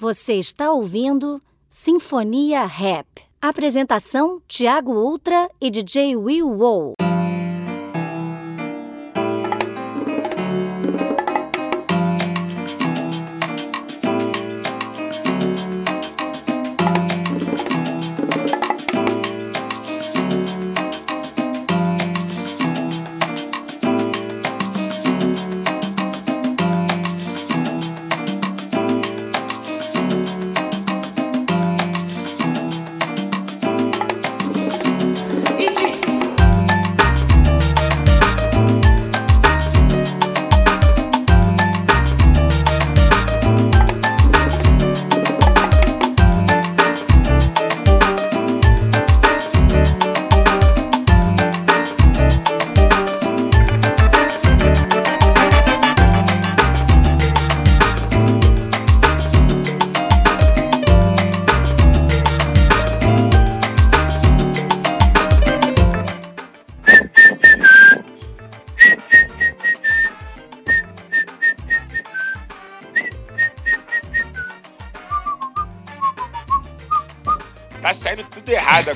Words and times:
Você 0.00 0.36
está 0.36 0.72
ouvindo 0.72 1.42
Sinfonia 1.68 2.64
Rap. 2.64 3.06
Apresentação: 3.38 4.40
Tiago 4.48 4.92
Ultra 4.92 5.50
e 5.60 5.70
DJ 5.70 6.16
Will 6.16 6.48
Wow. 6.48 6.94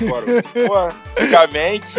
Agora. 0.07 0.95
Antigamente, 1.17 1.95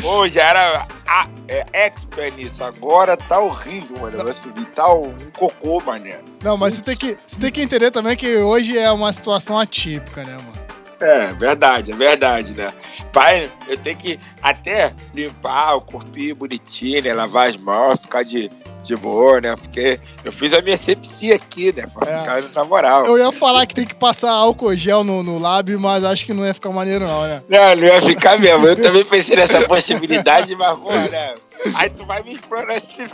pô, 0.00 0.26
já 0.26 0.44
era 0.44 0.88
a, 1.06 1.28
é, 1.48 1.64
expert 1.72 2.34
nisso. 2.36 2.62
Agora 2.62 3.16
tá 3.16 3.40
horrível, 3.40 4.00
mano. 4.00 4.22
Vai 4.22 4.32
subir 4.32 4.64
tá 4.66 4.92
um 4.92 5.14
cocô, 5.36 5.80
mané. 5.80 6.20
Não, 6.42 6.56
mas 6.56 6.74
você 6.74 6.82
tem, 6.82 6.96
que, 6.96 7.18
você 7.26 7.38
tem 7.38 7.52
que 7.52 7.62
entender 7.62 7.90
também 7.90 8.16
que 8.16 8.36
hoje 8.38 8.78
é 8.78 8.90
uma 8.90 9.12
situação 9.12 9.58
atípica, 9.58 10.22
né, 10.24 10.32
mano? 10.32 10.60
É, 11.00 11.32
verdade, 11.32 11.92
é 11.92 11.96
verdade, 11.96 12.52
né? 12.52 12.74
Pai, 13.10 13.50
eu 13.66 13.76
tenho 13.78 13.96
que 13.96 14.20
até 14.42 14.94
limpar 15.14 15.76
o 15.76 15.80
corpinho 15.80 16.36
bonitinho, 16.36 17.02
né? 17.02 17.14
Lavar 17.14 17.48
as 17.48 17.56
mãos, 17.56 18.00
ficar 18.00 18.22
de, 18.22 18.50
de 18.82 18.96
boa, 18.96 19.40
né? 19.40 19.54
Porque 19.56 20.00
eu 20.24 20.32
fiz 20.32 20.52
a 20.54 20.60
minha 20.62 20.76
sepsia 20.76 21.34
aqui, 21.36 21.72
né? 21.74 21.84
Pra 21.92 22.10
É. 22.10 22.18
ficar 22.18 22.42
na 22.42 22.64
moral. 22.64 23.06
Eu 23.06 23.18
ia 23.18 23.30
falar 23.32 23.66
que 23.66 23.74
tem 23.74 23.86
que 23.86 23.94
passar 23.94 24.30
álcool 24.30 24.74
gel 24.74 25.04
no, 25.04 25.22
no 25.22 25.38
lábio, 25.38 25.78
mas 25.78 26.02
acho 26.04 26.24
que 26.26 26.32
não 26.32 26.44
ia 26.44 26.54
ficar 26.54 26.70
maneiro, 26.70 27.06
não, 27.06 27.26
né? 27.26 27.42
Não, 27.48 27.76
não 27.76 27.84
ia 27.84 28.02
ficar 28.02 28.38
mesmo. 28.38 28.66
Eu 28.66 28.80
também 28.80 29.04
pensei 29.04 29.36
nessa 29.36 29.66
possibilidade, 29.66 30.54
mas, 30.56 30.78
pô, 30.78 30.90
né? 30.90 31.34
Aí 31.74 31.90
tu 31.90 32.06
vai 32.06 32.22
me 32.22 32.32
explorar 32.32 32.72
assim 32.74 33.04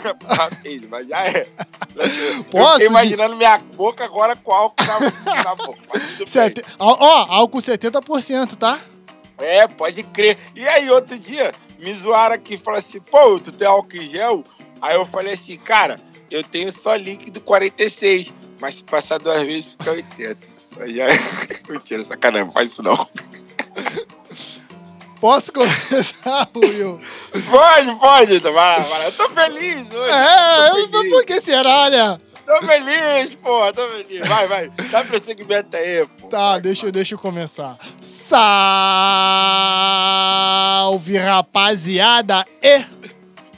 vez, 0.62 0.87
mas 0.89 1.09
já 1.09 1.25
é. 1.27 1.48
Eu 1.97 2.44
Posso, 2.44 2.72
fiquei 2.75 2.87
imaginando 2.87 3.34
minha 3.34 3.59
boca 3.59 4.05
agora 4.05 4.37
com 4.37 4.53
álcool 4.53 4.84
na, 5.25 5.42
na 5.42 5.55
boca. 5.56 5.81
Sete... 6.27 6.64
Ó, 6.78 6.97
ó, 7.00 7.27
álcool 7.28 7.59
70%, 7.59 8.55
tá? 8.56 8.78
É, 9.39 9.67
pode 9.67 10.03
crer. 10.05 10.39
E 10.55 10.67
aí, 10.67 10.89
outro 10.91 11.19
dia, 11.19 11.53
me 11.78 11.92
zoaram 11.92 12.37
aqui, 12.37 12.56
falaram 12.56 12.78
assim, 12.78 13.00
pô, 13.00 13.38
tu 13.41 13.50
tem 13.50 13.66
álcool 13.66 13.97
em 13.97 14.06
gel? 14.06 14.44
Aí 14.87 14.95
eu 14.95 15.05
falei 15.05 15.33
assim, 15.33 15.57
cara, 15.57 16.01
eu 16.31 16.45
tenho 16.45 16.71
só 16.71 16.95
líquido 16.95 17.41
46, 17.41 18.33
mas 18.61 18.77
se 18.77 18.85
passar 18.85 19.19
duas 19.19 19.43
vezes 19.43 19.73
fica 19.73 19.91
80. 19.91 20.39
Aí 20.81 20.95
já... 20.95 21.07
Mentira, 21.69 22.05
sacanagem, 22.05 22.53
faz 22.53 22.71
isso 22.71 22.85
não. 22.85 22.95
Posso 25.21 25.53
começar, 25.53 26.49
Will? 26.55 27.01
Pode, 27.51 27.99
pode, 27.99 28.39
vai 28.39 28.53
lá, 28.53 28.79
vai 28.79 28.99
lá. 29.01 29.05
Eu 29.07 29.13
tô 29.13 29.29
feliz 29.31 29.91
hoje. 29.91 30.11
É, 30.13 30.71
tô 30.71 30.77
eu, 30.79 30.89
feliz. 30.89 31.11
por 31.13 31.25
que 31.25 31.41
será, 31.41 31.91
né? 31.91 32.21
Tô 32.47 32.63
feliz, 32.65 33.35
porra, 33.37 33.73
tô 33.73 33.89
feliz. 33.89 34.25
Vai, 34.29 34.47
vai. 34.47 34.71
Dá 34.91 35.03
prosseguimento 35.03 35.77
aí, 35.77 36.07
pô. 36.21 36.29
Tá, 36.29 36.59
deixa, 36.61 36.87
eu- 36.87 36.93
deixa 36.93 37.15
eu 37.17 37.19
começar. 37.19 37.77
Salve, 38.01 38.39
rapaziada! 41.19 42.47
E 42.63 42.85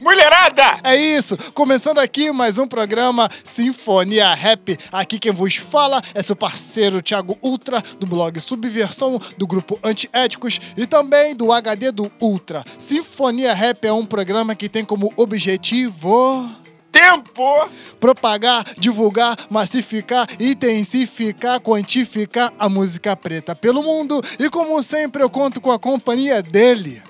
Mulherada! 0.00 0.78
É 0.84 0.96
isso, 0.96 1.36
começando 1.52 1.98
aqui 1.98 2.30
mais 2.30 2.56
um 2.56 2.68
programa 2.68 3.28
Sinfonia 3.42 4.32
Rap. 4.32 4.78
Aqui 4.92 5.18
quem 5.18 5.32
vos 5.32 5.56
fala 5.56 6.00
é 6.14 6.22
seu 6.22 6.36
parceiro 6.36 7.02
Thiago 7.02 7.36
Ultra, 7.42 7.82
do 7.98 8.06
blog 8.06 8.40
Subversão, 8.40 9.20
do 9.36 9.46
grupo 9.46 9.78
Antiéticos 9.82 10.60
e 10.76 10.86
também 10.86 11.34
do 11.34 11.52
HD 11.52 11.90
do 11.90 12.10
Ultra. 12.20 12.64
Sinfonia 12.78 13.52
Rap 13.52 13.84
é 13.84 13.92
um 13.92 14.06
programa 14.06 14.54
que 14.54 14.68
tem 14.68 14.84
como 14.84 15.12
objetivo 15.16 16.48
Tempo! 16.92 17.68
propagar, 18.00 18.64
divulgar, 18.78 19.36
massificar, 19.50 20.26
intensificar, 20.40 21.60
quantificar 21.60 22.52
a 22.58 22.68
música 22.68 23.16
preta 23.16 23.54
pelo 23.54 23.82
mundo. 23.82 24.22
E 24.38 24.48
como 24.48 24.82
sempre, 24.82 25.22
eu 25.22 25.30
conto 25.30 25.60
com 25.60 25.70
a 25.72 25.78
companhia 25.78 26.42
dele. 26.42 27.02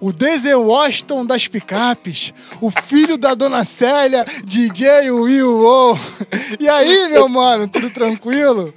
O 0.00 0.12
Denzel 0.12 0.62
Washington 0.64 1.26
das 1.26 1.46
picapes, 1.46 2.32
o 2.60 2.70
filho 2.70 3.18
da 3.18 3.34
dona 3.34 3.64
Célia, 3.64 4.24
DJ 4.44 5.10
Will 5.10 5.58
O. 5.58 5.98
E 6.58 6.68
aí, 6.68 7.08
meu 7.10 7.28
mano, 7.28 7.68
tudo 7.68 7.90
tranquilo? 7.90 8.72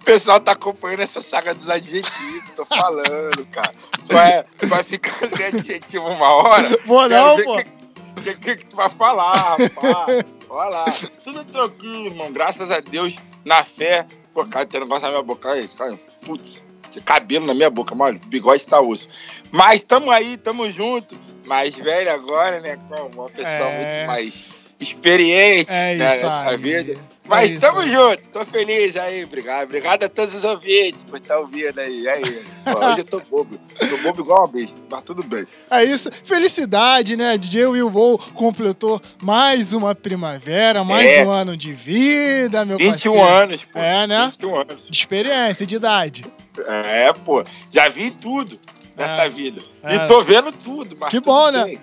O 0.00 0.04
pessoal 0.04 0.40
tá 0.40 0.52
acompanhando 0.52 1.00
essa 1.00 1.20
saga 1.20 1.54
dos 1.54 1.70
adjetivos, 1.70 2.50
tô 2.56 2.66
falando, 2.66 3.46
cara. 3.52 3.72
Vai, 4.06 4.44
vai 4.68 4.82
ficar 4.82 5.12
sem 5.30 5.46
adjetivo 5.46 6.08
uma 6.08 6.28
hora. 6.28 6.68
Vou 6.84 7.08
Quero 7.08 7.14
não, 7.14 7.44
pô. 7.44 7.56
O 7.56 8.22
que, 8.22 8.34
que, 8.34 8.56
que 8.56 8.66
tu 8.66 8.76
vai 8.76 8.90
falar, 8.90 9.32
rapaz? 9.32 10.24
Olha 10.48 10.68
lá. 10.68 10.84
Tudo 11.22 11.44
tranquilo, 11.44 12.06
irmão. 12.06 12.32
Graças 12.32 12.70
a 12.70 12.80
Deus, 12.80 13.16
na 13.44 13.62
fé. 13.62 14.06
Pô, 14.32 14.44
cara, 14.46 14.66
tem 14.66 14.80
negócio 14.80 15.04
na 15.04 15.10
minha 15.10 15.22
boca 15.22 15.50
aí, 15.50 15.68
cara. 15.68 15.98
Putz, 16.24 16.62
cabelo 17.00 17.46
na 17.46 17.54
minha 17.54 17.70
boca, 17.70 17.94
mano. 17.94 18.20
Bigode 18.26 18.66
tá 18.66 18.80
osso. 18.80 19.08
Mas 19.50 19.82
tamo 19.84 20.10
aí, 20.10 20.36
tamo 20.36 20.70
junto. 20.70 21.16
Mais 21.46 21.74
velho 21.76 22.10
agora, 22.12 22.60
né? 22.60 22.76
Com 22.88 23.06
uma 23.22 23.28
pessoa 23.30 23.68
É. 23.68 23.84
muito 23.96 24.06
mais 24.06 24.44
experiente 24.80 25.70
É 25.70 25.94
né, 25.96 26.16
nessa 26.22 26.56
vida. 26.56 26.92
É 26.92 26.96
Mas 27.26 27.50
isso 27.52 27.60
tamo 27.60 27.80
aí. 27.80 27.90
junto, 27.90 28.28
tô 28.30 28.44
feliz 28.44 28.96
aí, 28.96 29.24
obrigado. 29.24 29.64
Obrigado 29.64 30.02
a 30.04 30.08
todos 30.10 30.34
os 30.34 30.44
ouvintes 30.44 31.04
por 31.04 31.16
estar 31.18 31.38
ouvindo 31.38 31.78
aí. 31.78 32.00
E 32.02 32.08
aí? 32.08 32.42
Pô, 32.64 32.78
hoje 32.86 32.98
eu 33.00 33.04
tô 33.04 33.20
bobo. 33.20 33.58
Tô 33.78 33.96
bobo 33.98 34.20
igual 34.22 34.40
uma 34.40 34.48
besta, 34.48 34.78
mas 34.90 35.02
tudo 35.04 35.22
bem. 35.22 35.46
É 35.70 35.82
isso, 35.84 36.10
felicidade, 36.24 37.16
né? 37.16 37.38
DJ 37.38 37.66
Will 37.66 37.88
Vou 37.88 38.18
completou 38.18 39.00
mais 39.22 39.72
uma 39.72 39.94
primavera, 39.94 40.84
mais 40.84 41.06
É. 41.10 41.24
um 41.24 41.30
ano 41.30 41.56
de 41.56 41.72
vida, 41.72 42.64
meu 42.66 42.76
21 42.76 42.90
parceiro. 43.14 43.22
anos, 43.22 43.64
pô. 43.64 43.78
É, 43.78 44.06
né? 44.06 44.24
21 44.32 44.56
anos. 44.56 44.86
De 44.90 44.98
experiência, 44.98 45.66
de 45.66 45.76
idade. 45.76 46.24
É, 46.62 47.12
pô. 47.12 47.44
Já 47.70 47.88
vi 47.88 48.10
tudo 48.10 48.58
nessa 48.96 49.22
É. 49.24 49.28
vida. 49.28 49.62
É. 49.82 49.96
E 49.96 50.06
tô 50.06 50.22
vendo 50.22 50.52
tudo, 50.52 50.96
mas 50.98 51.10
Que 51.10 51.20
bom, 51.20 51.50
né? 51.50 51.64
bem. 51.64 51.80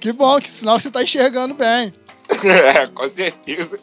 Que 0.00 0.12
bom, 0.12 0.40
que 0.40 0.50
sinal 0.50 0.78
você 0.80 0.90
tá 0.90 1.02
enxergando 1.02 1.54
bem. 1.54 1.92
É, 2.74 2.86
com 2.86 3.08
certeza. 3.08 3.78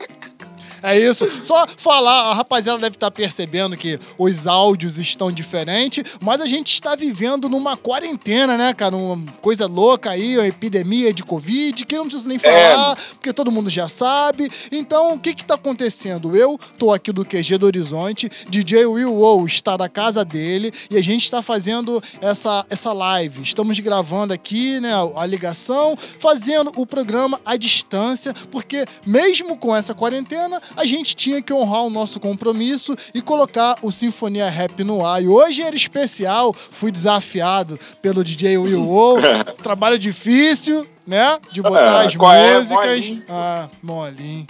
É 0.81 0.97
isso. 0.99 1.29
Só 1.43 1.67
falar, 1.77 2.31
a 2.31 2.33
rapaziada 2.33 2.79
deve 2.79 2.95
estar 2.95 3.11
percebendo 3.11 3.75
que 3.77 3.99
os 4.17 4.47
áudios 4.47 4.97
estão 4.97 5.31
diferentes, 5.31 6.03
mas 6.21 6.41
a 6.41 6.47
gente 6.47 6.73
está 6.73 6.95
vivendo 6.95 7.49
numa 7.49 7.75
quarentena, 7.77 8.57
né, 8.57 8.73
cara? 8.73 8.95
Uma 8.95 9.31
coisa 9.41 9.65
louca 9.65 10.11
aí, 10.11 10.37
uma 10.37 10.47
epidemia 10.47 11.13
de 11.13 11.23
Covid, 11.23 11.85
que 11.85 11.95
eu 11.95 11.99
não 11.99 12.05
preciso 12.07 12.29
nem 12.29 12.39
falar, 12.39 12.95
porque 13.11 13.33
todo 13.33 13.51
mundo 13.51 13.69
já 13.69 13.87
sabe. 13.87 14.49
Então, 14.71 15.13
o 15.13 15.19
que 15.19 15.33
que 15.33 15.45
tá 15.45 15.55
acontecendo? 15.55 16.35
Eu 16.35 16.59
tô 16.77 16.91
aqui 16.91 17.11
do 17.11 17.25
QG 17.25 17.57
do 17.57 17.65
Horizonte, 17.65 18.29
DJ 18.49 18.85
Will 18.85 19.13
Wow 19.13 19.45
está 19.45 19.75
da 19.77 19.89
casa 19.89 20.23
dele 20.23 20.71
e 20.89 20.97
a 20.97 21.01
gente 21.01 21.23
está 21.23 21.41
fazendo 21.41 22.01
essa, 22.21 22.65
essa 22.69 22.93
live. 22.93 23.41
Estamos 23.41 23.79
gravando 23.79 24.33
aqui, 24.33 24.79
né, 24.79 24.91
a 25.15 25.25
ligação, 25.25 25.97
fazendo 26.19 26.71
o 26.75 26.85
programa 26.85 27.39
à 27.45 27.55
distância, 27.55 28.33
porque 28.51 28.85
mesmo 29.05 29.57
com 29.57 29.75
essa 29.75 29.93
quarentena, 29.93 30.61
a 30.75 30.85
gente 30.85 31.15
tinha 31.15 31.41
que 31.41 31.53
honrar 31.53 31.83
o 31.83 31.89
nosso 31.89 32.19
compromisso 32.19 32.95
e 33.13 33.21
colocar 33.21 33.77
o 33.81 33.91
Sinfonia 33.91 34.49
Rap 34.49 34.83
no 34.83 35.05
ar. 35.05 35.21
E 35.21 35.27
hoje 35.27 35.61
era 35.61 35.75
especial, 35.75 36.53
fui 36.53 36.91
desafiado 36.91 37.79
pelo 38.01 38.23
DJ 38.23 38.57
Will 38.57 38.83
Wow. 38.85 39.17
Trabalho 39.61 39.97
difícil, 39.99 40.87
né? 41.05 41.39
De 41.51 41.61
botar 41.61 41.79
Ah, 41.79 42.01
as 42.01 42.13
é? 42.15 42.57
músicas. 42.59 42.69
Molinho. 43.05 43.23
Ah, 43.29 43.69
molinho. 43.81 44.47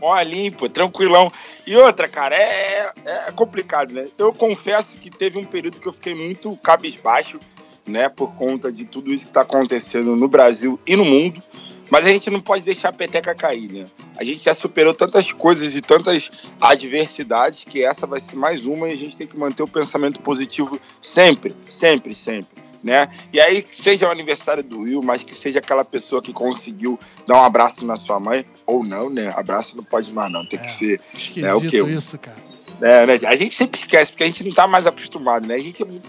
Mó 0.00 0.20
limpo, 0.22 0.68
tranquilão. 0.68 1.32
E 1.66 1.76
outra, 1.76 2.08
cara, 2.08 2.36
é, 2.36 2.90
é 3.04 3.32
complicado, 3.32 3.92
né? 3.92 4.06
Eu 4.16 4.32
confesso 4.32 4.96
que 4.98 5.10
teve 5.10 5.38
um 5.38 5.44
período 5.44 5.80
que 5.80 5.88
eu 5.88 5.92
fiquei 5.92 6.14
muito 6.14 6.56
cabisbaixo, 6.58 7.40
né? 7.84 8.08
Por 8.08 8.32
conta 8.34 8.70
de 8.70 8.84
tudo 8.84 9.12
isso 9.12 9.26
que 9.26 9.32
tá 9.32 9.40
acontecendo 9.40 10.14
no 10.14 10.28
Brasil 10.28 10.78
e 10.86 10.94
no 10.96 11.04
mundo. 11.04 11.42
Mas 11.90 12.06
a 12.06 12.10
gente 12.10 12.30
não 12.30 12.40
pode 12.40 12.64
deixar 12.64 12.90
a 12.90 12.92
peteca 12.92 13.34
cair, 13.34 13.72
né? 13.72 13.86
A 14.16 14.24
gente 14.24 14.44
já 14.44 14.52
superou 14.52 14.92
tantas 14.92 15.32
coisas 15.32 15.74
e 15.76 15.80
tantas 15.80 16.30
adversidades 16.60 17.64
que 17.64 17.82
essa 17.82 18.06
vai 18.06 18.20
ser 18.20 18.36
mais 18.36 18.66
uma 18.66 18.88
e 18.88 18.92
a 18.92 18.96
gente 18.96 19.16
tem 19.16 19.26
que 19.26 19.38
manter 19.38 19.62
o 19.62 19.68
pensamento 19.68 20.20
positivo 20.20 20.78
sempre, 21.00 21.54
sempre, 21.68 22.14
sempre 22.14 22.68
né? 22.82 23.08
E 23.32 23.40
aí, 23.40 23.64
seja 23.68 24.08
o 24.08 24.10
aniversário 24.10 24.62
do 24.62 24.80
Will, 24.80 25.02
mas 25.02 25.22
que 25.22 25.34
seja 25.34 25.58
aquela 25.58 25.84
pessoa 25.84 26.22
que 26.22 26.32
conseguiu 26.32 26.98
dar 27.26 27.40
um 27.40 27.44
abraço 27.44 27.84
na 27.84 27.96
sua 27.96 28.20
mãe, 28.20 28.44
ou 28.66 28.84
não, 28.84 29.10
né? 29.10 29.32
Abraço 29.34 29.76
não 29.76 29.84
pode 29.84 30.12
mais, 30.12 30.30
não. 30.32 30.46
Tem 30.46 30.58
é, 30.58 30.62
que 30.62 30.70
ser. 30.70 31.00
Né, 31.36 31.52
o 31.54 31.60
quê? 31.60 31.82
isso, 31.84 32.18
cara. 32.18 32.36
É, 32.80 33.06
né? 33.06 33.18
A 33.26 33.36
gente 33.36 33.54
sempre 33.54 33.78
esquece, 33.78 34.12
porque 34.12 34.24
a 34.24 34.26
gente 34.26 34.44
não 34.44 34.52
tá 34.52 34.66
mais 34.66 34.86
acostumado, 34.86 35.46
né? 35.46 35.56
A 35.56 35.58
gente 35.58 35.82
é 35.82 35.86
muito... 35.86 36.08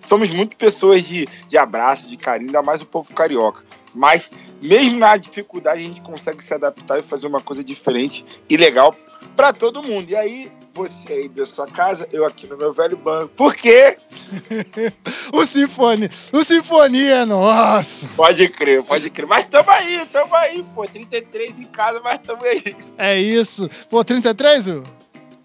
somos 0.00 0.30
muito 0.30 0.56
pessoas 0.56 1.06
de, 1.06 1.26
de 1.48 1.58
abraço, 1.58 2.08
de 2.08 2.16
carinho, 2.16 2.48
ainda 2.48 2.62
mais 2.62 2.82
o 2.82 2.86
povo 2.86 3.12
carioca. 3.14 3.64
Mas, 3.94 4.30
mesmo 4.60 4.98
na 4.98 5.16
dificuldade, 5.16 5.80
a 5.80 5.82
gente 5.82 6.02
consegue 6.02 6.44
se 6.44 6.52
adaptar 6.52 6.98
e 6.98 7.02
fazer 7.02 7.26
uma 7.26 7.40
coisa 7.40 7.64
diferente 7.64 8.26
e 8.48 8.56
legal 8.56 8.94
para 9.34 9.52
todo 9.54 9.82
mundo. 9.82 10.10
E 10.10 10.16
aí, 10.16 10.52
você 10.76 11.10
aí 11.10 11.28
da 11.28 11.46
sua 11.46 11.66
casa, 11.66 12.06
eu 12.12 12.26
aqui 12.26 12.46
no 12.46 12.58
meu 12.58 12.70
velho 12.72 12.96
banco. 12.98 13.28
Por 13.28 13.54
quê? 13.54 13.96
o 15.32 15.46
Sinfonia, 15.46 16.10
o 16.30 16.44
Sinfonia 16.44 17.14
é 17.14 17.24
nosso. 17.24 18.08
Pode 18.08 18.46
crer, 18.48 18.82
pode 18.82 19.08
crer. 19.08 19.26
Mas 19.26 19.46
tamo 19.46 19.70
aí, 19.70 20.06
tamo 20.12 20.34
aí, 20.34 20.62
pô. 20.74 20.84
33 20.86 21.60
em 21.60 21.64
casa, 21.64 22.00
mas 22.04 22.18
tamo 22.18 22.44
aí. 22.44 22.76
É 22.98 23.18
isso. 23.18 23.70
Pô, 23.88 24.04
33, 24.04 24.66
Will? 24.66 24.95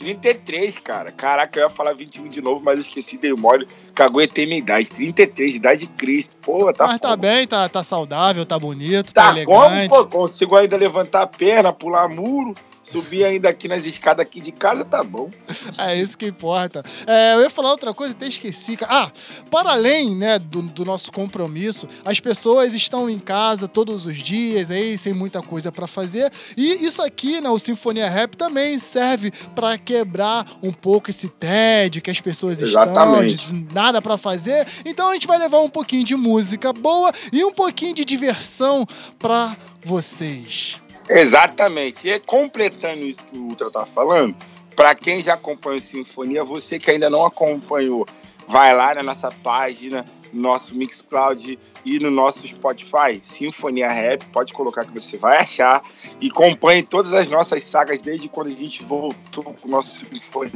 33, 0.01 0.79
cara. 0.79 1.11
Caraca, 1.11 1.59
eu 1.59 1.63
ia 1.63 1.69
falar 1.69 1.93
21 1.93 2.27
de 2.27 2.41
novo, 2.41 2.59
mas 2.63 2.79
esqueci, 2.79 3.19
dei 3.19 3.31
mole. 3.33 3.67
Cagou 3.93 4.19
eternidade. 4.19 4.91
33, 4.91 5.57
idade 5.57 5.81
de 5.81 5.87
Cristo. 5.87 6.35
Pô, 6.41 6.73
tá 6.73 6.87
Mas 6.87 6.99
tá 6.99 7.15
bem, 7.15 7.47
tá, 7.47 7.69
tá 7.69 7.83
saudável, 7.83 8.43
tá 8.43 8.57
bonito, 8.57 9.13
tá, 9.13 9.25
tá 9.25 9.31
elegante. 9.31 9.89
Como, 9.89 10.09
pô, 10.09 10.17
consigo 10.17 10.55
ainda 10.55 10.75
levantar 10.75 11.21
a 11.21 11.27
perna, 11.27 11.71
pular 11.71 12.09
muro. 12.09 12.55
Subir 12.83 13.23
ainda 13.23 13.47
aqui 13.47 13.67
nas 13.67 13.85
escadas 13.85 14.25
aqui 14.25 14.41
de 14.41 14.51
casa, 14.51 14.83
tá 14.83 15.03
bom. 15.03 15.29
É 15.77 15.95
isso 15.95 16.17
que 16.17 16.25
importa. 16.25 16.83
É, 17.05 17.35
eu 17.35 17.41
ia 17.41 17.49
falar 17.49 17.69
outra 17.69 17.93
coisa, 17.93 18.13
até 18.13 18.27
esqueci. 18.27 18.75
Ah, 18.83 19.11
para 19.51 19.71
além 19.71 20.15
né, 20.15 20.39
do, 20.39 20.63
do, 20.63 20.83
nosso 20.83 21.11
compromisso, 21.11 21.87
as 22.03 22.19
pessoas 22.19 22.73
estão 22.73 23.07
em 23.07 23.19
casa 23.19 23.67
todos 23.67 24.07
os 24.07 24.17
dias, 24.17 24.71
aí, 24.71 24.97
sem 24.97 25.13
muita 25.13 25.43
coisa 25.43 25.71
para 25.71 25.85
fazer. 25.85 26.31
E 26.57 26.83
isso 26.83 27.03
aqui, 27.03 27.39
né, 27.39 27.49
o 27.49 27.59
Sinfonia 27.59 28.09
Rap, 28.09 28.35
também 28.35 28.79
serve 28.79 29.31
para 29.53 29.77
quebrar 29.77 30.45
um 30.63 30.73
pouco 30.73 31.11
esse 31.11 31.29
tédio 31.29 32.01
que 32.01 32.09
as 32.09 32.19
pessoas 32.19 32.61
Exatamente. 32.63 33.35
estão, 33.35 33.61
de 33.61 33.73
nada 33.73 34.01
para 34.01 34.17
fazer. 34.17 34.65
Então 34.83 35.09
a 35.09 35.13
gente 35.13 35.27
vai 35.27 35.37
levar 35.37 35.59
um 35.59 35.69
pouquinho 35.69 36.03
de 36.03 36.15
música 36.15 36.73
boa 36.73 37.11
e 37.31 37.45
um 37.45 37.53
pouquinho 37.53 37.93
de 37.93 38.03
diversão 38.03 38.87
para 39.19 39.55
vocês. 39.83 40.80
Exatamente. 41.09 42.07
E 42.07 42.19
completando 42.19 43.03
isso 43.03 43.27
que 43.27 43.37
o 43.37 43.43
Ultra 43.43 43.69
tá 43.69 43.85
falando, 43.85 44.35
para 44.75 44.95
quem 44.95 45.21
já 45.21 45.33
acompanha 45.33 45.77
o 45.77 45.81
Sinfonia, 45.81 46.43
você 46.43 46.79
que 46.79 46.89
ainda 46.91 47.09
não 47.09 47.25
acompanhou, 47.25 48.07
vai 48.47 48.73
lá 48.75 48.95
na 48.95 49.03
nossa 49.03 49.31
página, 49.31 50.05
no 50.31 50.41
nosso 50.41 50.75
Mixcloud 50.75 51.59
e 51.85 51.99
no 51.99 52.09
nosso 52.09 52.47
Spotify, 52.47 53.19
Sinfonia 53.21 53.89
Rap, 53.89 54.25
pode 54.27 54.53
colocar 54.53 54.85
que 54.85 54.91
você 54.91 55.17
vai 55.17 55.37
achar 55.37 55.83
e 56.19 56.29
acompanhe 56.29 56.83
todas 56.83 57.13
as 57.13 57.29
nossas 57.29 57.63
sagas 57.63 58.01
desde 58.01 58.29
quando 58.29 58.47
a 58.47 58.51
gente 58.51 58.83
voltou 58.83 59.43
com 59.43 59.67
o 59.67 59.71
nosso 59.71 60.05
Sinfonia. 60.05 60.51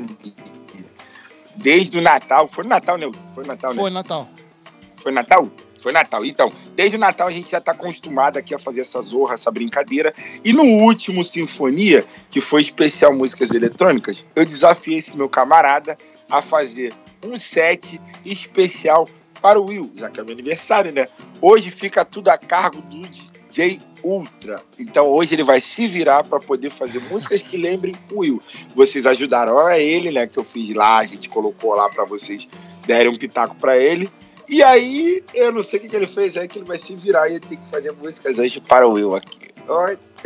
Desde 1.56 1.98
o 1.98 2.02
Natal, 2.02 2.48
foi 2.48 2.64
no 2.64 2.70
Natal, 2.70 2.98
né? 2.98 3.10
Foi 3.34 3.46
Natal, 3.46 3.74
né? 3.74 3.82
Foi 3.82 3.90
Natal. 3.90 4.30
Foi 4.96 5.12
Natal? 5.12 5.50
Foi 5.86 5.92
Natal. 5.92 6.26
Então, 6.26 6.52
desde 6.76 6.98
o 6.98 7.00
Natal 7.00 7.28
a 7.28 7.32
gente 7.32 7.52
já 7.52 7.60
está 7.60 7.72
acostumado 7.72 8.38
aqui 8.38 8.56
a 8.56 8.58
fazer 8.58 8.82
essa 8.82 9.00
zorra, 9.02 9.36
essa 9.36 9.52
brincadeira. 9.52 10.16
E 10.44 10.52
no 10.52 10.64
último 10.64 11.24
Sinfonia, 11.24 12.04
que 12.28 12.42
foi 12.42 12.62
especial 12.62 13.14
músicas 13.14 13.52
eletrônicas, 13.52 14.26
eu 14.36 14.44
desafiei 14.44 14.98
esse 14.98 15.16
meu 15.16 15.30
camarada 15.30 15.96
a 16.28 16.42
fazer 16.42 16.92
um 17.24 17.36
set 17.36 18.02
especial 18.26 19.08
para 19.40 19.60
o 19.60 19.66
Will, 19.66 19.92
já 19.94 20.10
que 20.10 20.20
é 20.20 20.24
meu 20.24 20.34
aniversário, 20.34 20.92
né? 20.92 21.08
Hoje 21.40 21.70
fica 21.70 22.04
tudo 22.04 22.30
a 22.30 22.38
cargo 22.40 22.82
do 22.82 23.08
DJ 23.08 23.80
Ultra. 24.04 24.64
Então 24.80 25.06
hoje 25.06 25.36
ele 25.36 25.44
vai 25.44 25.62
se 25.62 25.86
virar 25.86 26.24
para 26.24 26.40
poder 26.40 26.72
fazer 26.72 26.98
músicas 26.98 27.44
que 27.44 27.58
lembrem 27.58 27.94
o 28.12 28.22
Will. 28.22 28.42
Vocês 28.74 29.06
ajudaram 29.06 29.60
a 29.60 29.78
ele, 29.78 30.10
né? 30.10 30.26
Que 30.26 30.40
eu 30.40 30.44
fiz 30.44 30.74
lá, 30.74 30.98
a 30.98 31.06
gente 31.06 31.30
colocou 31.30 31.76
lá 31.76 31.88
para 31.90 32.06
vocês 32.06 32.48
derem 32.88 33.12
um 33.12 33.18
pitaco 33.20 33.54
para 33.58 33.78
ele. 33.78 34.10
E 34.48 34.64
aí, 34.64 35.24
eu 35.34 35.52
não 35.52 35.64
sei 35.64 35.80
o 35.80 35.82
que, 35.82 35.90
que 35.90 35.96
ele 35.96 36.08
fez 36.08 36.38
aí, 36.38 36.48
que 36.48 36.60
ele 36.60 36.66
vai 36.66 36.78
se 36.78 36.96
virar 36.96 37.28
e 37.30 37.34
ele 37.34 37.40
tem 37.40 37.58
que 37.58 37.68
fazer 37.68 37.92
músicas 37.92 38.40
hoje 38.40 38.62
para 38.62 38.88
o 38.88 38.98
eu 38.98 39.16
aqui. 39.16 39.46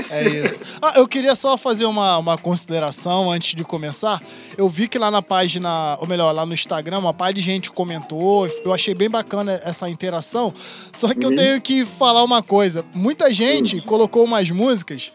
É 0.10 0.24
isso. 0.27 0.60
Ah, 0.81 0.94
eu 0.95 1.07
queria 1.07 1.36
só 1.36 1.57
fazer 1.57 1.86
uma, 1.86 2.18
uma 2.18 2.38
consideração 2.38 3.30
antes 3.31 3.54
de 3.54 3.63
começar. 3.63 4.21
Eu 4.57 4.69
vi 4.69 4.88
que 4.88 4.98
lá 4.98 5.12
na 5.12 5.21
página, 5.21 5.98
ou 6.00 6.07
melhor, 6.07 6.31
lá 6.31 6.45
no 6.45 6.54
Instagram, 6.54 7.00
uma 7.00 7.13
parte 7.13 7.36
de 7.36 7.42
gente 7.42 7.71
comentou. 7.71 8.48
Eu 8.63 8.74
achei 8.74 8.94
bem 8.94 9.10
bacana 9.10 9.60
essa 9.63 9.89
interação. 9.89 10.54
Só 10.92 11.13
que 11.13 11.25
uhum. 11.25 11.31
eu 11.31 11.36
tenho 11.36 11.62
que 11.62 11.86
falar 11.86 12.24
uma 12.24 12.42
coisa. 12.42 12.86
Muita 12.94 13.31
gente 13.31 13.77
uhum. 13.77 13.81
colocou 13.81 14.24
umas 14.24 14.50
músicas 14.50 15.12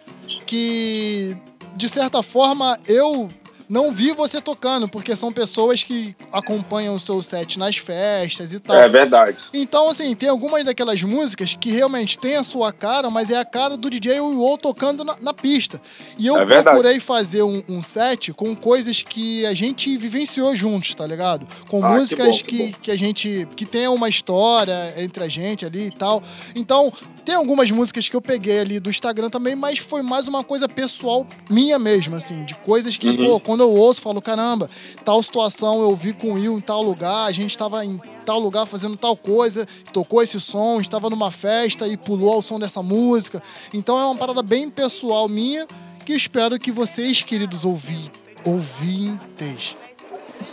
que, 0.47 1.37
de 1.77 1.89
certa 1.89 2.23
forma, 2.23 2.79
eu 2.87 3.29
não 3.69 3.93
vi 3.93 4.13
você 4.13 4.41
tocando, 4.41 4.89
porque 4.89 5.17
são 5.17 5.33
pessoas 5.33 5.83
que 5.83 6.15
acompanham 6.33 6.95
o 6.95 6.99
seu 6.99 7.23
set 7.23 7.59
nas 7.59 7.77
festas 7.77 8.53
e 8.53 8.61
tal. 8.61 8.77
É 8.77 8.89
verdade. 8.89 9.39
Então, 9.53 9.89
assim, 9.89 10.15
tem 10.15 10.29
algumas 10.29 10.65
daquelas 10.65 11.03
músicas 11.03 11.55
que 11.59 11.71
realmente 11.71 12.19
tem 12.19 12.37
a 12.37 12.43
sua 12.43 12.73
cara, 12.73 13.11
mas 13.11 13.31
é 13.31 13.39
a 13.39 13.45
cara 13.45 13.77
do 13.77 13.89
DJ 13.89 14.21
Will 14.21 14.59
tocando 14.59 15.05
na, 15.05 15.17
na, 15.21 15.35
pista. 15.35 15.81
E 16.19 16.27
eu 16.27 16.39
é 16.39 16.63
procurei 16.63 17.01
fazer 17.01 17.43
um, 17.43 17.63
um, 17.69 17.83
set 17.83 18.33
com 18.33 18.55
coisas 18.55 19.03
que 19.03 19.45
a 19.47 19.55
gente 19.55 19.97
vivenciou 19.97 20.55
juntos, 20.55 20.95
tá 20.95 21.07
ligado? 21.07 21.47
Com 21.69 21.85
ah, 21.85 21.91
músicas 21.91 22.43
que, 22.43 22.59
bom, 22.59 22.73
que, 22.73 22.81
que 22.81 22.91
a 22.91 22.97
gente. 22.97 23.49
que 23.57 23.67
tem 23.67 23.89
uma 23.89 24.09
história 24.09 24.95
entre 24.97 25.25
a 25.25 25.29
gente 25.29 25.65
ali 25.65 25.87
e 25.87 25.91
tal. 25.91 26.23
Então, 26.55 26.93
tem 27.25 27.35
algumas 27.35 27.71
músicas 27.71 28.09
que 28.09 28.15
eu 28.15 28.21
peguei 28.21 28.61
ali 28.61 28.79
do 28.79 28.91
Instagram 28.91 29.31
também, 29.31 29.57
mas 29.57 29.79
foi 29.79 30.03
mais 30.03 30.29
uma 30.29 30.45
coisa 30.45 30.69
pessoal 30.69 31.27
minha 31.49 31.79
mesmo, 31.79 32.17
assim, 32.17 32.45
de 32.45 32.55
coisas 32.57 32.97
que, 32.97 33.09
uhum. 33.09 33.17
pô, 33.17 33.41
quando 33.41 33.63
eu 33.63 33.71
ouço, 33.71 34.01
falo, 34.01 34.21
caramba, 34.21 34.69
tal 35.05 35.23
situação 35.23 35.81
eu 35.81 35.97
vi 35.97 36.13
com 36.13 36.33
o 36.33 36.35
Will 36.35 36.59
em 36.59 36.61
tal 36.61 36.83
lugar, 36.83 37.27
a 37.27 37.33
gente 37.33 37.51
estava 37.51 37.85
em 37.85 38.01
tal 38.27 38.39
lugar 38.39 38.67
fazendo 38.67 38.97
tal 38.97 39.17
coisa, 39.17 39.67
tocou 39.93 40.23
esse 40.23 40.39
som, 40.39 40.81
estava 40.81 41.09
numa 41.09 41.31
festa 41.31 41.89
e 41.89 41.97
pulou 41.97 42.33
ao 42.33 42.43
som 42.43 42.59
dessa 42.59 42.83
música. 42.83 43.43
Então 43.73 43.99
é 43.99 44.05
uma 44.05 44.17
parada 44.17 44.43
bem 44.43 44.69
pessoal 44.69 45.29
minha 45.29 45.67
que 46.05 46.13
espero 46.13 46.59
que 46.59 46.71
vocês, 46.71 47.23
queridos 47.23 47.65
ouvi 47.65 48.11
ouvintes, 48.45 49.77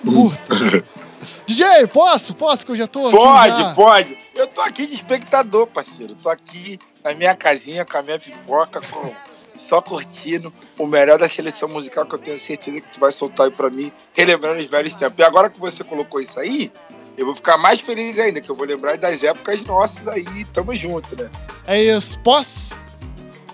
curtam. 0.05 0.83
DJ, 1.45 1.87
posso? 1.87 2.33
Posso 2.33 2.65
que 2.65 2.71
eu 2.71 2.75
já 2.75 2.87
tô 2.87 3.09
Pode, 3.11 3.57
já. 3.57 3.73
pode. 3.73 4.17
Eu 4.35 4.47
tô 4.47 4.61
aqui 4.61 4.85
de 4.85 4.93
espectador, 4.93 5.67
parceiro. 5.67 6.15
Tô 6.15 6.29
aqui 6.29 6.79
na 7.03 7.13
minha 7.13 7.35
casinha 7.35 7.85
com 7.85 7.97
a 7.97 8.01
minha 8.03 8.19
pipoca, 8.19 8.81
com... 8.81 9.13
só 9.57 9.81
curtindo 9.81 10.51
o 10.77 10.87
melhor 10.87 11.17
da 11.17 11.29
seleção 11.29 11.69
musical 11.69 12.05
que 12.05 12.15
eu 12.15 12.19
tenho 12.19 12.37
certeza 12.37 12.81
que 12.81 12.87
tu 12.93 12.99
vai 12.99 13.11
soltar 13.11 13.47
aí 13.47 13.51
pra 13.51 13.69
mim, 13.69 13.91
relembrando 14.13 14.59
os 14.59 14.65
velhos 14.65 14.95
tempos. 14.95 15.17
E 15.17 15.23
agora 15.23 15.49
que 15.49 15.59
você 15.59 15.83
colocou 15.83 16.19
isso 16.19 16.39
aí, 16.39 16.71
eu 17.17 17.25
vou 17.25 17.35
ficar 17.35 17.57
mais 17.57 17.79
feliz 17.81 18.17
ainda, 18.19 18.41
que 18.41 18.49
eu 18.49 18.55
vou 18.55 18.65
lembrar 18.65 18.97
das 18.97 19.23
épocas 19.23 19.63
nossas 19.65 20.07
aí. 20.07 20.45
Tamo 20.45 20.73
junto, 20.73 21.21
né? 21.21 21.29
É 21.67 21.81
isso. 21.81 22.19
Posso? 22.19 22.75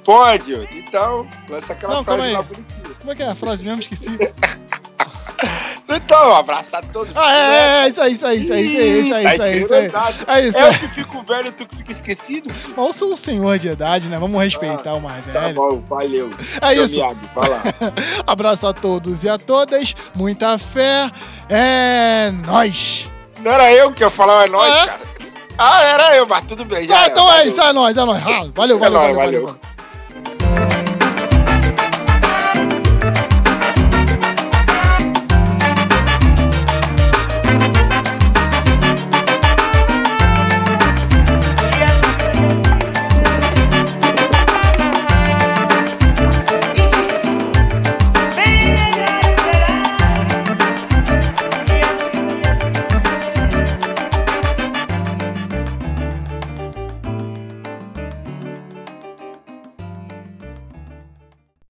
Pode. 0.03 0.53
Então, 0.71 1.27
lança 1.50 1.74
aquela 1.74 1.95
Não, 1.95 2.03
frase 2.03 2.29
lá 2.31 2.41
bonitinha. 2.41 2.95
Como 3.00 3.12
é 3.12 3.15
que 3.15 3.24
é 3.24 3.27
a 3.27 3.36
frase 3.36 3.63
mesmo? 3.63 3.81
Esqueci. 3.81 4.09
Então, 5.89 6.32
um 6.32 6.36
abraço 6.36 6.75
a 6.75 6.82
todos. 6.82 7.15
Ah, 7.15 7.34
é, 7.34 7.86
é, 7.86 7.88
isso 7.88 8.01
aí, 8.01 8.12
isso 8.12 8.25
aí, 8.25 8.39
isso 8.39 8.53
aí, 8.53 8.65
isso 8.65 8.77
aí, 8.77 9.00
isso 9.00 9.15
aí, 9.15 9.24
tá 9.24 9.34
isso 9.34 9.44
aí. 9.44 9.58
Isso 9.60 9.74
aí, 9.74 9.86
é 10.27 10.48
isso. 10.48 10.58
É 10.58 10.70
o 10.70 10.79
que 10.79 10.88
fico 10.89 11.24
velho, 11.24 11.51
tu 11.53 11.65
que 11.65 11.75
fica 11.77 11.91
esquecido. 11.94 12.53
Mas 12.75 12.86
eu 12.86 12.94
sou 12.94 13.13
um 13.13 13.17
senhor 13.17 13.58
de 13.58 13.70
idade, 13.70 14.10
né? 14.10 14.17
Vamos 14.17 14.41
respeitar 14.44 14.91
ah, 14.91 14.96
o 14.96 15.01
mais 15.01 15.25
tá 15.25 15.32
velho. 15.32 15.56
Tá 15.56 15.62
bom, 15.62 15.82
valeu. 15.88 16.29
É 16.62 16.74
Seu 16.74 16.86
isso. 16.86 17.00
vai 17.34 17.50
lá. 17.50 17.63
abraço 18.27 18.67
a 18.67 18.74
todos 18.74 19.24
e 19.24 19.29
a 19.29 19.38
todas, 19.38 19.96
muita 20.13 20.58
fé, 20.58 21.10
é 21.50 22.32
nós. 22.46 23.10
Não 23.41 23.51
era 23.51 23.72
eu 23.72 23.94
que 23.94 24.03
ia 24.03 24.10
falar, 24.10 24.46
é 24.46 24.50
nós, 24.50 24.74
ah, 24.74 24.84
é? 24.84 24.88
cara. 24.88 25.01
Ah, 25.58 25.84
era 25.84 26.17
eu, 26.17 26.27
mas 26.27 26.46
tudo 26.46 26.65
bem. 26.65 26.88
Ah, 26.91 27.08
então 27.08 27.32
é, 27.32 27.48
isso, 27.48 27.62
é 27.62 27.72
nós, 27.72 27.98
é 27.98 28.03
nós. 28.03 28.22
Ah, 28.24 28.46
valeu, 28.53 28.77
valeu, 28.77 28.77
é 28.77 28.79
valeu, 28.79 29.15
valeu. 29.15 29.46
valeu. 29.46 29.76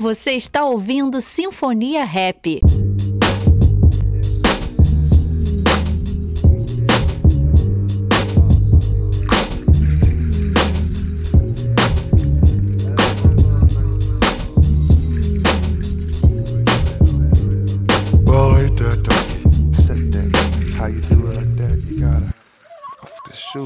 Você 0.08 0.36
está 0.36 0.64
ouvindo 0.64 1.20
Sinfonia 1.20 2.06
Rap. 2.06 2.62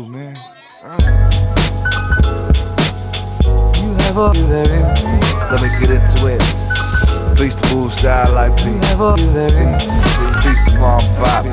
man. 0.10 0.36
You 3.78 3.94
have 4.00 4.81
Let 5.52 5.62
me 5.64 5.70
get 5.82 5.92
into 5.92 6.28
it. 6.28 6.40
Please 7.36 7.56
to 7.56 7.76
move 7.76 7.92
style 7.94 8.32
like 8.34 8.56
me. 8.64 8.72
Please 10.40 10.62
to 10.64 10.80
mom 10.80 11.02
vibe. 11.20 11.52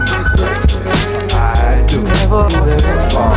I 1.34 1.84
do. 1.88 2.06
Uh, 2.30 3.34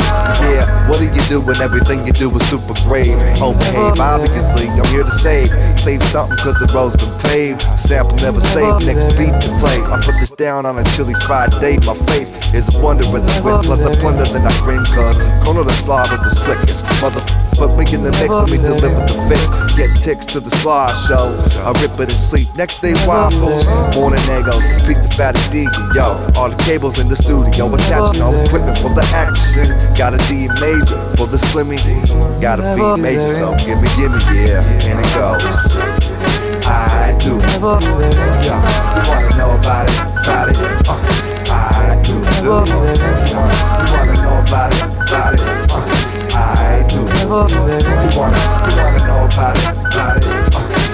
yeah, 0.54 0.88
what 0.88 1.00
do 1.00 1.06
you 1.06 1.22
do 1.28 1.42
when 1.42 1.60
everything 1.62 2.06
you 2.06 2.14
do 2.14 2.30
is 2.36 2.48
super 2.48 2.76
grave? 2.84 3.18
Okay, 3.42 4.00
obviously, 4.00 4.68
I'm 4.68 4.86
here 4.94 5.04
to 5.04 5.10
save. 5.10 5.50
Save 5.80 6.04
something 6.04 6.38
cause 6.38 6.60
the 6.60 6.72
road's 6.76 6.96
been 6.96 7.20
paved. 7.22 7.62
Sample 7.80 8.16
never 8.18 8.40
saved, 8.40 8.86
next 8.86 9.06
beat 9.18 9.34
to 9.42 9.50
play. 9.58 9.82
I 9.90 10.00
put 10.06 10.14
this 10.20 10.30
down 10.30 10.68
on 10.68 10.78
a 10.78 10.84
chilly 10.94 11.16
Friday. 11.26 11.80
My 11.88 11.98
faith 12.06 12.54
is 12.54 12.70
a 12.70 12.78
wonder 12.80 13.06
as 13.16 13.28
I 13.28 13.42
win, 13.42 13.64
plus 13.64 13.84
I 13.84 13.96
plunder 14.00 14.26
than 14.26 14.46
I 14.46 14.54
dream 14.62 14.86
cause 14.86 15.18
Corner 15.44 15.64
the 15.64 15.74
Slav 15.74 16.12
is 16.14 16.22
the 16.22 16.30
slickest. 16.30 16.86
Motherfucker 17.02 17.51
put 17.62 17.78
me 17.78 17.86
in 17.94 18.02
the 18.02 18.10
mix, 18.18 18.34
let 18.34 18.50
me 18.50 18.58
deliver 18.58 18.90
the 19.06 19.18
fix. 19.30 19.46
Get 19.78 19.90
ticks 20.02 20.26
to 20.34 20.40
the 20.40 20.50
slideshow. 20.50 21.30
I 21.62 21.70
rip 21.82 21.94
it 22.02 22.10
and 22.10 22.20
sleep. 22.20 22.48
Next 22.58 22.80
day 22.82 22.94
waffles, 23.06 23.70
morning 23.94 24.22
egos. 24.34 24.66
Piece 24.88 24.98
to 24.98 25.10
fatty 25.14 25.42
D, 25.54 25.70
yo. 25.94 26.18
All 26.38 26.50
the 26.50 26.58
cables 26.66 26.98
in 26.98 27.08
the 27.08 27.16
studio, 27.16 27.70
attaching 27.74 28.22
all 28.24 28.32
the 28.32 28.42
equipment 28.44 28.78
for 28.80 28.90
the 28.90 29.06
action. 29.14 29.70
Got 29.94 30.18
a 30.18 30.20
D 30.26 30.50
major 30.58 30.98
for 31.18 31.28
the 31.30 31.38
slimmy. 31.38 31.78
Got 32.42 32.60
a 32.60 32.74
B 32.74 32.82
major, 33.00 33.30
so 33.30 33.54
gimme, 33.62 33.86
gimme, 33.94 34.18
yeah. 34.34 34.66
And 34.90 34.98
it 34.98 35.10
goes. 35.14 35.46
I 36.66 37.14
do. 37.22 37.38
Yo, 37.38 37.78
you 37.78 39.06
wanna 39.06 39.38
know 39.38 39.54
about 39.54 39.86
it? 39.86 39.98
About 40.26 40.50
it? 40.50 40.58
Uh, 40.90 40.98
I 41.54 42.02
do. 42.02 42.14
do. 42.42 42.46
You 42.46 42.58
wanna 43.94 44.18
know 44.18 44.42
about 44.50 44.74
it? 44.74 44.82
About 44.82 45.34
it? 45.36 45.42
Uh, 45.72 46.11
I 47.34 47.48
do. 47.48 47.56
You 47.56 48.20
wanna, 48.20 48.36
you 48.68 48.76
wanna 48.76 49.08
know 49.08 49.26
about 49.26 49.58
it, 49.58 49.70
about 49.70 50.86
it. 50.86 50.91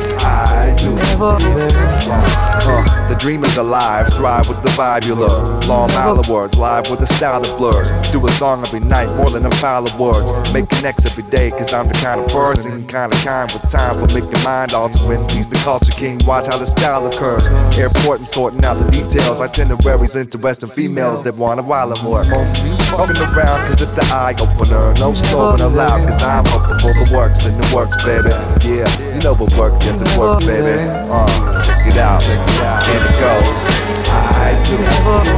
Uh, 2.69 3.07
the 3.07 3.15
dream 3.15 3.43
is 3.46 3.57
alive, 3.57 4.07
thrive 4.13 4.50
with 4.50 4.62
the 4.62 4.69
vibe 4.69 5.07
you 5.07 5.15
love. 5.15 5.65
Long 5.67 5.89
mile 5.93 6.19
of 6.19 6.27
words, 6.27 6.55
live 6.57 6.89
with 6.89 7.00
the 7.00 7.07
style 7.07 7.41
that 7.41 7.57
blurs. 7.57 7.89
Do 8.12 8.25
a 8.27 8.29
song 8.31 8.62
every 8.62 8.81
night, 8.81 9.07
more 9.15 9.29
than 9.29 9.46
a 9.46 9.50
pile 9.50 9.86
of 9.86 9.98
words. 10.00 10.29
Make 10.53 10.69
connects 10.69 11.05
every 11.05 11.24
day, 11.31 11.51
cause 11.51 11.74
I'm 11.74 11.88
the 11.88 11.93
kind 11.93 12.19
of 12.19 12.27
person, 12.27 12.86
kind 12.88 13.13
of 13.13 13.19
kind 13.24 13.50
with 13.51 13.72
time 13.72 13.96
for 13.96 14.13
making 14.13 14.43
mind 14.43 14.74
altering. 14.74 15.27
He's 15.29 15.48
the 15.48 15.55
culture 15.63 15.93
king, 15.93 16.19
watch 16.25 16.48
how 16.48 16.57
the 16.57 16.67
style 16.67 17.07
occurs. 17.07 17.48
Airport 17.77 18.19
and 18.19 18.27
sorting 18.27 18.63
out 18.65 18.77
the 18.77 18.91
details, 18.91 19.39
itineraries 19.39 20.15
interesting 20.15 20.69
females 20.69 21.22
that 21.24 21.36
want 21.36 21.60
a 21.60 21.63
while 21.63 21.89
or 21.91 22.03
more. 22.03 22.24
Moving 22.25 23.17
around, 23.24 23.67
cause 23.67 23.81
it's 23.81 23.91
the 23.91 24.03
eye 24.12 24.36
opener. 24.39 24.93
No 25.00 25.13
slowing 25.13 25.62
allowed, 25.62 26.07
cause 26.07 26.22
I'm 26.22 26.46
open 26.48 26.79
for 26.79 26.93
the 26.93 27.10
works 27.15 27.46
and 27.46 27.57
the 27.57 27.75
works, 27.75 28.03
baby. 28.03 28.29
Yeah, 28.67 28.86
you 29.17 29.24
know 29.24 29.33
what 29.33 29.50
works, 29.57 29.83
yes, 29.83 30.00
it 30.00 30.19
works, 30.19 30.45
baby. 30.45 30.86
Uh, 31.09 31.25
check 31.65 31.88
it 31.88 31.97
out, 31.97 32.21
check 32.21 32.38
it 32.38 32.62
out 32.62 32.86
and 32.86 33.01
it 33.01 33.17
goes. 33.17 33.65
I 34.13 34.53
do. 34.62 34.77
You 34.77 34.86
wanna 35.09 35.33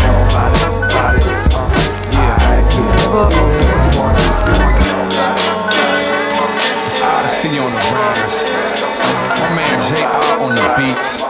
know 0.00 0.24
about 0.24 0.48
it, 0.56 0.64
about 0.88 1.20
it? 1.20 1.28
Uh, 1.52 1.68
yeah. 2.16 2.40
I 2.40 2.64
do. 2.72 2.80
You 2.80 3.12
wanna, 3.12 3.36
you 3.36 3.92
wanna 4.00 4.24
know 4.80 5.04
about 5.04 5.36
it? 5.36 5.52
It's 6.88 6.96
Odyssey 7.04 7.60
on 7.60 7.76
the 7.76 7.82
rhymes. 7.92 8.34
My 9.36 9.52
man 9.52 9.76
JR 9.92 10.40
on 10.40 10.56
the 10.56 10.64
beats. 10.80 11.20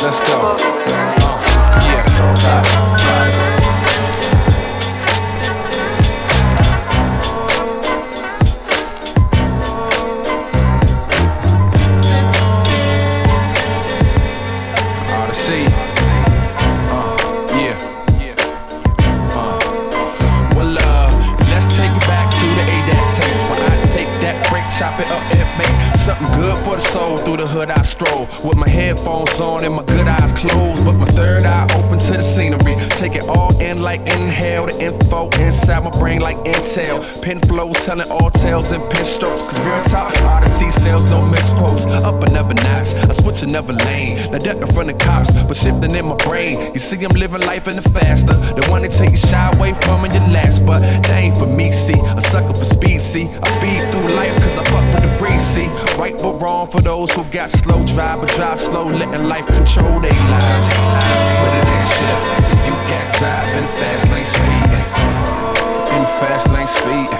Let's 0.00 0.20
go. 0.24 0.56
Uh, 0.56 0.64
yeah. 1.84 3.59
Hood 27.50 27.70
I 27.70 27.82
stroll 27.82 28.28
with 28.44 28.56
my 28.56 28.68
headphones 28.68 29.40
on 29.40 29.64
and 29.64 29.74
my 29.74 29.84
good 29.84 30.06
eyes 30.06 30.32
closed, 30.32 30.84
but 30.84 30.94
my 30.94 31.06
third 31.06 31.44
eye 31.44 31.66
open 31.74 31.98
to 31.98 32.12
the 32.12 32.20
scenery. 32.20 32.76
Take 32.90 33.16
it 33.16 33.24
all 33.28 33.52
in 33.60 33.80
like 33.80 34.00
inhale, 34.00 34.66
the 34.66 34.76
info 34.80 35.28
inside 35.42 35.82
my 35.82 35.90
brain 35.90 36.20
like 36.20 36.36
intel. 36.38 37.02
Pen 37.22 37.40
flows 37.40 37.84
telling 37.84 38.08
all 38.10 38.30
tales 38.30 38.70
and 38.72 38.82
pen 38.90 39.04
strokes, 39.04 39.42
cause 39.42 39.58
real 39.60 39.82
talk, 39.84 40.14
Odyssey 40.22 40.70
sales, 40.70 41.04
no 41.10 41.20
misquotes. 41.26 41.86
Up 41.86 42.22
another 42.22 42.54
notch, 42.54 42.94
I 43.10 43.12
switch 43.12 43.42
another 43.42 43.72
lane. 43.72 44.30
Now 44.30 44.38
duck 44.38 44.58
in 44.58 44.68
front 44.68 44.90
of 44.90 44.98
cops, 44.98 45.30
but 45.44 45.56
shifting 45.56 45.94
in 45.94 46.06
my 46.06 46.16
brain. 46.16 46.72
You 46.72 46.78
see, 46.78 47.02
I'm 47.04 47.12
living 47.12 47.42
life 47.42 47.66
in 47.66 47.76
the 47.76 47.82
faster. 47.82 48.34
The 48.34 48.64
one 48.70 48.82
that 48.82 48.92
take 48.92 49.10
you 49.10 49.16
shy 49.16 49.50
away 49.54 49.74
from 49.74 50.04
in 50.04 50.12
your 50.12 50.28
last, 50.28 50.64
but 50.64 50.80
that 50.80 51.10
ain't 51.10 51.36
for 51.36 51.46
me, 51.46 51.72
see. 51.72 51.98
A 52.16 52.20
sucker 52.20 52.54
for 52.54 52.64
speed, 52.64 53.00
see. 53.00 53.26
I 53.42 53.48
speed 53.58 53.80
through 53.90 54.14
life 54.14 54.34
cause 54.42 54.58
I 54.58 54.64
fuck 54.70 54.86
with 54.94 55.02
the 55.02 55.12
breeze, 55.18 55.42
see. 55.42 55.68
Right 55.98 56.09
but 56.12 56.40
wrong 56.40 56.66
for 56.66 56.80
those 56.80 57.10
who 57.14 57.24
got 57.24 57.40
got 57.40 57.50
slow 57.50 57.84
drive, 57.86 58.20
but 58.20 58.28
drive 58.30 58.58
slow, 58.58 58.84
letting 58.84 59.24
life 59.24 59.46
control 59.46 60.00
their 60.00 60.12
lives. 60.12 60.68
Put 61.40 61.52
it 61.58 61.66
in 61.74 61.84
shift, 61.96 62.24
you 62.66 62.74
can't 62.88 63.10
drive 63.18 63.48
in 63.56 63.66
fast 63.78 64.10
lane 64.10 64.26
speed. 64.26 64.70
In 65.96 66.04
fast 66.20 66.48
lane 66.52 66.66
speed. 66.66 67.10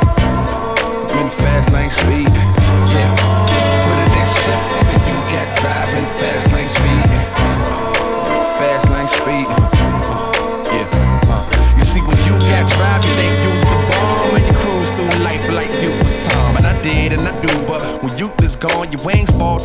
In 1.19 1.31
fast 1.31 1.73
lane 1.73 1.91
speed. 1.91 2.29
Yeah. 2.93 3.40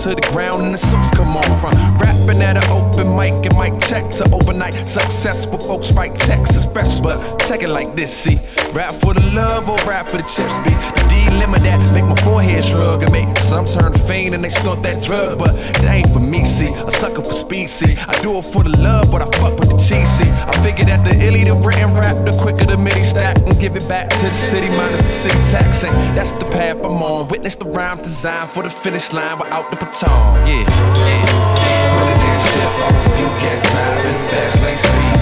To 0.05 0.13
the 0.13 0.21
ground 0.31 0.61
and 0.61 0.71
the 0.71 0.77
suits 0.77 1.09
come 1.09 1.35
on 1.35 1.43
from 1.59 1.73
rapping 1.97 2.39
at 2.39 2.55
an 2.55 2.69
open 2.69 3.15
mic 3.15 3.33
and 3.43 3.57
mic 3.57 3.73
check 3.89 4.07
to 4.11 4.23
overnight 4.35 4.75
successful 4.87 5.57
folks 5.57 5.91
write 5.93 6.15
Texas 6.15 6.63
fresh, 6.63 6.99
but 6.99 7.39
check 7.39 7.63
it 7.63 7.69
like 7.69 7.95
this, 7.95 8.15
see. 8.15 8.37
Rap 8.71 8.93
for 8.93 9.15
the 9.15 9.25
love 9.33 9.67
or 9.67 9.77
rap 9.77 10.07
for 10.07 10.17
the 10.17 10.23
chips, 10.23 10.59
be 10.59 11.04
dilemma 11.23 11.59
that 11.59 11.79
make 11.93 12.05
my 12.05 12.15
forehead 12.23 12.63
shrug 12.63 13.03
and 13.03 13.11
make 13.11 13.37
some 13.37 13.65
turn 13.65 13.93
faint 13.93 14.33
and 14.33 14.43
they 14.43 14.49
snort 14.49 14.81
that 14.83 15.03
drug, 15.03 15.39
but 15.39 15.53
that 15.81 15.85
ain't 15.85 16.09
for 16.09 16.19
me, 16.19 16.43
see. 16.43 16.71
A 16.73 16.91
sucker 16.91 17.21
for 17.21 17.33
speed, 17.33 17.67
see. 17.69 17.95
I 18.07 18.19
do 18.21 18.37
it 18.37 18.45
for 18.45 18.63
the 18.63 18.75
love, 18.77 19.11
but 19.11 19.21
I 19.21 19.27
fuck 19.39 19.57
with 19.59 19.69
the 19.69 19.77
cheese, 19.77 20.09
see. 20.09 20.29
I 20.29 20.51
figured 20.63 20.87
that 20.87 21.03
the 21.05 21.13
illy 21.25 21.43
the 21.43 21.55
written 21.55 21.93
rap, 21.93 22.25
the 22.25 22.33
quicker 22.41 22.65
the 22.65 22.77
midi 22.77 23.03
stack 23.03 23.37
and 23.45 23.59
give 23.59 23.75
it 23.75 23.87
back 23.87 24.09
to 24.09 24.25
the 24.27 24.33
city 24.33 24.69
minus 24.69 25.01
the 25.01 25.29
city 25.29 25.41
tax, 25.51 25.83
and 25.83 26.17
that's 26.17 26.31
the 26.33 26.45
path 26.45 26.77
I'm 26.83 27.01
on. 27.01 27.27
Witness 27.27 27.55
the 27.55 27.65
rhyme 27.65 28.01
designed 28.01 28.49
for 28.49 28.63
the 28.63 28.69
finish 28.69 29.11
line 29.13 29.39
without 29.39 29.71
the 29.71 29.77
baton. 29.77 30.47
Yeah, 30.47 30.63
yeah, 30.63 31.45
yeah. 31.61 31.95
Put 31.95 32.07
it 32.11 32.19
in 32.29 32.37
shift. 32.51 32.75
You 33.19 33.27
can't 33.41 33.61
drive 33.63 34.05
in 34.05 34.15
fast 34.29 34.61
lane 34.63 34.77
speed. 34.77 35.15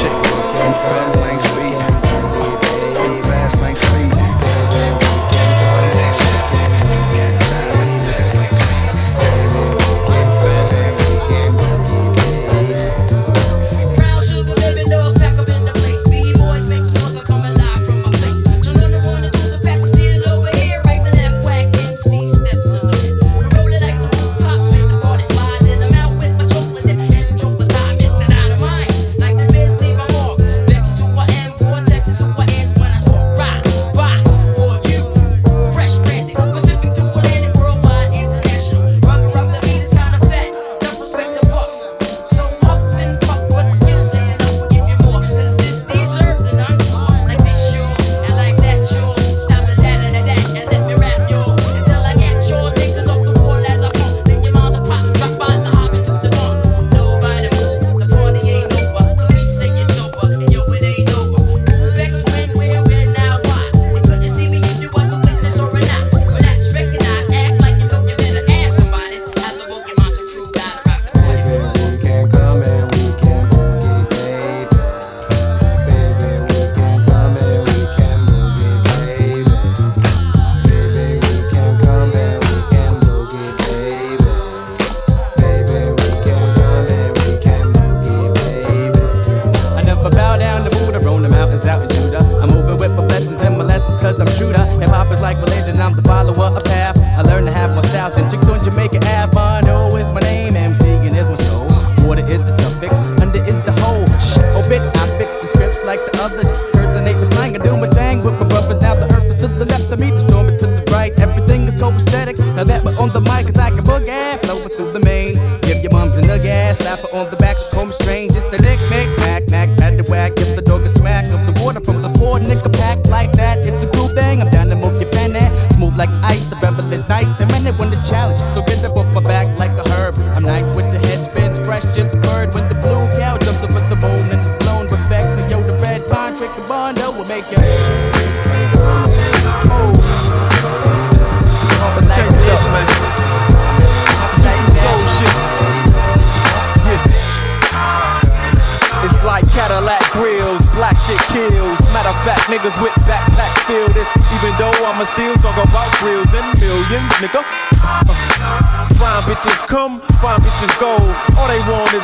Check 0.00 0.26
fast 0.72 1.18
lane 1.20 1.38
speed. 1.38 1.55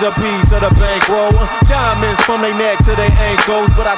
They 0.02 0.08
want 0.08 0.18
a 0.18 0.20
piece 0.20 0.52
of 0.52 0.60
the 0.60 0.70
bankroll. 0.74 1.32
Diamonds 1.68 2.20
from 2.22 2.42
their 2.42 2.54
neck 2.54 2.78
to 2.78 2.94
their 2.96 3.12
ankles, 3.12 3.70
but 3.76 3.86
I 3.86 3.94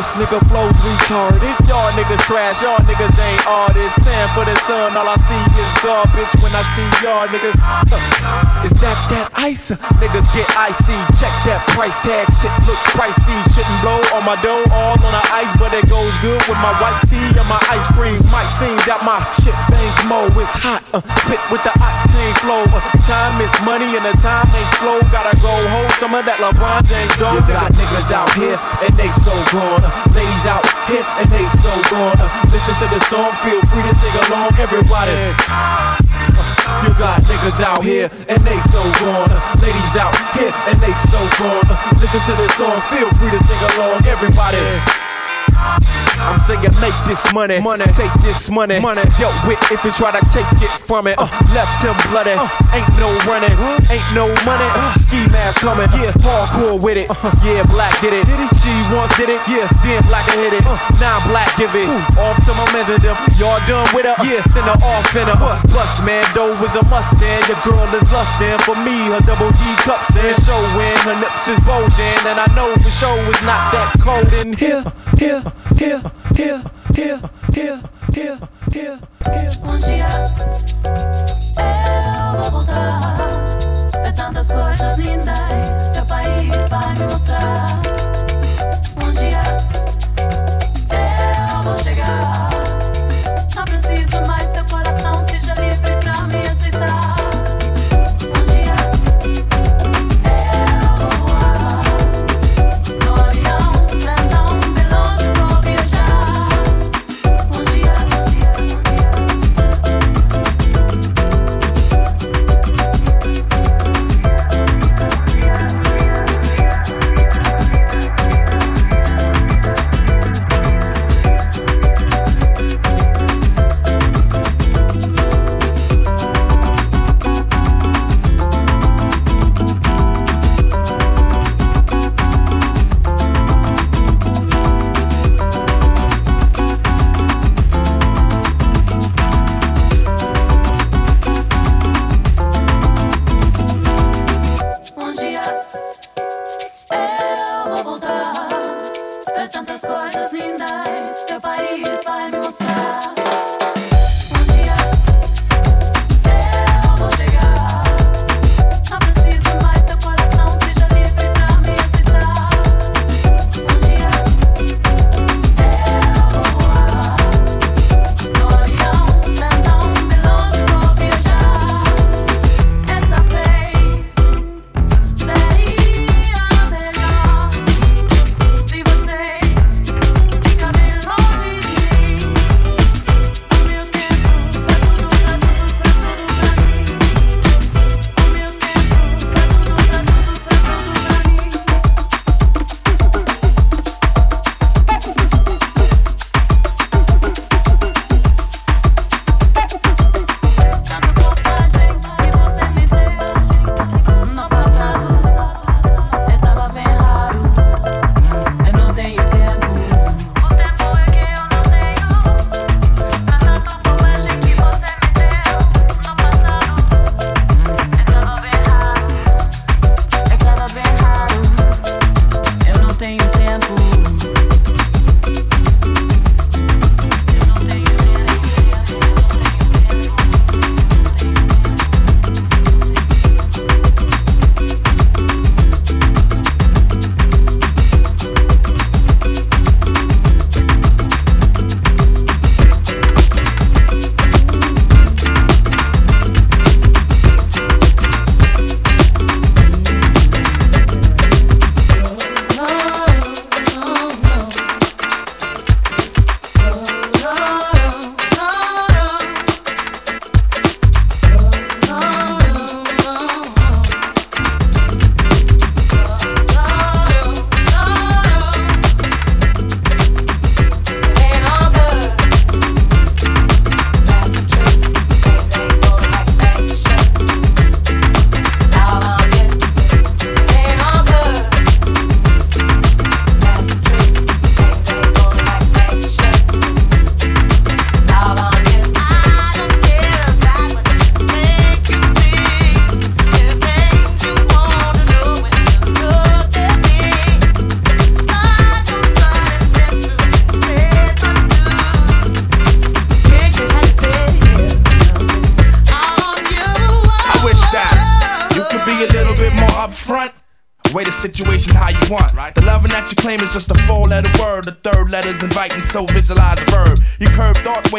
this 0.00 0.16
nigga 0.16 0.40
flows 0.48 0.72
retarded. 0.80 1.52
Y'all 1.68 1.92
niggas 1.92 2.24
trash, 2.24 2.62
y'all 2.62 2.80
niggas 2.88 3.12
ain't 3.20 3.44
artists. 3.44 4.00
Sand 4.00 4.30
for 4.32 4.48
the 4.48 4.56
sun, 4.64 4.96
all 4.96 5.04
I 5.04 5.20
see 5.28 5.44
is 5.60 5.72
garbage 5.84 6.32
when 6.40 6.52
I 6.56 6.64
see 6.72 6.88
y'all 7.04 7.28
niggas. 7.28 7.52
Is 8.64 8.72
that 8.80 8.96
that 9.12 9.28
ice? 9.36 9.72
Niggas 10.00 10.24
get 10.32 10.48
icy. 10.56 10.96
Check 11.20 11.32
that 11.44 11.60
price 11.76 12.00
tag, 12.00 12.32
shit 12.40 12.52
looks 12.64 12.80
pricey. 12.96 13.36
Shouldn't 13.52 13.80
blow 13.84 14.00
on 14.16 14.24
my 14.24 14.40
dough, 14.40 14.64
all 14.72 14.96
on 14.96 15.12
the 15.12 15.24
ice, 15.36 15.52
but 15.60 15.72
it 15.76 15.84
goes 15.92 16.12
good 16.24 16.40
with 16.48 16.60
my 16.64 16.72
white 16.80 17.00
tea 17.04 17.20
and 17.20 17.48
my 17.48 17.60
ice 17.68 17.84
cream. 17.92 18.16
Might 18.32 18.48
seem 18.56 18.80
that 18.88 19.04
my 19.04 19.20
shit 19.36 19.56
bangs 19.68 20.00
mo, 20.08 20.32
it's 20.40 20.56
hot. 20.56 20.80
Uh, 20.96 21.04
with 21.52 21.60
the 21.62 21.74
octane 21.76 22.36
flow. 22.40 22.64
Uh, 22.72 22.80
time 23.04 23.36
is 23.42 23.52
money 23.68 23.96
and 23.96 24.04
the 24.06 24.16
time 24.16 24.48
ain't 24.48 24.72
slow. 24.80 25.00
Gotta 25.12 25.36
go 25.44 25.52
hold 25.68 25.92
some 26.00 26.14
of 26.16 26.24
that 26.24 26.40
LeBron 26.40 26.88
James 26.88 27.14
dough. 27.20 27.40
Got 27.44 27.72
niggas 27.76 28.10
out 28.12 28.32
here 28.32 28.56
and 28.80 28.92
they 28.96 29.10
so 29.12 29.34
gone. 29.52 29.89
Ladies 30.14 30.46
out 30.46 30.64
here 30.88 31.04
and 31.20 31.28
they 31.30 31.46
so 31.60 31.72
gone. 31.90 32.18
Uh, 32.18 32.28
listen 32.52 32.74
to 32.80 32.86
the 32.90 33.00
song, 33.06 33.30
feel 33.42 33.60
free 33.70 33.82
to 33.82 33.94
sing 33.96 34.16
along, 34.28 34.52
everybody. 34.58 35.34
Uh, 35.48 35.96
you 36.84 36.90
got 36.98 37.22
niggas 37.24 37.60
out 37.60 37.82
here 37.84 38.10
and 38.28 38.40
they 38.42 38.60
so 38.72 38.82
gone. 39.02 39.30
Uh, 39.30 39.56
ladies 39.62 39.96
out 39.96 40.14
here 40.36 40.52
and 40.68 40.78
they 40.80 40.94
so 41.08 41.20
gone. 41.38 41.66
Listen 42.00 42.20
to 42.26 42.34
this 42.40 42.52
song, 42.54 42.80
feel 42.90 43.10
free 43.18 43.30
to 43.30 43.40
sing 43.44 43.60
along, 43.76 44.06
everybody. 44.06 44.62
I'm 46.20 46.40
saying 46.40 46.74
make 46.80 46.96
this 47.08 47.22
money, 47.32 47.60
money, 47.60 47.84
take 47.96 48.12
this 48.20 48.50
money, 48.50 48.78
money. 48.80 49.02
Dealt 49.18 49.34
with 49.48 49.60
if 49.72 49.82
you 49.84 49.92
try 49.92 50.12
to 50.12 50.22
take 50.28 50.46
it 50.60 50.70
from 50.84 51.06
it. 51.06 51.16
Uh, 51.18 51.28
left 51.56 51.82
him 51.82 51.96
bloody, 52.12 52.36
uh, 52.36 52.48
ain't 52.76 52.88
no 53.00 53.08
running, 53.24 53.56
uh, 53.56 53.80
ain't 53.90 54.08
no 54.12 54.28
money. 54.44 54.68
Uh, 54.76 54.94
ski 55.00 55.24
mask 55.32 55.60
coming, 55.60 55.88
yeah, 55.96 56.12
hardcore 56.20 56.80
with 56.80 56.96
it. 56.96 57.08
Uh, 57.10 57.32
yeah, 57.42 57.64
black 57.66 57.92
did 58.00 58.12
it. 58.12 58.26
Did 58.26 58.40
it? 58.40 58.52
She 58.60 58.72
once 58.92 59.16
did 59.16 59.30
it, 59.32 59.40
yeah, 59.48 59.66
then 59.82 60.02
black 60.04 60.28
hit 60.36 60.52
it. 60.52 60.64
Uh, 60.66 60.76
now 61.00 61.18
black 61.28 61.48
give 61.56 61.74
it. 61.74 61.88
Ooh. 61.88 62.20
Off 62.20 62.36
to 62.44 62.52
my 62.54 62.68
mans 62.72 62.90
and 62.90 63.02
them, 63.02 63.16
y'all 63.40 63.60
done 63.66 63.88
with 63.96 64.04
her. 64.04 64.16
Yeah, 64.20 64.44
send 64.52 64.68
her 64.68 64.76
off 64.76 65.16
in 65.16 65.28
a 65.28 65.34
uh, 65.34 65.56
bus 65.72 66.00
man. 66.04 66.24
Dough 66.34 66.54
is 66.60 66.76
a 66.76 66.84
Mustang, 66.90 67.42
the 67.46 67.56
girl 67.64 67.86
is 67.94 68.12
lusting 68.12 68.58
for 68.66 68.76
me. 68.76 69.08
Her 69.08 69.20
double 69.24 69.50
D 69.52 69.62
cups 69.86 70.16
and 70.16 70.36
showing, 70.44 70.96
her 71.06 71.16
lips 71.16 71.48
is 71.48 71.58
bulging, 71.60 72.20
and 72.26 72.38
I 72.38 72.46
know 72.54 72.74
for 72.76 72.90
sure 72.90 73.16
it's 73.30 73.42
not 73.42 73.72
that 73.72 73.94
cold 74.02 74.32
in 74.44 74.52
here, 74.54 74.84
here, 75.16 75.42
Um 79.62 79.78
dia 79.78 80.06
eu 81.56 82.38
vou 82.38 82.50
voltar. 82.50 83.16
É 84.04 84.12
tantas 84.12 84.48
coisas 84.48 84.98
lindas, 84.98 85.94
seu 85.94 86.04
país 86.04 86.54
vai 86.68 86.92
me 86.92 87.04
mostrar. 87.04 87.99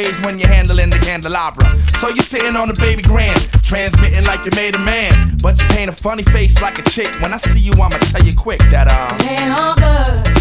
Ways 0.02 0.22
when 0.22 0.40
you're 0.40 0.48
handling 0.48 0.90
the 0.90 1.00
candelabra. 1.00 1.66
So 2.00 2.10
you're 2.10 2.24
sitting 2.24 2.56
on 2.56 2.68
the 2.68 2.74
baby 2.76 3.02
grand, 3.02 3.40
transmitting 3.64 4.26
like 4.26 4.46
you 4.46 4.52
made 4.56 4.76
a 4.76 4.80
man. 4.80 5.38
But 5.42 5.60
you 5.62 5.68
paint 5.70 5.90
a 5.90 5.94
funny 5.94 6.24
face 6.24 6.62
like 6.62 6.80
a 6.80 6.84
chick. 6.84 7.10
When 7.22 7.34
I 7.34 7.38
see 7.38 7.60
you, 7.60 7.74
I'ma 7.74 7.98
tell 8.12 8.24
you 8.24 8.34
quick 8.36 8.60
that, 8.72 8.88
uh. 8.88 9.16
It 9.20 9.42
ain't 9.42 9.52
all 9.52 9.76
good. 9.76 10.41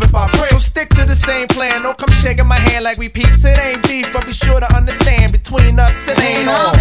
if 0.00 0.14
I 0.14 0.28
pray. 0.28 0.48
So 0.48 0.58
stick 0.58 0.88
to 0.90 1.04
the 1.04 1.14
same 1.14 1.48
plan. 1.48 1.82
Don't 1.82 1.98
come 1.98 2.10
shaking 2.22 2.46
my 2.46 2.58
hand 2.58 2.84
like 2.84 2.98
we 2.98 3.08
peeps. 3.08 3.44
It 3.44 3.58
ain't 3.58 3.82
beef, 3.82 4.10
but 4.12 4.24
be 4.24 4.32
sure 4.32 4.60
to 4.60 4.74
understand 4.74 5.32
between 5.32 5.78
us 5.78 6.08
it 6.08 6.18
ain't 6.24 6.48
all. 6.48 6.72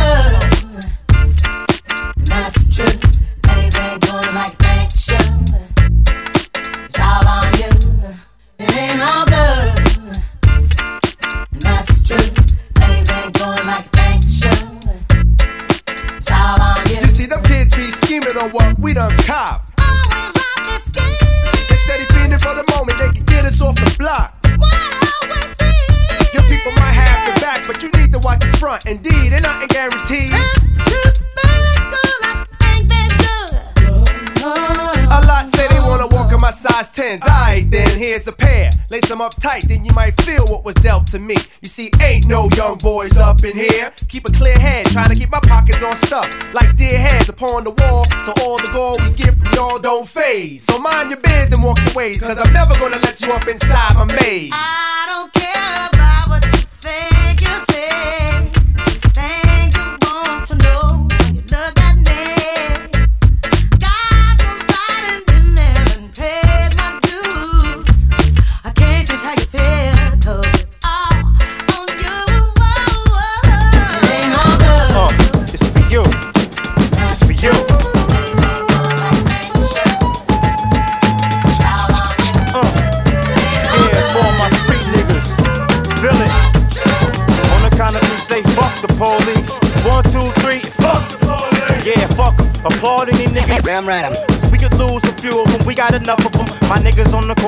That's 2.26 2.76
truth. 2.76 3.02
Things 3.43 3.76
ain't 3.76 4.02
going 4.08 4.34
like 4.36 4.58
they 4.58 4.88
should. 4.95 5.50
It's 6.86 7.00
all 7.00 7.28
on 7.28 7.52
you. 7.60 7.71
It 8.60 8.78
ain't 8.78 9.02
all 9.02 9.26
good. 9.26 9.67
That's 11.60 12.04
truth. 12.08 12.36
Things 12.80 13.10
ain't 13.10 13.34
going 13.34 13.65
like 13.65 13.91
they 13.91 14.21
should. 14.21 14.67
It's 16.17 16.32
all 16.32 16.62
on 16.62 16.88
you. 16.88 17.02
You 17.02 17.08
see, 17.08 17.26
them 17.26 17.43
kids 17.43 17.76
be 17.76 17.91
scheming 17.91 18.38
on 18.38 18.52
what 18.52 18.80
we 18.80 18.93
done 18.93 19.15
cop. 19.24 19.70
Block. 24.01 24.33
Why 24.57 24.69
always 25.21 25.53
feel? 25.61 26.41
Your 26.41 26.43
people 26.49 26.71
might 26.81 26.97
have 26.97 27.27
your 27.27 27.35
back, 27.35 27.67
but 27.67 27.83
you 27.83 27.89
need 28.01 28.11
to 28.13 28.19
watch 28.19 28.39
the 28.41 28.57
front. 28.57 28.85
Indeed, 28.87 29.33
and 29.33 29.45
ain't 29.45 29.69
guaranteed. 29.69 30.61
Size 36.83 37.19
10s. 37.19 37.21
Alright, 37.21 37.71
then 37.71 37.97
here's 37.97 38.27
a 38.27 38.31
pair. 38.31 38.69
Lace 38.89 39.07
them 39.07 39.21
up 39.21 39.33
tight, 39.39 39.63
then 39.67 39.85
you 39.85 39.93
might 39.93 40.19
feel 40.21 40.45
what 40.47 40.65
was 40.65 40.75
dealt 40.75 41.07
to 41.07 41.19
me. 41.19 41.35
You 41.61 41.69
see, 41.69 41.91
ain't 42.01 42.27
no 42.27 42.49
young 42.55 42.77
boys 42.77 43.15
up 43.17 43.43
in 43.43 43.55
here. 43.55 43.91
Keep 44.07 44.27
a 44.27 44.31
clear 44.31 44.57
head, 44.57 44.85
trying 44.87 45.09
to 45.09 45.15
keep 45.15 45.29
my 45.29 45.39
pockets 45.39 45.81
on 45.83 45.95
stuff. 46.07 46.27
Like 46.53 46.75
dear 46.75 46.99
heads 46.99 47.29
upon 47.29 47.63
the 47.63 47.71
wall, 47.71 48.05
so 48.25 48.33
all 48.41 48.57
the 48.57 48.69
gold 48.73 49.01
we 49.01 49.13
get 49.13 49.35
from 49.37 49.53
y'all 49.53 49.79
don't 49.79 50.07
phase. 50.07 50.63
So 50.65 50.79
mind 50.79 51.11
your 51.11 51.19
biz 51.19 51.51
and 51.51 51.63
walk 51.63 51.77
ways, 51.95 52.19
cause 52.19 52.37
I'm 52.37 52.53
never 52.53 52.73
gonna 52.79 52.97
let 52.97 53.21
you 53.21 53.31
up 53.31 53.47
inside 53.47 53.95
my 53.95 54.05
maze. 54.05 54.51
I 54.53 55.05
don't 55.07 55.33
care 55.33 55.89
about 55.89 56.29
what 56.29 56.45
you 56.45 56.67
think 56.81 57.41
you 57.41 57.70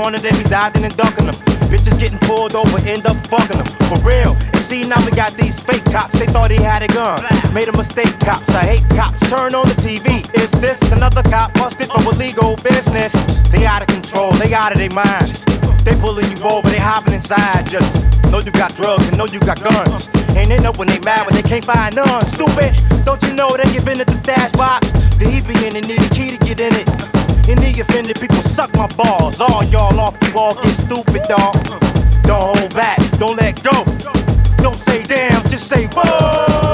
corner, 0.04 0.20
they 0.20 0.32
be 0.32 0.44
dodging 0.50 0.84
and 0.84 0.96
ducking 0.98 1.26
them. 1.26 1.36
Bitches 1.72 1.98
getting 1.98 2.20
pulled 2.28 2.56
over, 2.56 2.78
end 2.86 3.08
up 3.08 3.16
fucking 3.28 3.58
them. 3.58 3.70
For 3.88 4.00
real. 4.04 4.36
And 4.52 4.60
see, 4.60 4.84
now 4.84 5.00
we 5.06 5.12
got 5.12 5.32
these 5.34 5.60
fake 5.60 5.86
cops, 5.86 6.20
they 6.20 6.26
thought 6.26 6.52
he 6.52 6.62
had 6.62 6.84
a 6.84 6.88
gun. 6.88 7.20
Made 7.54 7.70
a 7.70 7.72
mistake, 7.72 8.12
cops. 8.20 8.50
I 8.50 8.76
hate 8.76 8.86
cops. 8.90 9.22
Turn 9.30 9.56
on 9.56 9.68
the 9.68 9.76
TV. 9.80 10.28
Is 10.36 10.52
this 10.60 10.92
another 10.92 11.24
cop 11.24 11.54
busted 11.54 11.88
for 11.88 12.14
illegal 12.14 12.58
business? 12.58 13.14
They 13.50 13.66
out 13.66 13.82
of 13.82 13.88
control, 13.88 14.34
they 14.34 14.54
out 14.54 14.74
of 14.74 14.78
their 14.78 14.92
minds. 14.92 15.46
They 15.86 15.96
pulling 15.96 16.30
you 16.32 16.44
over, 16.44 16.70
they 16.70 16.80
hopping 16.80 17.14
inside. 17.14 17.70
Just 17.70 18.04
know 18.30 18.40
you 18.40 18.52
got 18.52 18.76
drugs 18.76 19.08
and 19.08 19.18
know 19.18 19.28
you 19.28 19.40
got 19.40 19.64
guns. 19.64 20.10
And 20.36 20.52
they 20.52 20.58
know 20.58 20.74
when 20.76 20.90
they 20.90 21.00
mad 21.00 21.26
when 21.26 21.36
they 21.36 21.48
can't 21.48 21.64
find 21.64 21.96
none. 21.96 22.26
Stupid, 22.26 22.76
don't 23.06 23.22
you 23.24 23.34
know 23.34 23.48
they 23.56 23.72
give 23.72 23.88
in 23.88 24.02
at 24.02 24.08
the 24.08 24.18
stash 24.18 24.52
box? 24.54 24.92
The 25.16 25.30
he 25.32 25.40
be 25.48 25.56
in 25.66 25.78
and 25.78 25.88
need 25.88 26.02
a 26.02 26.10
key 26.10 26.36
to 26.36 26.38
get 26.38 26.60
in 26.60 26.74
it. 26.76 27.13
Any 27.48 27.80
offended 27.80 28.20
people 28.20 28.42
suck 28.42 28.74
my 28.76 28.88
balls. 28.96 29.42
All 29.42 29.64
y'all 29.66 30.00
off 30.00 30.20
the 30.20 30.32
wall 30.34 30.56
get 30.56 30.74
stupid, 30.74 31.24
dog. 31.24 31.54
Don't 32.24 32.58
hold 32.58 32.74
back, 32.74 33.00
don't 33.20 33.38
let 33.38 33.62
go. 33.64 33.84
Don't 34.58 34.76
say 34.76 35.04
damn, 35.04 35.42
just 35.50 35.68
say 35.68 35.88
whoa. 35.88 36.74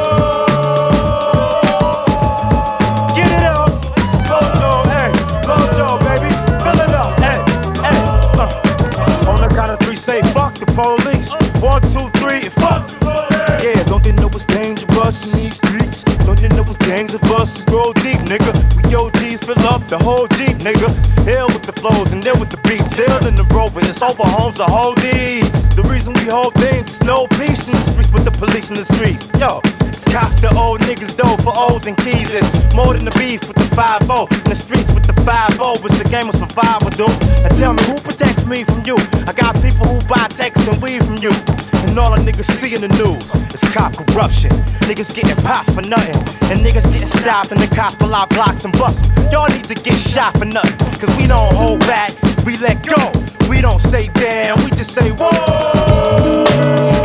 Say 10.10 10.21
fuck 10.34 10.55
the 10.55 10.65
police. 10.73 11.36
One, 11.62 11.84
two, 11.93 12.10
three, 12.17 12.41
fuck 12.49 12.88
the 12.88 12.97
police. 13.03 13.62
Yeah, 13.62 13.84
don't 13.84 14.01
they 14.01 14.13
know 14.13 14.25
it's 14.34 14.45
dangerous 14.45 15.21
in 15.27 15.32
these 15.38 15.58
streets? 15.62 16.01
Don't 16.25 16.41
you 16.41 16.49
know 16.49 16.63
it's 16.63 16.77
gangs 16.79 17.13
of 17.13 17.21
us 17.29 17.62
who 17.69 17.93
deep, 18.01 18.17
nigga? 18.25 18.49
We 18.73 18.95
OGs 18.95 19.43
fill 19.45 19.60
up 19.67 19.86
the 19.88 19.99
whole 19.99 20.25
Jeep, 20.34 20.48
nigga. 20.59 20.89
Ill 21.27 21.47
with 21.47 21.63
the 21.63 21.73
flows 21.73 22.13
and 22.13 22.21
then 22.21 22.39
with 22.39 22.49
the 22.49 22.61
beats. 22.67 22.99
Ill 22.99 23.27
in 23.27 23.35
the 23.35 23.47
rover, 23.53 23.79
it's 23.81 24.01
over 24.01 24.23
homes 24.23 24.57
to 24.57 24.65
hold 24.65 24.97
these. 24.97 25.67
The 25.75 25.83
reason 25.83 26.13
we 26.13 26.25
hold 26.25 26.53
things 26.55 26.91
is 26.91 27.03
no 27.03 27.27
peace 27.27 27.67
in 27.67 27.75
the 27.75 27.85
streets 27.91 28.11
police 28.39 28.71
in 28.71 28.75
the 28.80 28.88
streets. 28.88 29.28
Yo, 29.36 29.60
it's 29.91 30.08
cops 30.08 30.39
the 30.39 30.47
old 30.56 30.80
niggas 30.88 31.12
though 31.19 31.36
for 31.43 31.52
O's 31.54 31.86
and 31.88 31.97
keys. 31.99 32.34
It's 32.34 32.49
more 32.73 32.95
than 32.95 33.04
the 33.04 33.12
beef 33.19 33.43
with 33.45 33.60
the 33.60 33.67
5 33.75 34.08
In 34.08 34.49
the 34.49 34.56
streets 34.56 34.91
with 34.95 35.04
the 35.04 35.13
5 35.28 35.60
It's 35.84 35.99
a 35.99 36.08
game 36.08 36.32
of 36.32 36.36
survival, 36.39 36.89
dude. 36.95 37.12
Now 37.43 37.52
tell 37.60 37.73
me 37.75 37.84
who 37.84 37.99
protects 37.99 38.47
me 38.47 38.63
from 38.63 38.82
you? 38.88 38.95
I 39.28 39.36
got 39.36 39.60
people 39.60 39.86
who 39.91 39.99
buy 40.08 40.32
texts 40.32 40.71
and 40.71 40.80
weed 40.82 41.04
from 41.04 41.19
you. 41.19 41.36
And 41.84 41.99
all 41.99 42.15
the 42.15 42.23
niggas 42.23 42.47
see 42.47 42.73
in 42.73 42.82
the 42.82 42.93
news 42.95 43.28
is 43.52 43.63
cop 43.75 43.91
corruption. 43.99 44.52
Niggas 44.88 45.12
getting 45.13 45.36
popped 45.43 45.75
for 45.75 45.84
nothing. 45.84 46.15
And 46.47 46.63
niggas 46.63 46.88
getting 46.95 47.12
stopped 47.12 47.52
and 47.52 47.60
the 47.60 47.67
cops 47.75 47.95
pull 47.99 48.15
out 48.15 48.32
blocks 48.32 48.63
and 48.63 48.71
bust. 48.80 49.04
Y'all 49.36 49.52
need 49.52 49.67
to 49.67 49.75
get 49.75 49.99
shot 49.99 50.32
for 50.39 50.47
nothing. 50.47 50.80
Cause 50.95 51.12
we 51.19 51.28
don't 51.28 51.52
hold 51.54 51.80
back, 51.84 52.15
we 52.47 52.56
let 52.58 52.88
go. 52.88 53.12
We 53.52 53.60
don't 53.60 53.82
say 53.82 54.08
damn, 54.15 54.56
we 54.63 54.71
just 54.71 54.95
say 54.95 55.12
whoa. 55.12 56.98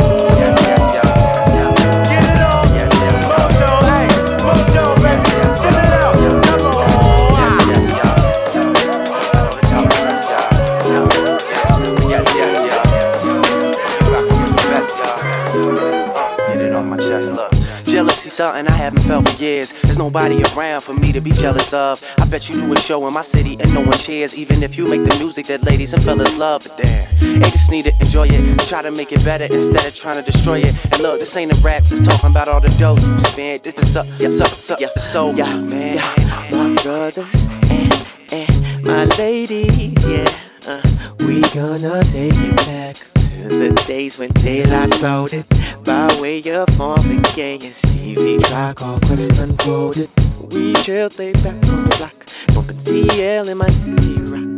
Something 18.35 18.67
I 18.67 18.71
haven't 18.71 19.03
felt 19.03 19.29
for 19.29 19.41
years. 19.41 19.71
There's 19.83 19.97
nobody 19.97 20.43
around 20.53 20.81
for 20.81 20.93
me 20.93 21.13
to 21.13 21.21
be 21.21 21.31
jealous 21.31 21.71
of. 21.73 22.03
I 22.17 22.27
bet 22.27 22.49
you 22.49 22.55
do 22.55 22.73
a 22.73 22.77
show 22.77 23.07
in 23.07 23.13
my 23.13 23.21
city 23.21 23.55
and 23.61 23.73
no 23.73 23.79
one 23.79 23.97
cheers. 23.97 24.35
Even 24.35 24.61
if 24.61 24.77
you 24.77 24.89
make 24.89 25.09
the 25.09 25.15
music 25.19 25.45
that 25.47 25.63
ladies 25.63 25.93
and 25.93 26.03
fellas 26.03 26.35
love. 26.35 26.63
But 26.63 26.77
damn, 26.77 27.39
they 27.39 27.49
just 27.49 27.71
need 27.71 27.85
to 27.85 27.93
enjoy 28.01 28.27
it. 28.29 28.59
Try 28.67 28.81
to 28.81 28.91
make 28.91 29.13
it 29.13 29.23
better 29.23 29.45
instead 29.45 29.85
of 29.85 29.95
trying 29.95 30.21
to 30.21 30.31
destroy 30.31 30.59
it. 30.59 30.75
And 30.91 31.01
look, 31.01 31.21
this 31.21 31.35
ain't 31.37 31.57
a 31.57 31.61
rap 31.61 31.83
that's 31.83 32.05
talking 32.05 32.29
about 32.29 32.49
all 32.49 32.59
the 32.59 32.69
dough 32.77 32.97
you 32.97 33.19
spend. 33.21 33.63
This 33.63 33.77
is 33.77 33.95
up, 33.95 34.05
yeah, 34.19 34.27
suck, 34.27 34.61
suck, 34.61 34.81
yeah, 34.81 34.89
so, 34.97 35.31
yeah, 35.31 35.55
man. 35.55 35.95
Yeah, 35.95 36.47
my 36.51 36.75
brothers 36.83 37.47
and, 37.69 38.07
and 38.33 38.83
my 38.83 39.05
ladies, 39.17 40.05
yeah. 40.05 40.27
Uh, 40.67 40.81
we 41.19 41.41
gonna 41.53 42.03
take 42.03 42.33
it 42.35 42.55
back 42.57 43.14
the 43.43 43.83
days 43.87 44.17
when 44.17 44.31
daylight 44.33 44.93
sold 44.93 45.33
it. 45.33 45.45
By 45.83 46.07
way 46.19 46.41
of 46.51 46.77
Marvin 46.77 47.21
Gaye 47.35 47.59
and 47.61 47.75
Stevie 47.75 48.39
Tribe 48.39 48.75
called 48.75 49.01
Quest 49.03 49.37
Unfolded. 49.39 50.09
We 50.51 50.73
chilled 50.75 51.17
lay 51.19 51.33
back 51.33 51.55
on 51.69 51.83
the 51.85 51.95
block, 51.97 52.25
bumping 52.53 52.79
CL 52.79 53.49
in 53.49 53.57
my 53.57 53.67
rock. 53.67 54.55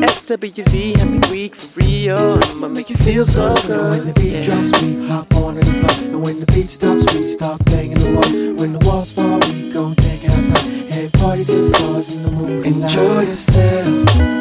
SWV 0.00 1.10
me 1.10 1.20
weak 1.30 1.54
for 1.54 1.80
real. 1.80 2.38
I'ma 2.44 2.68
make 2.68 2.90
you 2.90 2.96
feel 2.96 3.26
so 3.26 3.54
good. 3.66 3.90
When 3.90 4.06
the 4.06 4.12
beat 4.14 4.44
drops, 4.44 4.82
we 4.82 5.06
hop 5.08 5.34
on 5.34 5.56
the 5.56 5.64
floor. 5.64 6.08
And 6.08 6.22
when 6.22 6.40
the 6.40 6.46
beat 6.46 6.70
stops, 6.70 7.04
we 7.14 7.22
stop 7.22 7.64
banging 7.66 7.98
the 7.98 8.10
wall. 8.12 8.54
When 8.56 8.72
the 8.72 8.84
walls 8.86 9.10
fall, 9.10 9.40
we 9.48 9.72
gon' 9.72 9.96
take 9.96 10.24
it 10.24 10.30
outside. 10.30 10.64
And 10.90 11.12
party 11.14 11.44
to 11.44 11.52
the 11.52 11.68
stars 11.68 12.10
and 12.10 12.24
the 12.24 12.30
moon. 12.30 12.64
Enjoy 12.64 13.20
yourself. 13.22 14.39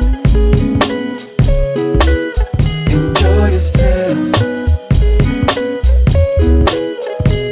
Yourself. 3.59 4.17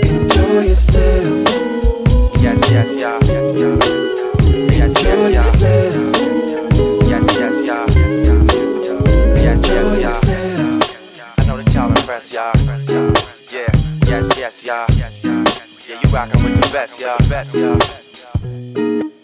Enjoy 0.08 0.62
yourself. 0.62 1.48
Yes, 2.41 2.72
yes, 2.72 2.96
yeah. 2.96 3.20
Yes, 3.24 3.56
yeah. 3.60 3.76
Yes, 4.72 4.96
Enjoy 4.96 5.28
yes, 5.28 5.62
yeah. 5.62 5.91
yourself. 5.91 6.15
Yes, 7.10 7.26
yes, 7.38 7.56
yeah. 7.65 7.86
Yes, 9.36 9.67
yes, 9.67 10.24
yeah. 10.24 11.34
I 11.38 11.46
know 11.46 11.58
that 11.58 11.74
y'all 11.74 11.89
impressed, 11.89 12.32
y'all. 12.34 12.54
Yeah, 13.52 13.67
yes, 14.06 14.38
yes, 14.38 14.63
y'all. 14.63 14.86
Yeah, 14.96 16.00
you 16.02 16.10
rockin' 16.10 16.41
with 16.41 16.56
the 16.62 16.70
best, 16.72 17.02
y'all. 17.02 17.17
Best, 17.28 17.54
y'all. 17.54 17.78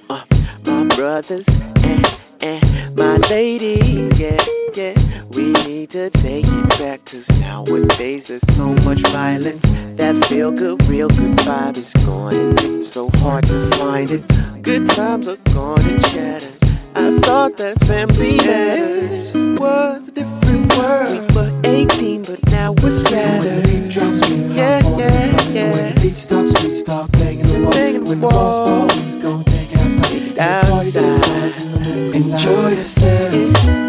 Uh, 0.09 0.25
my 0.65 0.83
brothers 0.97 1.47
and 1.85 2.19
and 2.41 2.97
my 2.97 3.15
ladies, 3.29 4.19
yeah, 4.19 4.37
yeah. 4.75 5.12
We 5.43 5.51
need 5.67 5.89
to 5.89 6.09
take 6.09 6.45
it 6.47 6.69
back, 6.79 7.03
cause 7.03 7.27
nowadays 7.41 8.27
there's 8.27 8.47
so 8.55 8.67
much 8.85 9.01
violence. 9.09 9.65
That 9.97 10.23
feel 10.27 10.53
good, 10.53 10.81
real 10.85 11.09
good 11.09 11.35
vibe 11.39 11.75
is 11.75 11.91
gone, 12.05 12.33
and 12.33 12.61
it's 12.61 12.87
so 12.87 13.09
hard 13.15 13.43
to 13.47 13.69
find 13.71 14.09
it. 14.09 14.23
Good 14.61 14.87
times 14.87 15.27
are 15.27 15.35
gone 15.53 15.81
and 15.81 16.05
shattered. 16.05 16.53
I 16.95 17.19
thought 17.19 17.57
that 17.57 17.77
family 17.85 18.37
matters 18.37 19.33
was 19.59 20.07
a 20.07 20.11
different 20.13 20.77
world. 20.77 21.29
We 21.29 21.35
were 21.35 21.61
18, 21.65 22.23
but 22.23 22.41
now 22.47 22.71
we're 22.71 22.91
When 23.11 23.43
the 23.43 23.61
beat 23.67 23.91
drops, 23.91 24.29
we 24.29 24.35
Yeah, 24.55 24.81
hop 24.81 24.97
yeah, 24.97 25.09
yeah. 25.09 25.61
And 25.61 25.73
when 25.73 25.95
the 25.95 26.01
beat 26.03 26.15
stops, 26.15 26.63
we 26.63 26.69
stop 26.69 27.11
banging 27.11 27.47
the 27.47 27.59
wall. 27.59 27.71
Banging 27.73 28.05
the 28.05 28.09
when 28.11 28.21
the 28.21 28.27
wall. 28.27 28.87
fall, 28.87 28.97
we 28.97 29.19
gon' 29.19 29.43
take 29.43 29.73
it 29.73 29.79
outside. 29.79 30.37
And 30.39 30.67
party 30.69 30.87
outside. 30.99 31.22
Stars 31.53 31.65
and 31.65 31.73
the 31.73 31.89
moon. 31.89 32.13
Enjoy 32.15 32.69
yourself. 32.69 33.33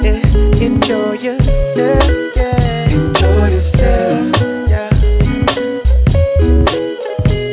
Eh, 0.05 0.65
Enjoy 0.65 1.13
yourself, 1.13 2.37
yeah. 2.37 2.91
Enjoy 2.91 3.47
yourself. 3.49 4.37
Yeah. 4.69 4.91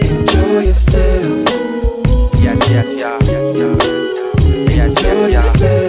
Enjoy 0.09 0.59
yourself. 0.59 1.49
Yes, 2.41 2.69
yes, 2.69 2.97
yeah. 2.97 3.17
Yes, 3.21 3.55
yeah. 3.55 3.75
Yes, 4.69 5.01
yes, 5.01 5.59
yeah. 5.59 5.81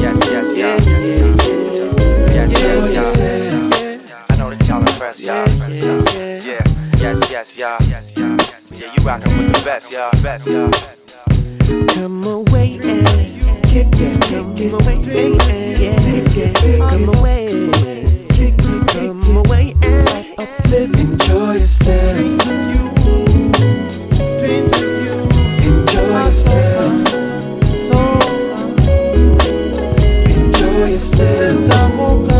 Yes, 0.00 0.18
yes, 0.30 0.56
yeah. 0.56 0.76
Yes, 2.32 2.52
yes, 2.60 3.16
yeah. 3.18 4.24
I 4.30 4.36
know 4.36 4.50
that 4.50 4.68
y'all 4.68 4.80
impressed, 4.80 5.22
y'all. 5.22 5.48
Yeah. 5.70 6.62
Yes, 6.98 7.30
yes, 7.30 7.58
y'all. 7.58 7.78
Yeah, 7.82 8.92
you 8.92 9.04
rockin' 9.04 9.36
with 9.38 9.52
the 9.52 9.62
best, 9.64 9.92
y'all. 9.92 10.10
Best, 10.22 10.46
y'all. 10.46 10.70
Come 11.66 12.24
away 12.24 12.78
and 12.82 13.06
kick 13.66 13.88
it, 13.92 14.20
come 14.22 14.74
away 14.74 14.96
and 15.22 15.34
yeah, 15.80 16.52
come 16.90 17.08
away, 17.18 17.70
come 18.88 19.36
away 19.36 19.74
and. 19.82 20.04
Enjoy 20.74 21.52
yourself. 21.52 22.18
Enjoy 25.68 26.24
yourself. 26.24 26.92
Enjoy 30.26 30.86
yourself. 30.88 32.33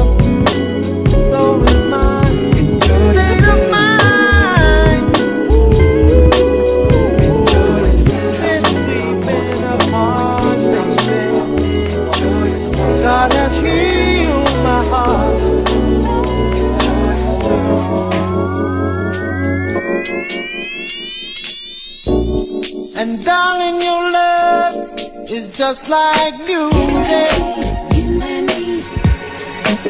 Love 25.34 25.42
is 25.42 25.56
just 25.56 25.88
like 25.88 26.38
music. 26.46 27.64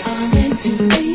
Come 0.05 1.14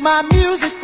my 0.00 0.22
music. 0.32 0.79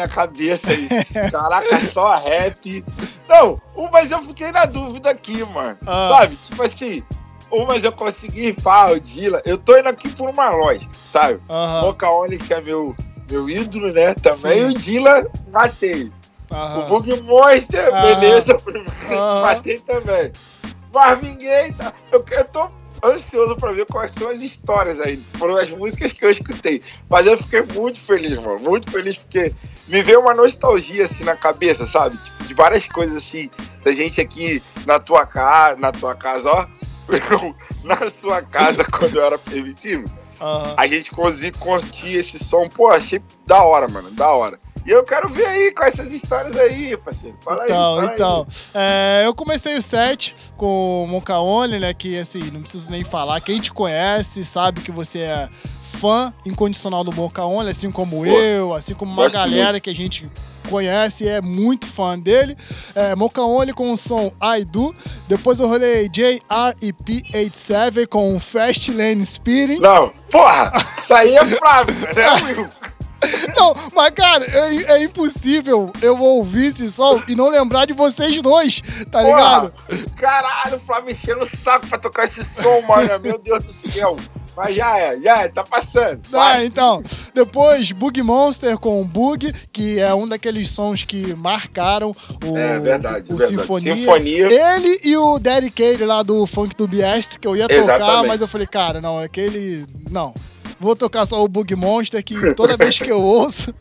Na 0.00 0.08
cabeça 0.08 0.68
aí. 0.70 0.88
Caraca, 1.30 1.78
só 1.80 2.16
rap. 2.18 2.84
Não, 3.28 3.60
mas 3.92 4.10
eu 4.10 4.22
fiquei 4.22 4.50
na 4.52 4.64
dúvida 4.66 5.10
aqui, 5.10 5.44
mano. 5.44 5.76
Ah. 5.86 6.08
Sabe? 6.08 6.36
Tipo 6.36 6.62
assim, 6.62 7.02
mas 7.66 7.84
eu 7.84 7.92
consegui, 7.92 8.52
pá, 8.52 8.90
o 8.90 9.00
Dila. 9.00 9.42
Eu 9.44 9.58
tô 9.58 9.76
indo 9.76 9.88
aqui 9.88 10.08
por 10.08 10.28
uma 10.30 10.50
lógica, 10.50 10.92
sabe? 11.04 11.40
Aham. 11.48 11.80
Boca 11.82 12.10
Only, 12.10 12.38
que 12.38 12.52
é 12.54 12.60
meu, 12.60 12.94
meu 13.30 13.48
ídolo, 13.48 13.92
né? 13.92 14.14
Também 14.14 14.58
Sim. 14.60 14.64
o 14.66 14.74
Dila, 14.74 15.26
matei. 15.52 16.12
Aham. 16.50 16.80
O 16.80 16.82
Bug 16.86 17.22
Monster, 17.22 17.90
Ah. 17.94 18.00
beleza, 18.02 18.60
Ah. 19.12 19.40
matei 19.42 19.78
também. 19.80 20.32
Marvin 20.92 21.38
Gaye, 21.38 21.72
tá? 21.74 21.92
eu, 22.10 22.24
eu 22.32 22.44
tô 22.46 22.68
ansioso 23.04 23.56
pra 23.56 23.72
ver 23.72 23.86
quais 23.86 24.10
são 24.10 24.28
as 24.28 24.42
histórias 24.42 25.00
aí. 25.00 25.22
Foram 25.38 25.56
as 25.56 25.70
músicas 25.70 26.12
que 26.12 26.24
eu 26.24 26.30
escutei. 26.30 26.82
Mas 27.08 27.26
eu 27.26 27.36
fiquei 27.36 27.62
muito 27.62 28.00
feliz, 28.00 28.38
mano. 28.38 28.60
Muito 28.60 28.90
feliz 28.90 29.18
porque 29.18 29.52
me 29.88 30.02
veio 30.02 30.20
uma 30.20 30.34
nostalgia 30.34 31.04
assim 31.04 31.24
na 31.24 31.36
cabeça, 31.36 31.86
sabe? 31.86 32.16
Tipo, 32.18 32.44
de 32.44 32.54
várias 32.54 32.86
coisas 32.86 33.16
assim. 33.16 33.50
Da 33.82 33.92
gente 33.92 34.20
aqui 34.20 34.62
na 34.86 34.98
tua 34.98 35.26
casa, 35.26 35.76
na 35.76 35.92
tua 35.92 36.14
casa, 36.14 36.50
ó. 36.50 36.66
Eu, 37.10 37.56
na 37.82 38.08
sua 38.08 38.42
casa, 38.42 38.84
quando 38.90 39.16
eu 39.16 39.24
era 39.24 39.38
permitido. 39.38 40.04
Aham. 40.40 40.74
A 40.76 40.86
gente 40.86 41.10
conseguia 41.10 41.52
curtir 41.52 42.14
esse 42.14 42.38
som. 42.38 42.68
Pô, 42.68 42.88
achei 42.88 43.20
da 43.46 43.62
hora, 43.62 43.88
mano. 43.88 44.10
Da 44.10 44.30
hora. 44.30 44.58
E 44.86 44.90
eu 44.90 45.04
quero 45.04 45.28
ver 45.28 45.44
aí 45.46 45.72
com 45.72 45.84
essas 45.84 46.12
histórias 46.12 46.56
aí, 46.56 46.96
parceiro. 46.96 47.36
Fala 47.44 47.62
aí. 47.62 47.70
Então, 47.70 47.96
fala 47.96 48.14
então. 48.14 48.46
É, 48.74 49.22
eu 49.26 49.34
comecei 49.34 49.76
o 49.76 49.82
set 49.82 50.34
com 50.56 51.04
o 51.04 51.06
Moncaone, 51.06 51.78
né? 51.78 51.92
Que 51.94 52.18
assim, 52.18 52.50
não 52.50 52.62
preciso 52.62 52.90
nem 52.90 53.04
falar. 53.04 53.40
Quem 53.40 53.60
te 53.60 53.72
conhece 53.72 54.44
sabe 54.44 54.80
que 54.80 54.90
você 54.90 55.20
é 55.20 55.48
fã 56.00 56.32
incondicional 56.46 57.04
do 57.04 57.12
Moncaone, 57.12 57.68
assim 57.68 57.90
como 57.90 58.24
Pô, 58.24 58.26
eu, 58.26 58.72
assim 58.72 58.94
como 58.94 59.12
uma 59.12 59.28
galera 59.28 59.72
muito. 59.72 59.82
que 59.84 59.90
a 59.90 59.94
gente 59.94 60.30
conhece 60.68 61.24
e 61.24 61.28
é 61.28 61.40
muito 61.40 61.86
fã 61.86 62.18
dele. 62.18 62.56
É, 62.94 63.14
Moncaone 63.16 63.72
com 63.72 63.92
o 63.92 63.96
som 63.98 64.32
I 64.42 64.64
Do. 64.64 64.94
Depois 65.28 65.60
eu 65.60 65.68
rolei 65.68 66.08
JREP87 66.08 68.06
com 68.06 68.38
Fast 68.38 68.92
Lane 68.92 69.24
Speeding. 69.26 69.80
Não, 69.80 70.10
porra! 70.30 70.72
Isso 70.96 71.12
aí 71.12 71.36
é 71.36 71.44
Flávio, 71.44 71.94
né? 71.94 72.70
Não, 73.56 73.74
mas 73.94 74.10
cara, 74.10 74.44
é, 74.44 74.94
é 74.94 75.02
impossível 75.02 75.92
eu 76.00 76.18
ouvir 76.18 76.66
esse 76.66 76.90
som 76.90 77.22
e 77.28 77.34
não 77.34 77.48
lembrar 77.48 77.86
de 77.86 77.92
vocês 77.92 78.40
dois, 78.40 78.80
tá 79.10 79.22
ligado? 79.22 79.72
Porra, 79.72 79.98
caralho, 80.18 80.76
o 80.76 80.78
Flávio 80.78 81.10
enchendo 81.10 81.42
o 81.42 81.46
saco 81.46 81.86
pra 81.86 81.98
tocar 81.98 82.24
esse 82.24 82.44
som, 82.44 82.80
mano. 82.82 83.18
Meu 83.20 83.38
Deus 83.38 83.64
do 83.64 83.72
céu. 83.72 84.16
Mas 84.56 84.74
já 84.74 84.98
é, 84.98 85.20
já 85.20 85.42
é, 85.42 85.48
tá 85.48 85.62
passando. 85.62 86.20
Ah, 86.32 86.62
então. 86.64 87.02
Depois, 87.34 87.92
Bug 87.92 88.22
Monster 88.22 88.76
com 88.78 89.02
Bug, 89.06 89.52
que 89.72 89.98
é 89.98 90.12
um 90.12 90.26
daqueles 90.26 90.68
sons 90.70 91.02
que 91.02 91.34
marcaram 91.34 92.14
o, 92.44 92.56
É, 92.58 92.78
verdade, 92.78 93.32
o 93.32 93.36
verdade. 93.36 93.60
Sinfonia. 93.60 93.96
Sinfonia. 93.96 94.76
Ele 94.76 95.00
e 95.04 95.16
o 95.16 95.38
Daddy 95.38 95.70
Cade 95.70 96.04
lá 96.04 96.22
do 96.22 96.46
Funk 96.46 96.74
do 96.76 96.86
Biest, 96.86 97.38
que 97.38 97.46
eu 97.46 97.56
ia 97.56 97.68
tocar, 97.68 97.80
Exatamente. 97.80 98.26
mas 98.28 98.40
eu 98.40 98.48
falei, 98.48 98.66
cara, 98.66 99.00
não, 99.00 99.18
aquele. 99.18 99.86
Não. 100.10 100.34
Vou 100.80 100.96
tocar 100.96 101.26
só 101.26 101.44
o 101.44 101.46
Bug 101.46 101.76
Monster, 101.76 102.24
que 102.24 102.54
toda 102.54 102.74
vez 102.76 102.98
que 102.98 103.10
eu 103.12 103.20
ouço, 103.20 103.74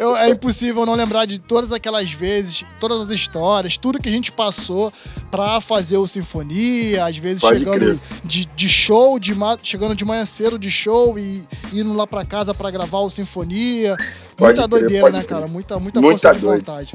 eu- 0.00 0.16
é 0.16 0.28
impossível 0.30 0.84
não 0.84 0.94
lembrar 0.94 1.24
de 1.24 1.38
todas 1.38 1.72
aquelas 1.72 2.10
vezes, 2.12 2.64
todas 2.80 3.00
as 3.02 3.10
histórias, 3.10 3.76
tudo 3.76 4.00
que 4.00 4.08
a 4.08 4.12
gente 4.12 4.32
passou 4.32 4.92
pra 5.30 5.60
fazer 5.60 5.96
o 5.96 6.08
Sinfonia, 6.08 7.04
às 7.06 7.16
vezes 7.16 7.40
Pode 7.40 7.58
chegando 7.60 8.00
de, 8.24 8.46
de 8.46 8.68
show, 8.68 9.16
de 9.20 9.32
ma- 9.32 9.56
chegando 9.62 9.94
de 9.94 10.04
manhã 10.04 10.26
cedo 10.26 10.58
de 10.58 10.70
show 10.72 11.16
e 11.16 11.46
indo 11.72 11.92
lá 11.92 12.04
pra 12.04 12.24
casa 12.24 12.52
pra 12.52 12.68
gravar 12.70 12.98
o 12.98 13.08
Sinfonia. 13.10 13.96
Pode 14.36 14.58
muita 14.58 14.68
crer, 14.68 14.80
doideira, 14.80 15.10
né, 15.10 15.18
crer. 15.18 15.26
cara? 15.26 15.46
Muita, 15.46 15.78
muita, 15.78 16.00
Muita 16.00 16.18
força 16.18 16.34
de 16.34 16.40
doido. 16.44 16.58
vontade. 16.64 16.92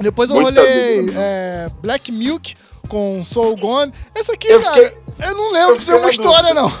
Depois 0.00 0.30
eu 0.30 0.36
Muita 0.40 0.60
rolei 0.62 0.96
doideira, 0.96 1.20
é, 1.20 1.70
Black 1.82 2.10
Milk 2.10 2.54
com 2.88 3.22
Soul 3.22 3.54
Gone. 3.58 3.92
Essa 4.14 4.32
aqui, 4.32 4.48
Eu 4.48 4.62
cara, 4.62 4.74
fiquei- 4.76 4.98
eu 5.28 5.34
não 5.34 5.52
lembro 5.52 5.74
eu 5.74 5.78
de 5.78 5.86
nenhuma 5.86 6.10
história, 6.10 6.54
não. 6.54 6.72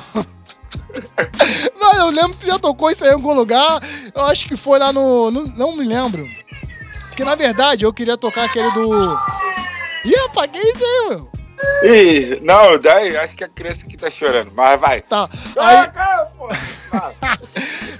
Não, 1.78 1.92
eu 1.94 2.10
lembro 2.10 2.34
que 2.36 2.44
você 2.44 2.50
já 2.50 2.58
tocou 2.58 2.90
isso 2.90 3.04
aí 3.04 3.10
em 3.10 3.14
algum 3.14 3.32
lugar. 3.32 3.80
Eu 4.14 4.24
acho 4.26 4.46
que 4.46 4.56
foi 4.56 4.78
lá 4.78 4.92
no. 4.92 5.30
no- 5.30 5.46
não 5.56 5.76
me 5.76 5.84
lembro. 5.84 6.28
Porque 7.08 7.24
na 7.24 7.34
verdade 7.34 7.84
eu 7.84 7.92
queria 7.92 8.16
tocar 8.16 8.44
aquele 8.44 8.70
do. 8.72 9.12
Ih, 10.04 10.16
apaguei 10.26 10.60
isso 10.62 10.84
aí, 10.84 11.08
meu. 11.10 11.28
Ih, 11.82 12.40
não, 12.42 12.78
daí 12.78 13.16
acho 13.16 13.34
que 13.36 13.42
a 13.44 13.48
criança 13.48 13.84
que 13.86 13.96
tá 13.96 14.08
chorando, 14.08 14.52
mas 14.54 14.80
vai. 14.80 15.00
Tá. 15.02 15.28
Aí, 15.56 15.88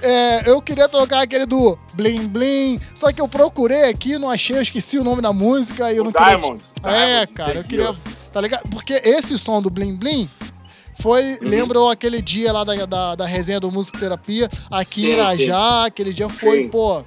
é, 0.01 0.49
eu 0.49 0.61
queria 0.61 0.87
tocar 0.87 1.21
aquele 1.21 1.45
do 1.45 1.77
Blim 1.93 2.27
Blim. 2.27 2.79
Só 2.95 3.11
que 3.11 3.19
eu 3.21 3.27
procurei 3.27 3.89
aqui, 3.89 4.17
não 4.17 4.29
achei, 4.29 4.55
eu 4.57 4.61
esqueci 4.61 4.97
o 4.97 5.03
nome 5.03 5.21
da 5.21 5.33
música 5.33 5.91
e 5.91 5.97
eu 5.97 6.03
O 6.03 6.05
não 6.05 6.11
queria. 6.13 6.27
Diamond. 6.29 6.63
É, 6.83 6.89
Diamond, 7.25 7.33
cara, 7.33 7.49
eu 7.51 7.59
entendi, 7.61 7.69
queria. 7.69 7.95
Tá 8.31 8.39
ligado? 8.41 8.69
Porque 8.69 8.93
esse 9.03 9.37
som 9.37 9.61
do 9.61 9.69
Blim 9.69 9.95
Blim 9.97 10.29
foi. 10.99 11.33
Uhum. 11.33 11.49
Lembrou 11.49 11.89
aquele 11.89 12.21
dia 12.21 12.51
lá 12.51 12.63
da, 12.63 12.85
da, 12.85 13.15
da 13.15 13.25
resenha 13.25 13.59
do 13.59 13.71
Musicoterapia, 13.71 14.49
aqui 14.69 15.01
em 15.01 15.05
Sim, 15.05 15.13
Irajá. 15.13 15.85
Aquele 15.85 16.13
dia 16.13 16.29
foi, 16.29 16.63
Sim. 16.63 16.69
pô. 16.69 17.03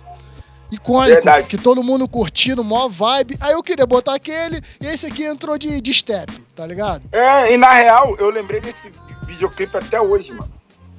Icônico, 0.71 1.15
Verdade. 1.17 1.49
que 1.49 1.59
todo 1.59 1.85
mundo 1.85 2.09
curtindo, 2.09 2.65
mó 2.65 2.89
vibe. 2.89 3.37
Aí 3.41 3.53
eu 3.53 3.63
queria 3.63 3.87
botar 3.87 4.15
aquele, 4.15 4.63
e 4.81 4.87
esse 4.87 5.05
aqui 5.05 5.23
entrou 5.23 5.59
de, 5.59 5.83
de 5.83 5.93
step, 5.93 6.33
tá 6.57 6.67
ligado? 6.67 7.03
É, 7.13 7.53
e 7.53 7.59
na 7.59 7.71
real, 7.73 8.17
eu 8.19 8.31
lembrei 8.31 8.59
desse 8.59 8.91
videoclipe 9.27 9.77
até 9.77 10.01
hoje, 10.01 10.33
mano. 10.33 10.51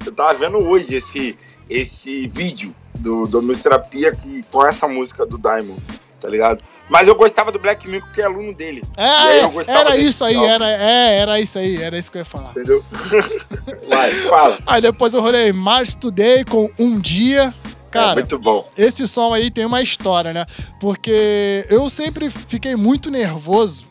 Eu 0.06 0.12
tava 0.12 0.32
vendo 0.34 0.58
hoje 0.58 0.94
esse, 0.94 1.36
esse 1.68 2.28
vídeo 2.28 2.72
do, 2.94 3.26
do 3.26 3.42
Terapia 3.60 4.14
que, 4.14 4.44
com 4.44 4.64
essa 4.64 4.86
música 4.86 5.26
do 5.26 5.38
Diamond, 5.38 5.82
tá 6.20 6.28
ligado? 6.28 6.62
Mas 6.88 7.08
eu 7.08 7.14
gostava 7.14 7.50
do 7.50 7.58
Black 7.58 7.88
Milk, 7.88 8.06
que 8.12 8.20
é 8.20 8.24
aluno 8.24 8.54
dele. 8.54 8.82
É, 8.96 9.42
eu 9.42 9.50
gostava 9.50 9.80
era 9.80 9.96
isso 9.96 10.22
aí, 10.24 10.36
era, 10.36 10.68
é, 10.68 11.18
era 11.18 11.40
isso 11.40 11.58
aí, 11.58 11.82
era 11.82 11.98
isso 11.98 12.10
que 12.10 12.18
eu 12.18 12.20
ia 12.20 12.26
falar. 12.26 12.50
Entendeu? 12.50 12.84
Vai, 13.88 14.10
fala. 14.28 14.58
Aí 14.66 14.82
depois 14.82 15.14
eu 15.14 15.20
rolei 15.22 15.52
Mars 15.52 15.94
Today 15.94 16.44
com 16.44 16.68
Um 16.78 16.98
Dia. 17.00 17.54
Cara, 17.90 18.12
é 18.12 18.14
muito 18.14 18.38
bom. 18.40 18.68
esse 18.76 19.06
som 19.06 19.32
aí 19.32 19.50
tem 19.50 19.64
uma 19.64 19.80
história, 19.80 20.32
né? 20.32 20.44
Porque 20.80 21.64
eu 21.70 21.88
sempre 21.88 22.28
fiquei 22.28 22.74
muito 22.74 23.08
nervoso 23.08 23.84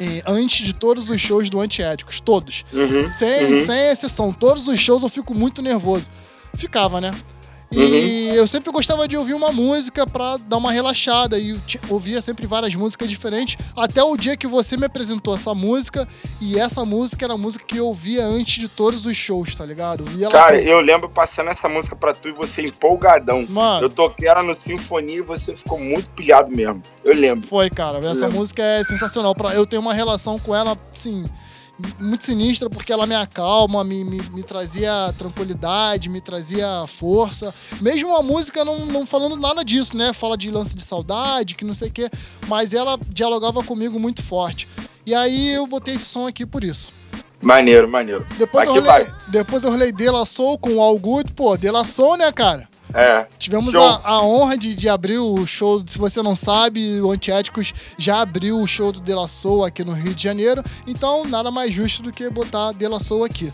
eh, 0.00 0.20
antes 0.26 0.66
de 0.66 0.72
todos 0.72 1.08
os 1.10 1.20
shows 1.20 1.48
do 1.48 1.60
Antiéticos. 1.60 2.18
Todos. 2.18 2.64
Uhum, 2.72 3.06
Sem, 3.06 3.44
uhum. 3.44 3.64
sem 3.64 3.90
exceção. 3.90 4.32
Todos 4.32 4.66
os 4.66 4.80
shows 4.80 5.02
eu 5.02 5.08
fico 5.08 5.32
muito 5.32 5.62
nervoso. 5.62 6.10
Ficava, 6.56 7.00
né? 7.00 7.12
E 7.72 8.30
Uhum. 8.30 8.34
eu 8.34 8.46
sempre 8.48 8.72
gostava 8.72 9.06
de 9.06 9.16
ouvir 9.16 9.32
uma 9.34 9.52
música 9.52 10.04
pra 10.04 10.36
dar 10.36 10.56
uma 10.56 10.72
relaxada. 10.72 11.38
E 11.38 11.56
ouvia 11.88 12.20
sempre 12.20 12.44
várias 12.46 12.74
músicas 12.74 13.08
diferentes. 13.08 13.56
Até 13.76 14.02
o 14.02 14.16
dia 14.16 14.36
que 14.36 14.46
você 14.46 14.76
me 14.76 14.86
apresentou 14.86 15.34
essa 15.34 15.54
música. 15.54 16.08
E 16.40 16.58
essa 16.58 16.84
música 16.84 17.24
era 17.24 17.34
a 17.34 17.38
música 17.38 17.64
que 17.64 17.76
eu 17.78 17.86
ouvia 17.86 18.24
antes 18.26 18.58
de 18.60 18.68
todos 18.68 19.06
os 19.06 19.16
shows, 19.16 19.54
tá 19.54 19.64
ligado? 19.64 20.04
E 20.16 20.24
ela 20.24 20.32
Cara, 20.32 20.60
eu 20.60 20.80
lembro 20.80 21.08
passando 21.08 21.50
essa 21.50 21.68
música 21.68 21.94
pra 21.94 22.12
tu 22.12 22.28
e 22.28 22.32
você 22.32 22.62
empolgadão. 22.66 23.46
Mano. 23.48 23.84
Eu 23.84 23.88
toquei 23.88 24.26
ela 24.28 24.42
no 24.42 24.54
Sinfonia 24.54 25.18
e 25.18 25.22
você 25.22 25.54
ficou 25.56 25.78
muito 25.78 26.08
pilhado 26.10 26.50
mesmo. 26.50 26.82
Eu 27.04 27.14
lembro. 27.14 27.46
Foi, 27.46 27.70
cara. 27.70 27.98
Essa 27.98 28.22
lembro. 28.26 28.38
música 28.38 28.62
é 28.62 28.82
sensacional. 28.82 29.32
Pra, 29.34 29.54
eu 29.54 29.64
tenho 29.64 29.80
uma 29.80 29.94
relação 29.94 30.38
com 30.40 30.56
ela, 30.56 30.76
assim, 30.92 31.24
muito 31.98 32.24
sinistra, 32.24 32.68
porque 32.70 32.92
ela 32.92 33.06
me 33.06 33.14
acalma, 33.14 33.82
me, 33.84 34.04
me, 34.04 34.20
me 34.32 34.42
trazia 34.42 35.12
tranquilidade, 35.18 36.08
me 36.08 36.20
trazia 36.20 36.84
força. 36.86 37.54
Mesmo 37.80 38.14
a 38.16 38.22
música 38.22 38.64
não, 38.64 38.86
não 38.86 39.06
falando 39.06 39.36
nada 39.36 39.64
disso, 39.64 39.96
né? 39.96 40.12
Fala 40.12 40.36
de 40.36 40.50
lance 40.50 40.74
de 40.76 40.82
saudade, 40.82 41.54
que 41.54 41.64
não 41.64 41.74
sei 41.74 41.88
o 41.88 41.92
quê. 41.92 42.10
Mas 42.48 42.72
ela 42.74 42.98
dialogava 43.08 43.62
comigo 43.62 43.98
muito 43.98 44.22
forte. 44.22 44.68
E 45.04 45.14
aí 45.14 45.50
eu 45.54 45.66
botei 45.66 45.94
esse 45.94 46.04
som 46.04 46.26
aqui 46.26 46.46
por 46.46 46.62
isso. 46.64 46.92
Maneiro, 47.42 47.88
maneiro. 47.88 48.26
Depois, 48.36 48.66
Vai 48.66 48.76
eu 48.76 48.82
que 48.82 48.88
rolei, 48.88 49.04
vai. 49.06 49.14
depois 49.28 49.64
eu 49.64 49.70
rolei 49.70 49.90
De 49.92 50.10
La 50.10 50.26
Soul 50.26 50.58
com 50.58 50.74
o 50.74 50.80
All 50.80 50.98
Good. 50.98 51.32
Pô, 51.32 51.56
De 51.56 51.70
La 51.70 51.84
Soul, 51.84 52.18
né, 52.18 52.30
cara? 52.30 52.68
É. 52.94 53.26
Tivemos 53.38 53.74
a, 53.74 54.00
a 54.04 54.22
honra 54.22 54.56
de, 54.56 54.74
de 54.74 54.88
abrir 54.88 55.18
o 55.18 55.46
show. 55.46 55.82
Se 55.86 55.98
você 55.98 56.22
não 56.22 56.34
sabe, 56.36 57.00
o 57.00 57.10
Antiéticos 57.10 57.72
já 57.98 58.20
abriu 58.20 58.58
o 58.60 58.66
show 58.66 58.92
do 58.92 59.00
De 59.00 59.14
La 59.14 59.28
Soul 59.28 59.64
aqui 59.64 59.84
no 59.84 59.92
Rio 59.92 60.14
de 60.14 60.22
Janeiro. 60.22 60.62
Então, 60.86 61.24
nada 61.24 61.50
mais 61.50 61.72
justo 61.72 62.02
do 62.02 62.10
que 62.12 62.28
botar 62.30 62.72
De 62.72 62.86
La 62.88 62.98
Soul 63.00 63.24
aqui. 63.24 63.52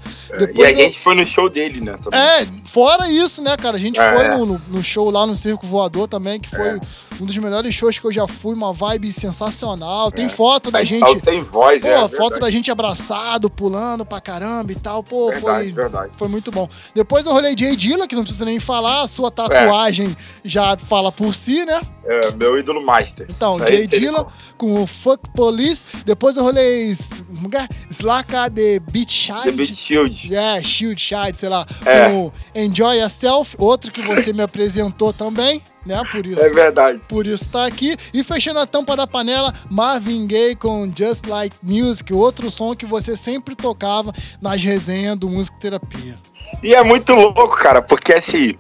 e 0.55 0.65
a 0.65 0.73
gente 0.73 0.99
foi 0.99 1.15
no 1.15 1.25
show 1.27 1.49
dele, 1.49 1.81
né? 1.81 1.97
também. 2.03 2.19
É, 2.21 2.47
fora 2.65 3.11
isso, 3.11 3.43
né, 3.43 3.57
cara? 3.57 3.77
A 3.77 3.81
gente 3.81 3.99
É. 4.01 4.13
foi 4.15 4.29
no, 4.29 4.47
no- 4.47 4.63
no 4.69 4.83
show 4.83 5.11
lá 5.11 5.27
no 5.27 5.35
Circo 5.37 5.67
Voador 5.67 6.09
também, 6.09 6.41
que 6.41 6.49
foi 6.51 6.79
um 7.21 7.25
dos 7.25 7.37
melhores 7.39 7.75
shows 7.75 7.99
que 7.99 8.05
eu 8.07 8.13
já 8.13 8.27
fui, 8.29 8.55
uma 8.55 8.73
vibe 8.73 9.11
sensacional. 9.13 10.11
Tem 10.11 10.27
É. 10.27 10.29
foto 10.29 10.71
da 10.71 10.83
gente. 10.85 11.17
sem 11.17 11.43
voz, 11.43 11.83
Pô, 11.83 11.89
é, 11.89 12.09
foto 12.09 12.39
da 12.41 12.51
gente 12.51 12.71
abraçado, 12.71 13.49
pulando 13.51 14.05
pra 14.05 14.21
caramba 14.21 14.73
e 14.73 14.75
tal. 14.75 15.03
Pô, 15.03 15.31
Verdade, 15.31 15.43
foi, 15.65 15.73
verdade. 15.73 16.13
foi 16.17 16.29
muito 16.29 16.51
bom. 16.51 16.69
Depois 16.95 17.25
eu 17.27 17.33
rolei 17.33 17.55
Jay 17.57 17.77
Dilla, 17.77 18.07
que 18.07 18.15
não 18.15 18.23
precisa 18.23 18.45
nem 18.45 18.59
falar, 18.61 19.03
a 19.03 19.09
sua 19.09 19.26
tatuagem 19.31 20.17
já 20.45 20.77
fala 20.77 21.11
por 21.11 21.35
si, 21.35 21.65
né? 21.65 21.81
É, 22.05 22.31
meu 22.33 22.57
ídolo 22.57 22.85
master. 22.85 23.27
Então, 23.29 23.59
tem 23.59 23.87
Dilla 23.87 24.27
com 24.57 24.83
o 24.83 24.87
Fuck 24.87 25.29
Police. 25.31 25.85
Depois 26.05 26.37
eu 26.37 26.45
rolei 26.45 26.93
é? 26.93 27.69
Slaka 27.91 28.51
The 28.51 28.79
Beat 28.91 29.11
Child. 29.11 29.43
The 29.43 29.53
Beat 29.53 29.75
Shield. 29.75 30.35
É, 30.35 30.63
Shield, 30.63 31.01
Child, 31.01 31.37
sei 31.37 31.49
lá. 31.49 31.67
É. 31.85 32.09
Com 32.09 32.33
Enjoy 32.55 32.99
Yourself, 32.99 33.57
outro 33.59 33.91
que 33.91 34.01
você 34.01 34.33
me 34.33 34.43
apresentou 34.45 35.13
também, 35.13 35.61
né? 35.85 36.01
Por 36.11 36.25
isso. 36.25 36.41
É 36.41 36.51
verdade. 36.51 37.01
Por 37.09 37.27
isso 37.27 37.49
tá 37.49 37.67
aqui. 37.67 37.97
E 38.15 38.23
fechando 38.23 38.61
a 38.61 38.67
tampa 38.67 38.97
da 38.97 39.07
panela, 39.07 39.53
Marvin 39.69 40.27
Gaye 40.27 40.55
com 40.55 40.91
Just 40.97 41.27
Like 41.27 41.57
Music, 41.63 42.13
outro 42.13 42.51
som 42.51 42.75
que 42.75 42.87
você 42.87 43.17
sempre 43.17 43.57
tocava 43.57 44.13
nas 44.41 44.63
resenhas 44.63 45.17
do 45.17 45.29
Música 45.29 45.57
Terapia. 45.59 46.17
E 46.63 46.75
é 46.75 46.83
muito 46.83 47.15
louco, 47.15 47.57
cara, 47.57 47.83
porque 47.83 48.13
assim, 48.13 48.57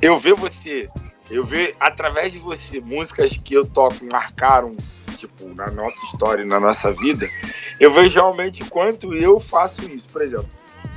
eu 0.00 0.18
ver 0.18 0.34
você, 0.34 0.88
eu 1.30 1.44
ver 1.44 1.74
através 1.80 2.32
de 2.32 2.38
você 2.38 2.80
músicas 2.80 3.36
que 3.36 3.54
eu 3.54 3.64
toco 3.64 4.04
marcaram, 4.10 4.76
tipo, 5.16 5.48
na 5.54 5.70
nossa 5.70 6.04
história 6.04 6.44
na 6.44 6.60
nossa 6.60 6.92
vida, 6.92 7.28
eu 7.80 7.92
vejo 7.92 8.14
realmente 8.14 8.64
quanto 8.64 9.14
eu 9.14 9.40
faço 9.40 9.88
isso. 9.90 10.08
Por 10.10 10.22
exemplo, 10.22 10.48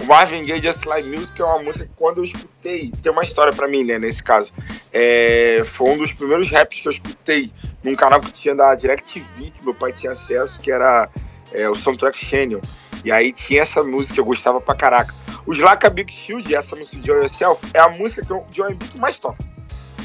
o 0.02 0.06
Marvin 0.06 0.44
Gaye 0.46 0.62
Just 0.62 0.86
Like 0.86 1.08
Music 1.08 1.42
é 1.42 1.46
uma 1.46 1.62
música 1.62 1.86
que 1.86 1.92
quando 1.96 2.18
eu 2.18 2.24
escutei, 2.24 2.92
tem 3.02 3.12
uma 3.12 3.24
história 3.24 3.52
pra 3.54 3.68
mim, 3.68 3.84
né, 3.84 4.00
nesse 4.00 4.24
caso. 4.24 4.54
É, 4.92 5.62
foi 5.66 5.92
um 5.92 5.98
dos 5.98 6.14
primeiros 6.14 6.52
raps 6.52 6.80
que 6.80 6.88
eu 6.88 6.92
escutei 6.92 7.52
num 7.84 7.96
canal 7.96 8.22
que 8.22 8.32
tinha 8.32 8.56
da 8.56 8.76
DirecTV, 8.76 9.52
que 9.52 9.64
meu 9.64 9.74
pai 9.74 9.92
tinha 9.92 10.12
acesso, 10.12 10.62
que 10.62 10.72
era 10.72 11.10
é, 11.52 11.70
o 11.70 11.76
Soundtrack 11.76 12.18
Channel. 12.18 12.62
E 13.04 13.12
aí 13.12 13.32
tinha 13.32 13.62
essa 13.62 13.84
música 13.84 14.16
que 14.16 14.20
eu 14.22 14.26
gostava 14.26 14.60
pra 14.60 14.76
caraca. 14.76 15.14
O 15.46 15.54
Slaka 15.54 15.90
Big 15.90 16.12
Shield, 16.12 16.54
essa 16.54 16.76
música 16.76 16.98
de 16.98 17.08
Joy 17.08 17.18
Yourself, 17.20 17.66
é 17.74 17.80
a 17.80 17.90
música 17.90 18.26
que 18.26 18.34
o 18.34 18.44
Joy 18.52 18.76
que 18.76 18.98
mais 19.00 19.20
toca. 19.20 19.38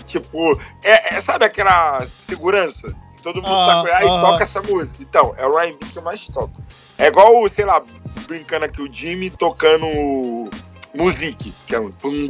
Tipo, 0.05 0.61
é, 0.83 1.17
é- 1.17 1.21
sabe 1.21 1.45
aquela 1.45 2.05
segurança? 2.07 2.95
Que 3.17 3.23
todo 3.23 3.37
mundo 3.37 3.49
tá 3.49 3.81
Ah, 3.81 3.83
com 3.87 3.95
aí 3.97 4.07
aham. 4.07 4.21
toca 4.21 4.43
essa 4.43 4.63
música. 4.63 5.03
Então, 5.03 5.35
é 5.37 5.47
o 5.47 5.59
R&B 5.59 5.87
que 5.87 5.99
eu 5.99 6.03
mais 6.03 6.27
toco. 6.29 6.63
É 6.99 7.07
igual, 7.09 7.49
sei 7.49 7.65
lá, 7.65 7.83
brincando 8.29 8.65
aqui, 8.67 8.81
o 8.83 8.93
Jimmy 8.93 9.31
tocando 9.31 9.87
Music, 10.97 11.53
que 11.67 11.75
é 11.75 11.81
um... 11.81 11.87
hum, 12.05 12.29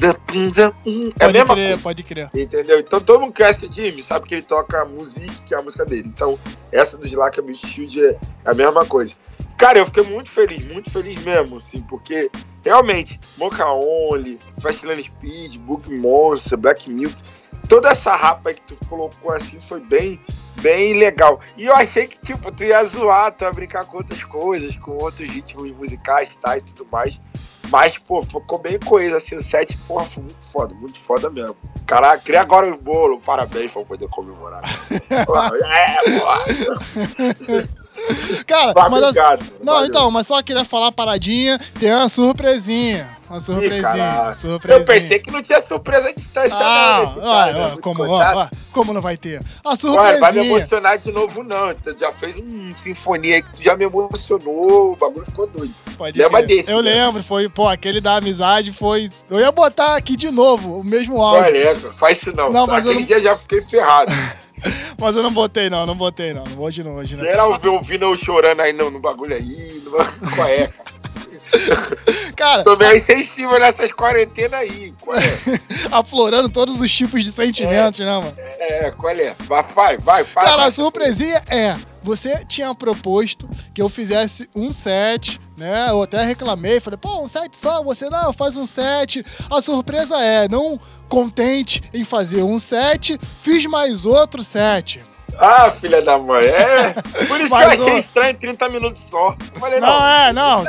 É 1.20 1.24
a 1.26 1.28
mesma 1.28 1.55
crer, 1.55 1.68
coisa. 1.68 1.82
pode 1.82 2.02
crer. 2.02 2.30
Entendeu? 2.34 2.78
Então 2.78 2.98
todo 3.00 3.20
mundo 3.20 3.34
conhece 3.36 3.66
o 3.66 3.72
Jimmy, 3.72 4.00
sabe 4.00 4.26
que 4.26 4.34
ele 4.36 4.42
toca 4.42 4.84
Music, 4.86 5.42
que 5.42 5.55
é 5.55 5.59
a 5.59 5.62
música 5.62 5.84
dele. 5.84 6.05
Então, 6.09 6.38
essa 6.72 6.96
do 6.96 7.05
Slack 7.07 7.42
Shield 7.55 8.02
é 8.07 8.16
a 8.44 8.55
mesma 8.55 8.86
coisa. 8.86 9.16
Cara, 9.57 9.78
eu 9.78 9.86
fiquei 9.86 10.02
muito 10.02 10.30
feliz, 10.30 10.64
muito 10.64 10.90
feliz 10.90 11.16
mesmo, 11.18 11.57
assim, 11.57 11.80
porque 11.82 12.30
realmente, 12.64 13.20
Mocha 13.36 13.66
Only, 13.66 14.38
Fastlane 14.61 15.02
Speed, 15.02 15.59
Book 15.59 15.92
Monster, 15.92 16.59
Black 16.59 16.90
Milk, 16.90 17.14
toda 17.68 17.90
essa 17.90 18.14
rapa 18.14 18.50
aí 18.50 18.55
que 18.55 18.62
tu 18.62 18.76
colocou 18.86 19.32
assim 19.32 19.61
foi 19.61 19.80
bem, 19.80 20.20
bem 20.61 20.94
legal. 20.94 21.40
E 21.57 21.66
eu 21.66 21.74
achei 21.74 22.07
que, 22.07 22.18
tipo, 22.18 22.50
tu 22.50 22.64
ia 22.64 22.84
zoar, 22.84 23.32
tu 23.32 23.44
ia 23.44 23.52
brincar 23.52 23.84
com 23.84 23.98
outras 23.98 24.24
coisas, 24.24 24.76
com 24.76 24.92
outros 24.92 25.28
ritmos 25.28 25.70
musicais 25.72 26.36
tá, 26.36 26.59
e 26.59 26.62
tudo 26.62 26.86
mais. 26.90 27.20
Mas, 27.70 27.96
pô, 27.96 28.22
ficou 28.22 28.59
bem 28.59 28.78
coisa, 28.78 29.16
assim, 29.16 29.36
o 29.36 29.42
set, 29.42 29.76
porra, 29.78 30.05
foi 30.05 30.22
muito 30.22 30.44
foda, 30.44 30.74
muito 30.74 30.98
foda 30.98 31.30
mesmo. 31.30 31.57
Caraca, 31.86 32.22
queria 32.22 32.42
agora 32.42 32.66
o 32.72 32.78
bolo, 32.78 33.20
parabéns 33.20 33.72
pra 33.72 33.82
eu 33.82 33.86
poder 33.86 34.09
comemorar. 34.09 34.62
É, 35.11 36.16
porra. 36.16 36.44
Cara, 38.46 38.74
Tá, 38.74 38.88
mas 38.88 39.00
Não, 39.62 39.72
valeu. 39.74 39.88
então, 39.88 40.11
mas 40.11 40.26
só 40.26 40.42
queria 40.42 40.64
falar 40.64 40.92
paradinha. 40.92 41.61
Tem 41.78 41.92
uma 41.92 42.09
surpresinha. 42.09 43.09
Uma 43.28 43.40
surpresinha. 43.40 43.80
caraca. 43.82 44.34
surpresinha. 44.34 44.80
Eu 44.82 44.86
pensei 44.86 45.18
que 45.18 45.30
não 45.30 45.40
tinha 45.42 45.59
surpresa 45.59 46.09
à 46.09 46.12
distância, 46.12 46.59
Ah, 46.61 46.98
não, 46.98 47.07
nesse 47.07 47.20
cara, 47.20 47.72
ó, 47.74 47.80
como, 47.80 48.02
ó, 48.07 48.46
como 48.70 48.92
não 48.92 49.00
vai 49.00 49.16
ter? 49.16 49.40
A 49.64 49.74
surpresinha. 49.74 50.20
vai 50.20 50.32
me 50.32 50.46
emocionar 50.46 50.98
de 50.98 51.11
novo, 51.11 51.42
não. 51.42 51.74
Tu 51.74 51.96
já 51.98 52.12
fez 52.12 52.36
um 52.36 52.70
sinfonia 52.72 53.40
que 53.40 53.50
tu 53.55 53.62
já 53.62 53.74
me 53.76 53.84
emocionou, 53.84 54.92
o 54.92 54.96
bagulho 54.96 55.24
ficou 55.24 55.46
doido. 55.46 55.74
Pode 55.96 56.18
Lembra 56.18 56.42
crer. 56.42 56.57
desse, 56.59 56.70
Eu 56.70 56.82
né? 56.82 56.90
lembro, 56.90 57.22
foi, 57.22 57.48
pô, 57.48 57.66
aquele 57.66 58.00
da 58.00 58.16
amizade 58.16 58.72
foi. 58.72 59.09
Eu 59.30 59.40
ia 59.40 59.50
botar 59.50 59.96
aqui 59.96 60.16
de 60.16 60.30
novo 60.30 60.80
o 60.80 60.84
mesmo 60.84 61.22
áudio. 61.22 61.44
Olha, 61.44 61.76
faz 61.94 62.18
isso 62.18 62.36
não. 62.36 62.52
Não, 62.52 62.66
mas 62.66 62.84
eu 62.84 62.90
Aquele 62.90 63.00
não- 63.00 63.07
dia 63.07 63.20
já 63.20 63.36
fiquei 63.38 63.62
ferrado. 63.62 64.12
Mas 64.99 65.17
eu 65.17 65.23
não 65.23 65.33
botei, 65.33 65.69
não, 65.69 65.87
não 65.87 65.97
botei, 65.97 66.33
não. 66.33 66.45
Não 66.45 66.62
hoje 66.62 66.83
não, 66.83 66.97
hoje 66.97 67.17
não. 67.17 67.25
Geral 67.25 67.61
ouvindo 67.65 68.05
eu 68.05 68.17
chorando 68.17 68.61
aí 68.61 68.73
no, 68.73 68.91
no 68.91 69.01
bagulho 69.01 69.35
aí. 69.35 69.83
No... 69.85 69.91
Qual 70.35 70.49
é? 70.49 70.71
Cara, 72.37 72.65
Tô 72.65 72.77
meio 72.77 72.99
sensível 72.99 73.59
nessas 73.59 73.93
quarentenas 73.93 74.61
aí. 74.61 74.93
Qual 75.01 75.17
é? 75.17 75.23
aflorando 75.93 76.49
todos 76.49 76.81
os 76.81 76.93
tipos 76.93 77.23
de 77.23 77.31
sentimentos, 77.31 78.01
né, 78.01 78.12
mano? 78.12 78.35
É, 78.39 78.91
qual 78.91 79.12
é? 79.12 79.35
Vai, 79.41 79.62
vai, 79.62 79.97
vai. 79.99 80.25
fala, 80.25 80.47
Cara, 80.47 80.59
vai, 80.59 80.69
a 80.69 80.71
surpresinha 80.71 81.43
é, 81.49 81.77
você 82.03 82.45
tinha 82.47 82.75
proposto 82.75 83.49
que 83.73 83.81
eu 83.81 83.89
fizesse 83.89 84.49
um 84.55 84.71
set, 84.71 85.41
né? 85.57 85.90
Eu 85.90 86.02
até 86.02 86.24
reclamei, 86.24 86.80
falei, 86.80 86.98
pô, 86.98 87.22
um 87.22 87.28
set 87.28 87.57
só, 87.57 87.82
você 87.82 88.09
não, 88.11 88.32
faz 88.32 88.57
um 88.57 88.66
set. 88.66 89.24
A 89.50 89.61
surpresa 89.61 90.18
é, 90.20 90.48
não 90.48 90.78
contente 91.09 91.82
em 91.92 92.05
fazer 92.05 92.42
um 92.42 92.59
set, 92.59 93.18
fiz 93.40 93.64
mais 93.66 94.05
outro 94.05 94.42
set. 94.42 95.05
Ah, 95.38 95.68
filha 95.68 96.00
da 96.00 96.16
mãe, 96.18 96.44
é. 96.44 96.92
Por 97.26 97.40
isso 97.40 97.55
que 97.57 97.62
eu 97.62 97.68
achei 97.68 97.92
ó, 97.92 97.96
estranho 97.96 98.34
30 98.34 98.68
minutos 98.68 99.02
só. 99.02 99.36
Eu 99.55 99.61
falei, 99.61 99.80
Não, 99.80 99.88
não, 99.88 100.07
é, 100.07 100.32
não. 100.32 100.64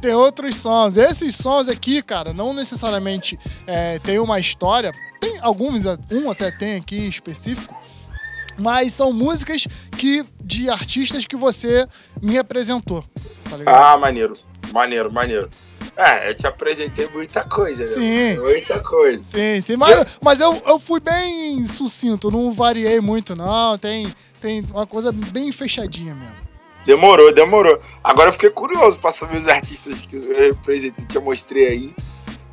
Tem 0.00 0.14
outros 0.14 0.56
sons. 0.56 0.96
Esses 0.96 1.36
sons 1.36 1.68
aqui, 1.68 2.02
cara, 2.02 2.32
não 2.32 2.52
necessariamente 2.52 3.38
é, 3.66 3.98
tem 4.00 4.18
uma 4.18 4.40
história. 4.40 4.92
Tem 5.20 5.38
alguns, 5.40 5.84
um 6.12 6.30
até 6.30 6.50
tem 6.50 6.76
aqui 6.76 7.06
específico. 7.06 7.74
Mas 8.58 8.92
são 8.92 9.12
músicas 9.12 9.66
que 9.96 10.24
de 10.42 10.68
artistas 10.68 11.24
que 11.24 11.36
você 11.36 11.86
me 12.20 12.36
apresentou. 12.36 13.04
Tá 13.50 13.56
ligado? 13.56 13.74
Ah, 13.74 13.98
maneiro. 13.98 14.34
Maneiro, 14.72 15.12
maneiro. 15.12 15.50
É, 15.96 16.30
eu 16.30 16.34
te 16.34 16.46
apresentei 16.46 17.08
muita 17.08 17.44
coisa, 17.44 17.84
né? 17.84 17.90
Sim. 17.92 18.38
Muita 18.40 18.78
coisa. 18.80 19.22
Sim, 19.22 19.60
sim. 19.60 19.76
Mas, 19.76 20.18
mas 20.22 20.40
eu, 20.40 20.54
eu 20.64 20.78
fui 20.78 21.00
bem 21.00 21.66
sucinto, 21.66 22.30
não 22.30 22.52
variei 22.52 23.00
muito, 23.00 23.34
não. 23.34 23.76
Tem, 23.76 24.10
tem 24.40 24.64
uma 24.70 24.86
coisa 24.86 25.12
bem 25.12 25.50
fechadinha 25.52 26.14
mesmo. 26.14 26.36
Demorou, 26.86 27.32
demorou. 27.34 27.78
Agora 28.02 28.28
eu 28.28 28.32
fiquei 28.32 28.50
curioso 28.50 28.98
pra 29.00 29.10
saber 29.10 29.36
os 29.36 29.48
artistas 29.48 30.02
que 30.02 30.16
eu 30.16 30.52
apresentei, 30.52 31.04
te 31.04 31.18
mostrei 31.18 31.66
aí 31.66 31.94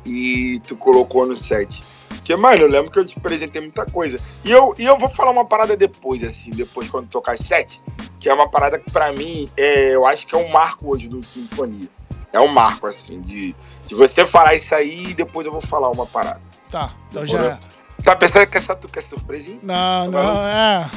e 0.04 0.60
tu 0.66 0.76
colocou 0.76 1.26
no 1.26 1.34
set. 1.34 1.82
Porque, 2.08 2.34
mano, 2.36 2.62
eu 2.62 2.68
lembro 2.68 2.90
que 2.90 2.98
eu 2.98 3.06
te 3.06 3.16
apresentei 3.18 3.60
muita 3.60 3.86
coisa. 3.86 4.20
E 4.44 4.50
eu, 4.50 4.74
e 4.78 4.84
eu 4.84 4.98
vou 4.98 5.08
falar 5.08 5.30
uma 5.30 5.44
parada 5.44 5.76
depois, 5.76 6.22
assim, 6.24 6.50
depois 6.50 6.88
quando 6.88 7.06
tocar 7.08 7.32
as 7.32 7.40
set, 7.40 7.80
que 8.18 8.28
é 8.28 8.34
uma 8.34 8.50
parada 8.50 8.78
que 8.78 8.90
pra 8.90 9.12
mim, 9.12 9.48
é, 9.56 9.94
eu 9.94 10.06
acho 10.06 10.26
que 10.26 10.34
é 10.34 10.38
um 10.38 10.48
marco 10.50 10.90
hoje 10.90 11.08
do 11.08 11.22
Sinfonia. 11.22 11.88
É 12.32 12.40
um 12.40 12.48
marco, 12.48 12.86
assim, 12.86 13.20
de, 13.20 13.54
de 13.86 13.94
você 13.94 14.26
falar 14.26 14.54
isso 14.54 14.74
aí 14.74 15.08
e 15.10 15.14
depois 15.14 15.46
eu 15.46 15.52
vou 15.52 15.62
falar 15.62 15.90
uma 15.90 16.04
parada. 16.06 16.40
Tá, 16.70 16.90
então 17.08 17.26
já. 17.26 17.58
Tá 18.04 18.14
pensando 18.14 18.46
que 18.46 18.58
essa 18.58 18.76
tu 18.76 18.88
quer 18.88 19.00
surpresinha? 19.00 19.58
Não, 19.62 20.10
não, 20.10 20.44
é. 20.46 20.90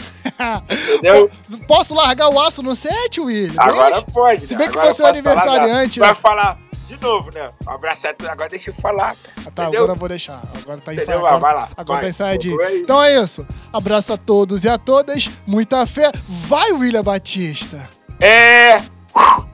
Entendeu? 0.95 1.31
Posso 1.65 1.95
largar 1.95 2.27
o 2.27 2.37
aço 2.41 2.61
no 2.61 2.75
set, 2.75 3.21
William? 3.21 3.53
Agora 3.57 3.91
Deixa. 3.91 4.05
pode, 4.11 4.47
Se 4.47 4.53
né? 4.53 4.57
bem 4.57 4.69
que 4.69 4.77
Agora 4.77 4.93
você 4.93 5.03
é 5.03 5.07
aniversariante, 5.07 5.99
Vai 5.99 6.09
né? 6.09 6.15
falar 6.15 6.59
de 6.95 7.01
novo, 7.01 7.31
né? 7.33 7.51
Um 7.65 7.69
abraço 7.71 8.07
a 8.07 8.13
tu- 8.13 8.27
agora 8.27 8.49
deixa 8.49 8.69
eu 8.69 8.73
falar. 8.73 9.15
cara. 9.15 9.51
Tá, 9.55 9.63
Entendeu? 9.63 9.83
agora 9.83 9.95
eu 9.95 9.99
vou 9.99 10.09
deixar. 10.09 10.41
Agora 10.61 10.81
tá 10.81 10.93
ensaiado. 10.93 11.25
Ah, 11.25 11.37
vai 11.37 11.53
lá, 11.53 11.69
Agora 11.77 11.85
vai. 11.97 12.01
tá 12.01 12.09
ensaiadinho. 12.09 12.57
Então 12.75 13.01
é 13.01 13.21
isso. 13.21 13.45
Abraço 13.71 14.13
a 14.13 14.17
todos 14.17 14.63
e 14.63 14.69
a 14.69 14.77
todas. 14.77 15.29
Muita 15.47 15.85
fé. 15.87 16.11
Vai, 16.27 16.71
William 16.73 17.03
Batista. 17.03 17.89
É. 18.19 18.81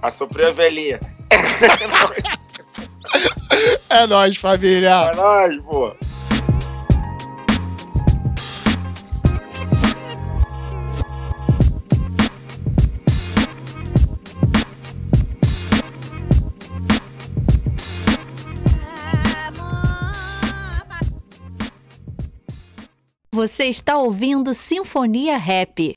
A 0.02 0.10
sofreu 0.12 0.50
a 0.50 0.52
velhinha. 0.52 1.00
É 3.90 4.06
nóis, 4.06 4.38
família. 4.38 5.12
É 5.12 5.16
nóis, 5.16 5.58
pô. 5.62 5.96
Você 23.38 23.66
está 23.66 23.96
ouvindo 24.00 24.52
Sinfonia 24.52 25.38
Rap. 25.38 25.94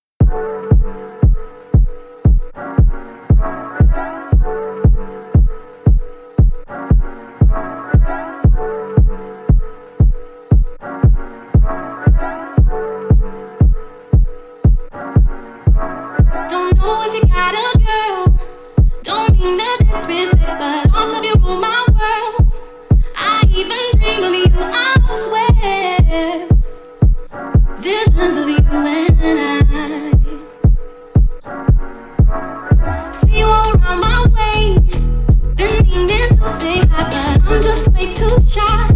shine. 38.69 38.90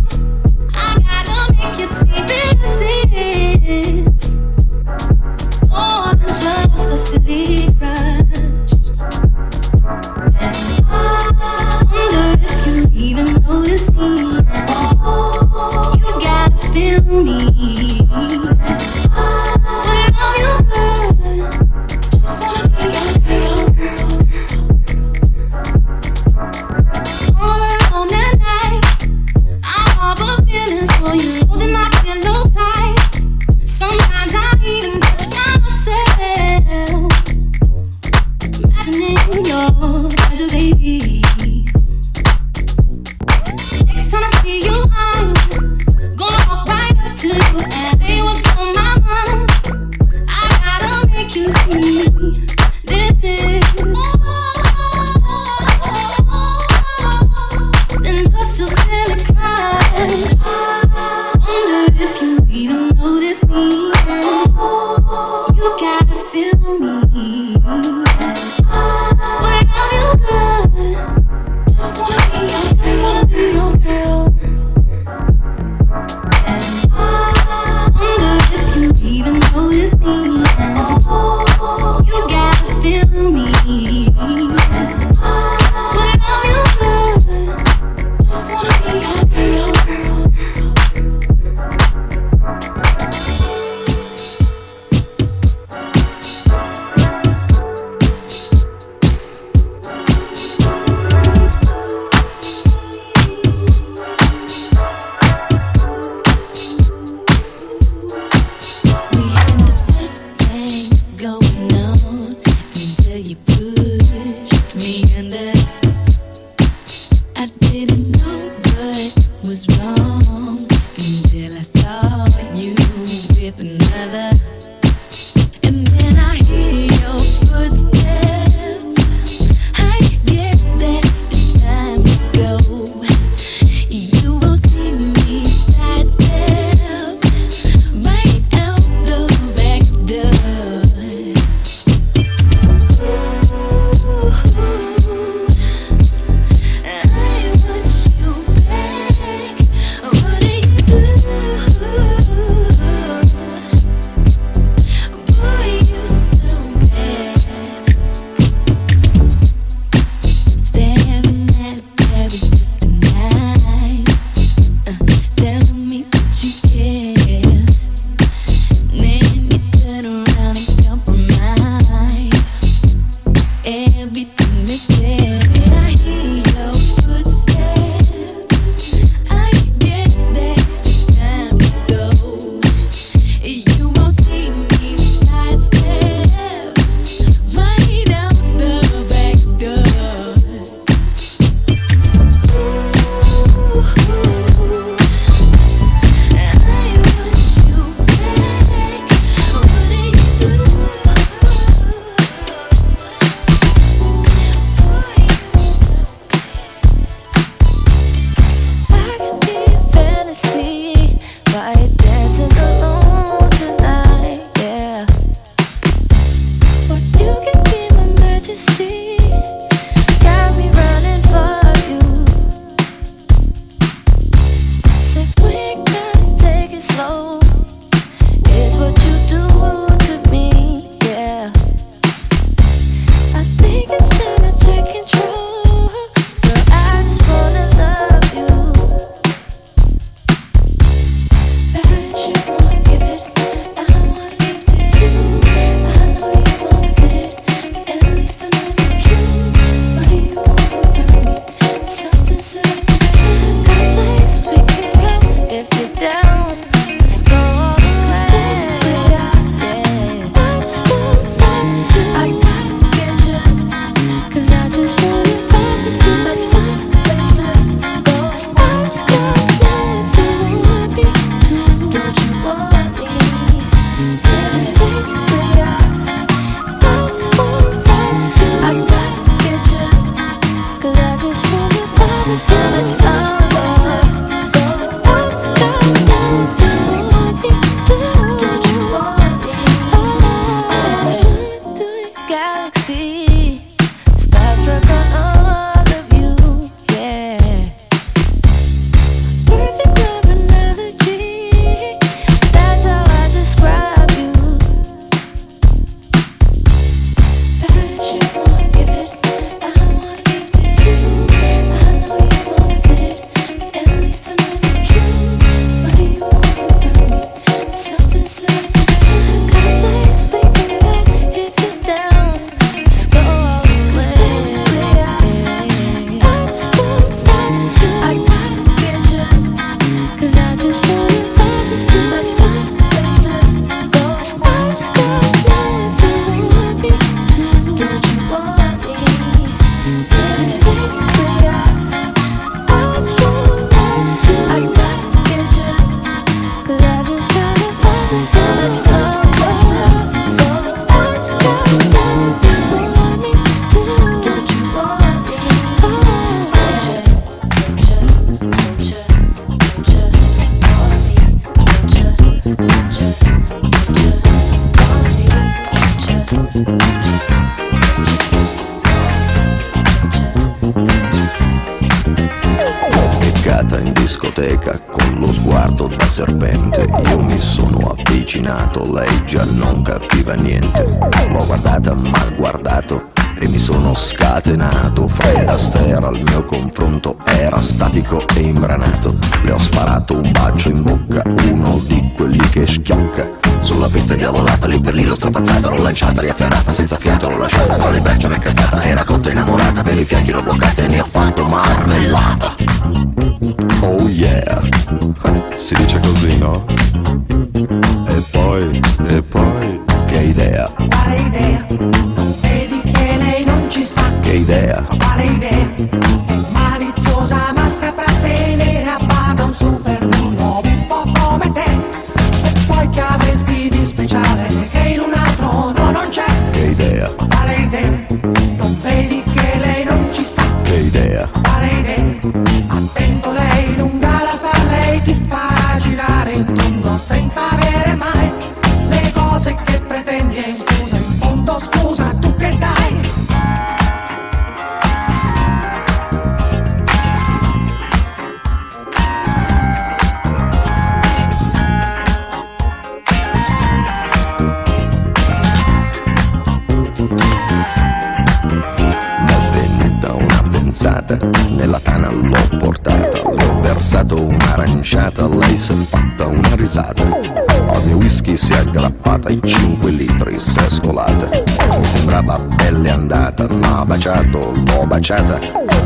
baciato, 474.04 474.52
l'ho 474.52 474.86
baciata, 474.86 475.38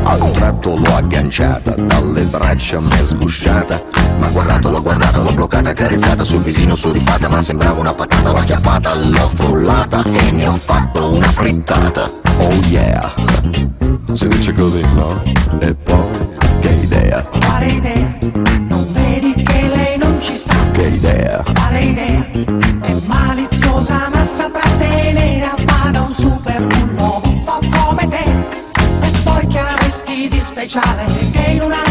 a 0.03 0.15
un 0.21 0.31
tratto 0.33 0.75
l'ho 0.75 0.93
agganciata, 0.93 1.73
dalle 1.75 2.23
braccia 2.23 2.81
m'è 2.81 2.97
sgusciata, 3.05 3.81
ma 4.17 4.27
guardato, 4.27 4.71
l'ho 4.71 4.81
guardata, 4.81 5.21
l'ho 5.21 5.31
bloccata, 5.31 5.71
carezzata 5.71 6.25
sul 6.25 6.41
visino 6.41 6.75
su 6.75 6.87
sudifata, 6.89 7.29
ma 7.29 7.41
sembrava 7.41 7.79
una 7.79 7.93
patata, 7.93 8.31
l'ho 8.31 8.37
acchiappata, 8.39 8.93
l'ho 8.93 9.31
frullata 9.35 10.03
e 10.03 10.31
ne 10.31 10.47
ho 10.47 10.55
fatto 10.55 11.13
una 11.13 11.29
frittata. 11.29 12.11
Oh 12.39 12.53
yeah! 12.67 13.13
Si 14.11 14.27
dice 14.27 14.53
così, 14.53 14.81
no? 14.95 15.23
E 15.59 15.73
poi, 15.73 16.09
che 16.59 16.71
idea? 16.71 17.21
Quale 17.21 17.65
idea? 17.67 18.17
Non 18.67 18.85
vedi 18.91 19.31
che 19.43 19.71
lei 19.73 19.97
non 19.97 20.19
ci 20.19 20.35
sta? 20.35 20.55
Che 20.73 20.87
idea? 20.87 21.41
Quale 21.53 21.79
idea? 21.79 22.29
È 22.81 22.95
maliziosa 23.05 24.09
ma 24.13 24.25
saprà 24.25 24.69
tenere 24.77 25.45
a 25.45 25.55
Charlie. 30.69 31.01
Ain't 31.35 31.57
no 31.57 31.88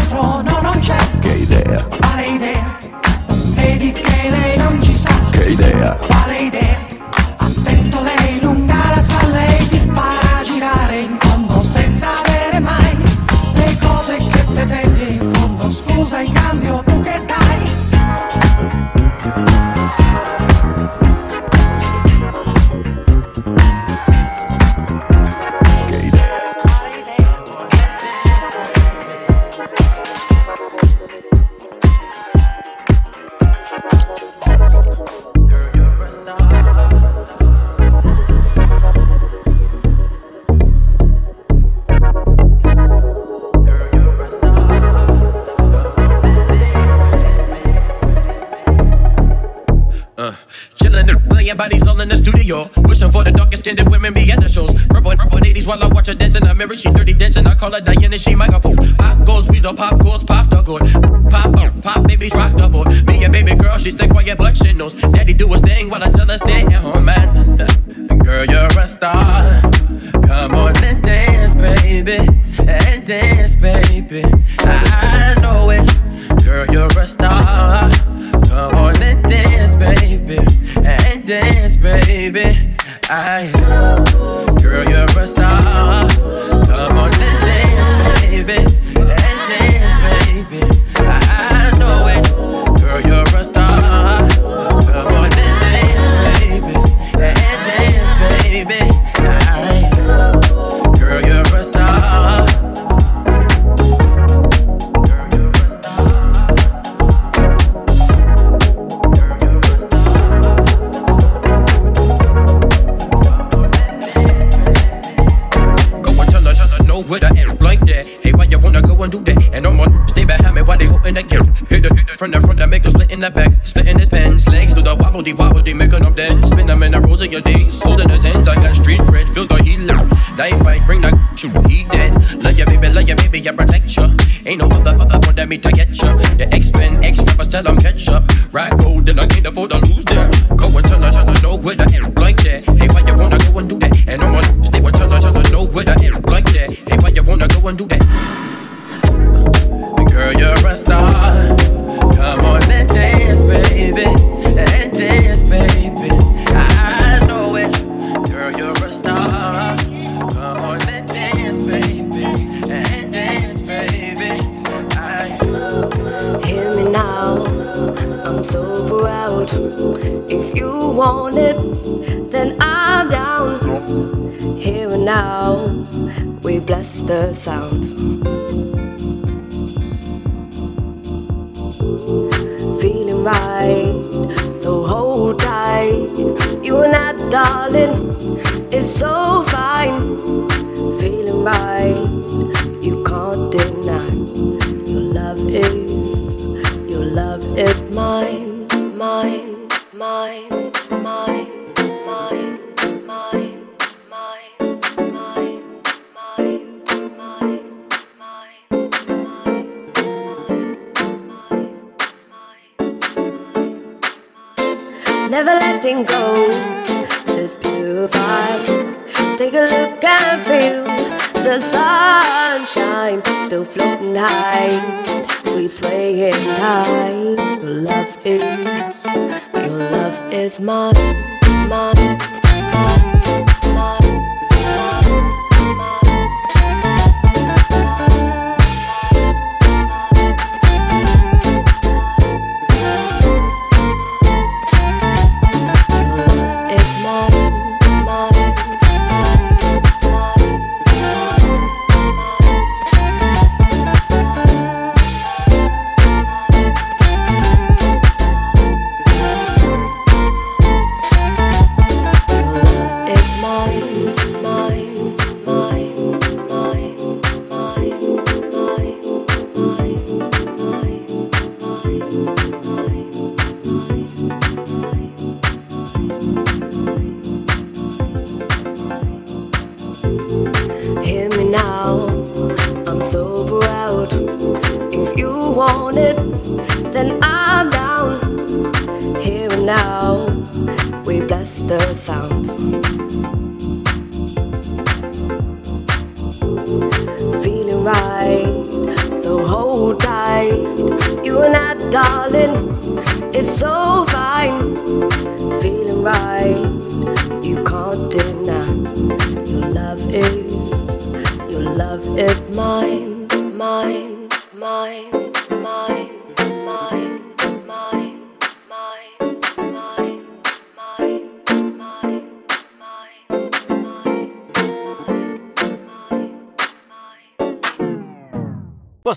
baby. 82.31 82.75
Ah, 83.09 83.39
I 83.41 84.38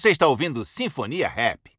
Você 0.03 0.11
está 0.11 0.27
ouvindo 0.27 0.65
Sinfonia 0.65 1.29
Rap. 1.29 1.72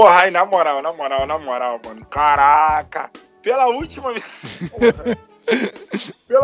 Porra, 0.00 0.22
aí 0.22 0.30
na 0.30 0.46
moral, 0.46 0.80
na 0.80 0.94
moral, 0.94 1.26
na 1.26 1.38
moral, 1.38 1.78
mano. 1.84 2.06
Caraca. 2.06 3.10
Pela 3.42 3.68
última. 3.68 4.08
Porra. 4.72 5.29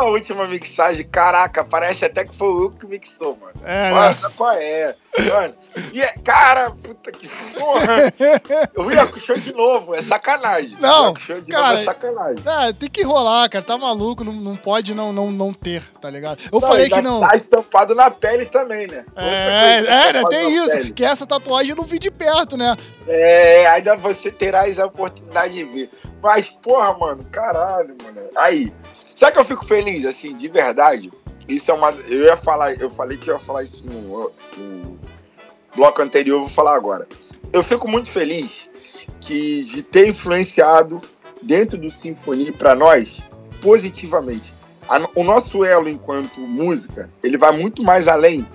Última 0.08 0.46
mixagem, 0.46 1.06
caraca, 1.06 1.64
parece 1.64 2.04
até 2.04 2.24
que 2.24 2.34
foi 2.34 2.48
eu 2.48 2.70
que 2.70 2.86
mixou, 2.86 3.36
mano. 3.40 3.52
É, 3.64 3.90
Mano, 3.90 4.16
né? 4.22 4.28
qual 4.36 4.52
é? 4.52 4.94
Mano, 5.18 5.54
e 5.92 6.02
é, 6.02 6.14
cara, 6.24 6.70
puta 6.70 7.10
que 7.10 7.26
porra. 7.58 8.12
Ia 8.94 9.06
com 9.06 9.18
show 9.18 9.36
de 9.36 9.52
novo, 9.52 9.94
é 9.94 10.02
sacanagem. 10.02 10.76
Não, 10.80 11.14
com 11.14 11.20
show 11.20 11.40
de 11.40 11.50
novo 11.52 11.62
cara, 11.62 11.74
é 11.74 11.76
sacanagem. 11.76 12.42
É, 12.46 12.72
tem 12.72 12.90
que 12.90 13.02
rolar, 13.02 13.48
cara. 13.48 13.64
Tá 13.64 13.76
maluco, 13.78 14.22
não, 14.24 14.32
não 14.32 14.56
pode 14.56 14.94
não, 14.94 15.12
não, 15.12 15.30
não 15.30 15.52
ter, 15.52 15.82
tá 16.00 16.10
ligado? 16.10 16.38
Eu 16.52 16.60
Não, 16.60 16.68
falei 16.68 16.88
que 16.88 17.00
não. 17.02 17.20
Tá 17.20 17.34
estampado 17.34 17.94
na 17.94 18.10
pele 18.10 18.46
também, 18.46 18.86
né? 18.86 19.04
Outra 19.08 19.22
É, 19.24 19.76
coisa, 19.76 19.90
é, 19.92 20.12
né? 20.12 20.24
Tem 20.28 20.54
isso. 20.56 20.76
pele. 20.76 20.92
Que 20.92 21.04
essa 21.04 21.26
tatuagem 21.26 21.70
eu 21.70 21.76
não 21.76 21.84
vi 21.84 21.98
de 21.98 22.10
perto, 22.10 22.56
né? 22.56 22.76
É, 23.08 23.66
ainda 23.68 23.96
você 23.96 24.30
terá 24.30 24.64
a 24.64 24.86
oportunidade 24.86 25.54
de 25.54 25.64
ver. 25.64 25.90
Mas, 26.22 26.50
porra, 26.50 26.92
mano, 26.96 27.24
caralho, 27.30 27.96
mano. 28.02 28.20
Aí, 28.36 28.72
sabe 29.16 29.32
que 29.32 29.38
eu 29.40 29.44
fico 29.44 29.64
feliz, 29.64 30.04
assim, 30.04 30.36
de 30.36 30.46
verdade? 30.48 31.12
Isso 31.48 31.70
é 31.70 31.74
uma. 31.74 31.90
Eu 32.08 32.24
ia 32.24 32.36
falar, 32.36 32.74
eu 32.74 32.90
falei 32.90 33.16
que 33.18 33.28
ia 33.30 33.38
falar 33.38 33.62
isso 33.62 33.84
no, 33.86 34.30
no 34.56 34.98
bloco 35.74 36.02
anterior, 36.02 36.40
vou 36.40 36.48
falar 36.48 36.74
agora. 36.76 37.06
Eu 37.52 37.62
fico 37.64 37.88
muito 37.88 38.08
feliz 38.10 38.68
que 39.20 39.62
de 39.64 39.82
ter 39.82 40.08
influenciado 40.08 41.00
dentro 41.42 41.78
do 41.78 41.88
Sinfonia 41.90 42.52
para 42.52 42.74
nós 42.74 43.22
positivamente. 43.60 44.52
A- 44.88 45.08
o 45.14 45.24
nosso 45.24 45.64
elo 45.64 45.88
enquanto 45.88 46.40
música, 46.40 47.10
ele 47.22 47.36
vai 47.38 47.56
muito 47.56 47.82
mais 47.82 48.08
além 48.08 48.46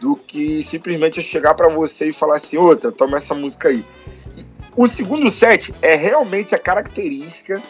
do 0.00 0.16
que 0.16 0.62
simplesmente 0.62 1.18
eu 1.18 1.24
chegar 1.24 1.54
pra 1.54 1.68
você 1.68 2.08
e 2.08 2.12
falar 2.12 2.36
assim, 2.36 2.56
outra, 2.58 2.92
toma 2.92 3.16
essa 3.16 3.34
música 3.34 3.68
aí. 3.68 3.84
O 4.76 4.86
segundo 4.86 5.30
set 5.30 5.72
é 5.80 5.94
realmente 5.94 6.54
a 6.54 6.58
característica 6.58 7.62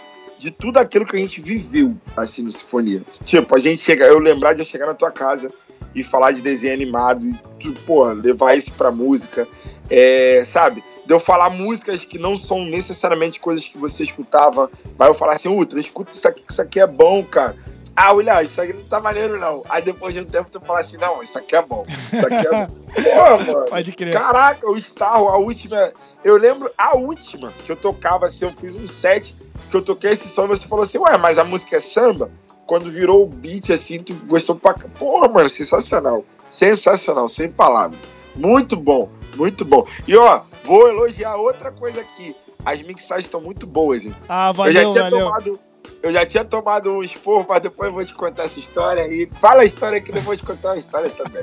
de 0.45 0.51
tudo 0.51 0.77
aquilo 0.77 1.07
que 1.07 1.17
a 1.17 1.19
gente 1.19 1.41
viveu 1.41 1.97
assim 2.15 2.43
no 2.43 2.53
Sinfonia. 2.53 3.03
Tipo, 3.25 3.57
a 3.57 3.59
gente 3.59 3.81
chega, 3.81 4.05
eu 4.05 4.19
lembrar 4.19 4.53
de 4.53 4.61
eu 4.61 4.65
chegar 4.65 4.85
na 4.85 4.93
tua 4.93 5.11
casa 5.11 5.51
e 5.95 6.03
falar 6.03 6.33
de 6.33 6.43
desenho 6.43 6.75
animado 6.75 7.25
e 7.61 7.71
pô, 7.87 8.05
levar 8.13 8.55
isso 8.55 8.75
pra 8.75 8.91
música, 8.91 9.49
é, 9.89 10.43
sabe? 10.45 10.85
De 11.07 11.15
eu 11.15 11.19
falar 11.19 11.49
músicas 11.49 12.05
que 12.05 12.19
não 12.19 12.37
são 12.37 12.63
necessariamente 12.67 13.41
coisas 13.41 13.67
que 13.67 13.79
você 13.79 14.05
escutava, 14.05 14.71
mas 14.99 15.09
eu 15.09 15.15
falar 15.15 15.35
assim, 15.35 15.49
Ultra, 15.49 15.81
escuta 15.81 16.11
isso 16.13 16.29
aqui, 16.29 16.43
que 16.43 16.53
isso 16.53 16.61
aqui 16.61 16.79
é 16.79 16.87
bom, 16.87 17.25
cara. 17.25 17.57
Ah, 17.97 18.13
olha, 18.13 18.43
isso 18.43 18.61
aqui 18.61 18.75
não 18.75 18.83
tá 18.83 19.01
maneiro, 19.01 19.41
não. 19.41 19.65
Aí 19.71 19.81
depois 19.81 20.13
de 20.13 20.21
um 20.21 20.25
tempo 20.25 20.51
tu 20.51 20.61
fala 20.61 20.81
assim, 20.81 20.99
não, 20.99 21.23
isso 21.23 21.39
aqui 21.39 21.57
é 21.57 21.63
bom. 21.63 21.87
Isso 22.13 22.27
aqui 22.27 22.47
é 22.47 22.51
bom. 22.51 22.67
Pô, 22.95 23.53
mano. 23.53 23.65
Pode 23.71 23.93
crer. 23.93 24.13
Caraca, 24.13 24.69
o 24.69 24.77
Starro, 24.77 25.29
a 25.29 25.39
última. 25.39 25.93
Eu 26.23 26.37
lembro 26.37 26.71
a 26.77 26.97
última 26.97 27.53
que 27.65 27.71
eu 27.71 27.77
tocava, 27.77 28.27
assim, 28.27 28.45
eu 28.45 28.53
fiz 28.53 28.75
um 28.75 28.89
set 28.89 29.37
que 29.75 29.79
eu 29.79 29.83
toquei 29.83 30.13
esse 30.13 30.29
som 30.29 30.45
e 30.45 30.49
você 30.49 30.69
falou 30.69 30.85
assim, 30.85 30.99
ué, 30.99 31.19
mas 31.19 31.39
a 31.39 31.45
música 31.45 31.77
é 31.77 31.81
samba? 31.81 32.31
Quando 32.65 32.91
virou 32.91 33.25
o 33.25 33.27
beat, 33.27 33.71
assim, 33.71 33.99
tu 33.99 34.15
gostou 34.27 34.55
pra. 34.55 34.75
Porra, 34.75 35.29
mano, 35.29 35.49
sensacional. 35.49 36.25
Sensacional, 36.49 37.29
sem 37.29 37.51
palavras. 37.51 37.99
Muito 38.37 38.77
bom, 38.77 39.11
muito 39.37 39.65
bom. 39.65 39.87
E 40.07 40.17
ó, 40.17 40.41
vou 40.65 40.89
elogiar 40.89 41.37
outra 41.37 41.73
coisa 41.73 42.01
aqui. 42.01 42.35
As 42.65 42.83
mixagens 42.83 43.27
estão 43.27 43.41
muito 43.41 43.67
boas, 43.67 44.07
hein? 44.07 44.17
Ah, 44.29 44.49
eu 44.51 44.55
valeu, 44.55 44.73
já 44.73 44.91
tinha 44.91 45.11
valeu. 45.11 45.27
tomado. 45.27 45.61
Eu 46.05 46.13
já 46.13 46.27
tinha 46.27 46.45
tomado 46.45 46.93
um 46.93 47.03
esporro, 47.03 47.47
mas 47.49 47.63
depois 47.63 47.89
eu 47.89 47.95
vou 47.95 48.05
te 48.05 48.13
contar 48.13 48.45
essa 48.45 48.59
história 48.61 49.03
aí. 49.05 49.27
Fala 49.33 49.63
a 49.63 49.65
história 49.65 49.99
que 50.03 50.11
eu 50.15 50.21
vou 50.21 50.37
te 50.37 50.45
contar 50.45 50.69
uma 50.73 50.77
história 50.77 51.09
também. 51.09 51.43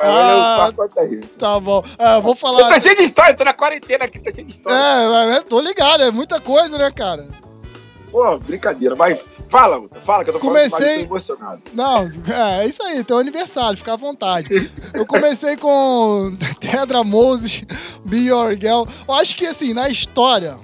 Ah, 0.00 0.70
aí. 0.98 1.16
Tá 1.38 1.58
bom. 1.58 1.82
É, 1.98 2.20
vou 2.20 2.32
Eu 2.32 2.36
falar. 2.36 2.68
tô 2.72 2.78
cheio 2.78 2.94
de 2.96 3.02
história, 3.02 3.34
tô 3.34 3.42
na 3.42 3.52
quarentena 3.52 4.04
aqui, 4.04 4.20
tá 4.20 4.30
cheio 4.30 4.46
de 4.46 4.52
história. 4.52 4.78
É, 4.78 5.36
é, 5.38 5.40
tô 5.40 5.60
ligado, 5.60 6.04
é 6.04 6.10
muita 6.12 6.40
coisa, 6.40 6.78
né, 6.78 6.88
cara? 6.92 7.26
Pô, 8.12 8.38
brincadeira, 8.38 8.94
mas 8.94 9.18
fala, 9.48 9.82
fala 10.02 10.22
que 10.24 10.30
eu 10.30 10.34
tô 10.34 10.40
falando 10.40 10.54
Comecei- 10.56 10.94
eu 10.94 10.98
tô 11.00 11.04
emocionado. 11.14 11.62
Não, 11.74 12.04
é, 12.32 12.64
é 12.64 12.66
isso 12.68 12.82
aí, 12.82 13.02
teu 13.02 13.18
aniversário, 13.18 13.76
fica 13.76 13.92
à 13.92 13.96
vontade. 13.96 14.70
Eu 14.94 15.04
comecei 15.04 15.56
com 15.56 16.32
Tedra 16.60 17.02
Moses, 17.02 17.64
Be 18.04 18.28
Your 18.28 18.52
Girl. 18.54 18.84
Eu 19.08 19.14
acho 19.14 19.34
que, 19.36 19.46
assim, 19.46 19.74
na 19.74 19.88
história 19.88 20.58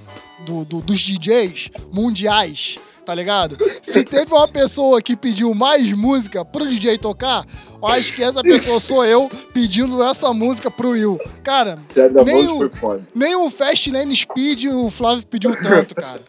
do, 0.44 0.64
do- 0.64 0.80
dos 0.80 1.00
DJs 1.00 1.70
mundiais, 1.92 2.78
tá 3.04 3.14
ligado? 3.14 3.56
Se 3.82 4.02
teve 4.04 4.32
uma 4.32 4.46
pessoa 4.48 5.02
que 5.02 5.16
pediu 5.16 5.52
mais 5.54 5.92
música 5.92 6.44
pro 6.44 6.66
DJ 6.66 6.96
tocar, 6.98 7.44
eu 7.82 7.86
acho 7.88 8.14
que 8.14 8.22
essa 8.22 8.42
pessoa 8.42 8.80
sou 8.80 9.04
eu 9.04 9.30
pedindo 9.52 10.02
essa 10.02 10.32
música 10.32 10.70
pro 10.70 10.90
Will. 10.90 11.18
Cara, 11.42 11.78
nem 12.24 12.46
o, 12.48 12.70
nem 13.14 13.34
o 13.36 13.50
Fast 13.50 13.90
Lane 13.90 14.14
Speed 14.16 14.64
o 14.66 14.88
Flávio 14.90 15.26
pediu 15.26 15.50
tanto, 15.62 15.94
cara. 15.94 16.20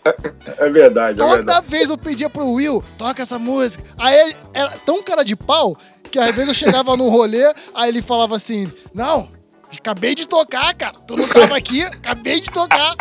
É 0.57 0.69
verdade, 0.69 1.19
é 1.19 1.23
Toda 1.23 1.35
verdade. 1.37 1.65
vez 1.67 1.89
eu 1.89 1.97
pedia 1.97 2.29
pro 2.29 2.51
Will, 2.51 2.83
toca 2.97 3.21
essa 3.21 3.39
música. 3.39 3.83
Aí 3.97 4.35
era 4.53 4.71
tão 4.85 5.01
cara 5.01 5.23
de 5.23 5.35
pau 5.35 5.77
que 6.11 6.19
às 6.19 6.33
vezes 6.35 6.47
eu 6.49 6.53
chegava 6.53 6.95
no 6.97 7.09
rolê, 7.09 7.43
aí 7.73 7.89
ele 7.89 8.01
falava 8.01 8.35
assim: 8.35 8.71
Não, 8.93 9.27
acabei 9.71 10.15
de 10.15 10.27
tocar, 10.27 10.73
cara. 10.73 10.95
Tu 11.07 11.15
não 11.15 11.27
tava 11.27 11.57
aqui, 11.57 11.83
acabei 11.83 12.41
de 12.41 12.49
tocar. 12.49 12.95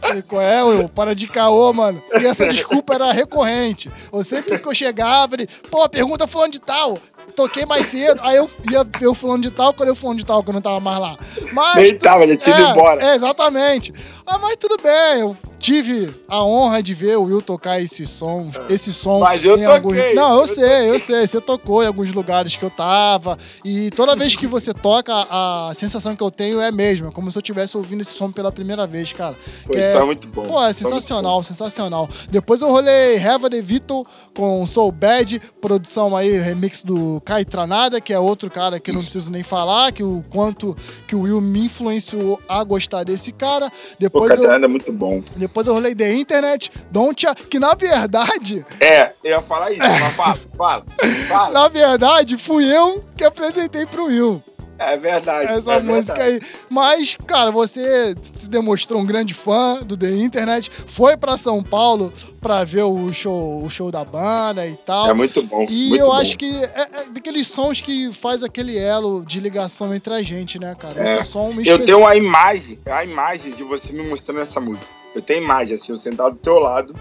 Falei, 0.00 0.22
qual 0.22 0.42
é, 0.42 0.62
Will? 0.62 0.88
Para 0.88 1.14
de 1.14 1.26
caô, 1.26 1.72
mano. 1.72 2.02
E 2.20 2.26
essa 2.26 2.48
desculpa 2.48 2.94
era 2.94 3.12
recorrente. 3.12 3.90
Eu 4.12 4.24
sempre 4.24 4.58
que 4.58 4.66
eu 4.66 4.74
chegava, 4.74 5.34
ele, 5.34 5.46
pô, 5.70 5.88
pergunta 5.88 6.26
fulano 6.26 6.52
de 6.52 6.60
tal. 6.60 6.98
Toquei 7.36 7.64
mais 7.64 7.86
cedo, 7.86 8.20
aí 8.22 8.36
eu 8.36 8.50
ia 8.70 8.84
ver 8.84 9.06
o 9.06 9.14
fulano 9.14 9.42
de 9.42 9.50
tal, 9.50 9.72
quando 9.72 9.88
eu 9.90 9.94
fulano 9.94 10.18
de 10.18 10.26
tal, 10.26 10.42
que 10.42 10.50
eu 10.50 10.54
não 10.54 10.60
tava 10.60 10.80
mais 10.80 10.98
lá. 10.98 11.16
Mas, 11.52 11.82
Nem 11.82 11.98
tava, 11.98 12.26
já 12.26 12.36
tinha 12.36 12.56
ido 12.56 12.66
é, 12.66 12.70
embora. 12.70 13.04
É, 13.04 13.14
exatamente. 13.14 13.94
Ah, 14.26 14.38
mas 14.38 14.56
tudo 14.56 14.76
bem, 14.82 15.20
eu 15.20 15.36
tive 15.58 16.12
a 16.26 16.42
honra 16.42 16.82
de 16.82 16.94
ver 16.94 17.16
o 17.16 17.24
Will 17.24 17.42
tocar 17.42 17.80
esse 17.80 18.06
som, 18.06 18.50
esse 18.68 18.92
som. 18.92 19.20
Mas 19.20 19.44
eu 19.44 19.58
toquei, 19.62 20.14
Não, 20.14 20.36
eu, 20.36 20.40
eu 20.40 20.46
sei, 20.46 20.90
eu 20.90 20.98
sei. 20.98 21.26
Você 21.26 21.40
tocou 21.40 21.82
em 21.82 21.86
alguns 21.86 22.12
lugares 22.12 22.56
que 22.56 22.62
eu 22.62 22.70
tava. 22.70 23.38
E 23.64 23.90
toda 23.90 24.16
vez 24.16 24.34
que 24.34 24.46
você 24.46 24.72
toca, 24.72 25.12
a 25.30 25.72
sensação 25.74 26.16
que 26.16 26.22
eu 26.22 26.30
tenho 26.30 26.60
é 26.60 26.68
a 26.68 26.72
mesma, 26.72 27.12
como 27.12 27.30
se 27.30 27.36
eu 27.36 27.40
estivesse 27.40 27.76
ouvindo 27.76 28.00
esse 28.00 28.12
som 28.12 28.32
pela 28.32 28.50
primeira 28.50 28.86
vez, 28.86 29.12
cara. 29.12 29.36
Pô, 29.66 29.72
Que 29.72 29.80
isso 29.80 29.96
é 29.96 30.04
muito 30.04 30.28
bom. 30.28 30.46
Pô, 30.46 30.62
é 30.64 30.70
é 30.70 30.72
sensacional, 30.72 31.42
sensacional. 31.42 32.08
Depois 32.30 32.62
eu 32.62 32.70
rolei 32.70 33.16
Heva 33.16 33.50
de 33.50 33.60
Vito 33.60 34.06
com 34.34 34.66
Soul 34.66 34.92
Bad, 34.92 35.40
produção 35.60 36.16
aí, 36.16 36.38
remix 36.38 36.82
do 36.82 37.19
Kai 37.20 37.44
Tranada, 37.44 38.00
que 38.00 38.12
é 38.12 38.18
outro 38.18 38.50
cara 38.50 38.80
que 38.80 38.92
não 38.92 39.00
preciso 39.02 39.30
nem 39.30 39.42
falar, 39.42 39.92
que 39.92 40.02
o 40.02 40.22
quanto 40.30 40.76
que 41.06 41.14
o 41.14 41.20
Will 41.22 41.40
me 41.40 41.64
influenciou 41.66 42.40
a 42.48 42.62
gostar 42.64 43.04
desse 43.04 43.32
cara. 43.32 43.70
Depois 43.98 44.30
eu, 44.30 44.42
Catarina 44.42 44.64
é 44.64 44.68
muito 44.68 44.92
bom. 44.92 45.22
depois 45.36 45.66
eu 45.66 45.74
rolei 45.74 45.94
The 45.94 46.12
Internet, 46.14 46.70
Don't 46.90 47.24
Ya, 47.24 47.34
que 47.34 47.58
na 47.58 47.74
verdade, 47.74 48.64
É, 48.80 49.12
eu 49.22 49.30
ia 49.32 49.40
falar 49.40 49.70
isso, 49.70 49.80
mas 49.80 50.14
fala, 50.14 50.38
fala, 50.56 50.84
fala. 51.28 51.50
na 51.52 51.68
verdade, 51.68 52.36
fui 52.36 52.64
eu 52.64 53.04
que 53.16 53.24
apresentei 53.24 53.86
pro 53.86 54.06
Will. 54.06 54.42
É 54.80 54.96
verdade. 54.96 55.52
essa 55.52 55.74
é 55.74 55.80
música 55.82 56.14
verdade. 56.14 56.44
aí. 56.46 56.52
Mas, 56.70 57.14
cara, 57.26 57.50
você 57.50 58.14
se 58.22 58.48
demonstrou 58.48 58.98
um 59.00 59.04
grande 59.04 59.34
fã 59.34 59.82
do 59.82 59.94
The 59.94 60.10
Internet, 60.10 60.70
foi 60.86 61.18
pra 61.18 61.36
São 61.36 61.62
Paulo 61.62 62.10
pra 62.40 62.64
ver 62.64 62.84
o 62.84 63.12
show, 63.12 63.62
o 63.62 63.68
show 63.68 63.90
da 63.90 64.02
banda 64.02 64.66
e 64.66 64.72
tal. 64.86 65.10
É 65.10 65.12
muito 65.12 65.42
bom, 65.42 65.66
E 65.68 65.90
muito 65.90 66.00
eu 66.00 66.06
bom. 66.06 66.12
acho 66.14 66.36
que 66.38 66.50
é, 66.64 66.88
é 66.94 67.04
daqueles 67.10 67.46
sons 67.48 67.82
que 67.82 68.10
faz 68.14 68.42
aquele 68.42 68.78
elo 68.78 69.22
de 69.26 69.38
ligação 69.38 69.94
entre 69.94 70.14
a 70.14 70.22
gente, 70.22 70.58
né, 70.58 70.74
cara? 70.74 70.94
É. 70.98 71.18
Esse 71.18 71.28
som 71.28 71.52
me 71.52 71.66
Eu 71.68 71.84
tenho 71.84 72.06
a 72.06 72.16
imagem, 72.16 72.78
a 72.86 73.04
imagem 73.04 73.52
de 73.52 73.62
você 73.62 73.92
me 73.92 74.02
mostrando 74.04 74.40
essa 74.40 74.58
música. 74.60 74.88
Eu 75.14 75.20
tenho 75.20 75.42
imagem, 75.44 75.74
assim, 75.74 75.92
eu 75.92 75.96
sentado 75.96 76.32
do 76.32 76.38
teu 76.38 76.58
lado 76.58 76.94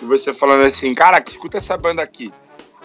e 0.00 0.04
você 0.06 0.32
falando 0.32 0.62
assim, 0.62 0.94
caraca, 0.94 1.30
escuta 1.30 1.58
essa 1.58 1.76
banda 1.76 2.00
aqui. 2.00 2.32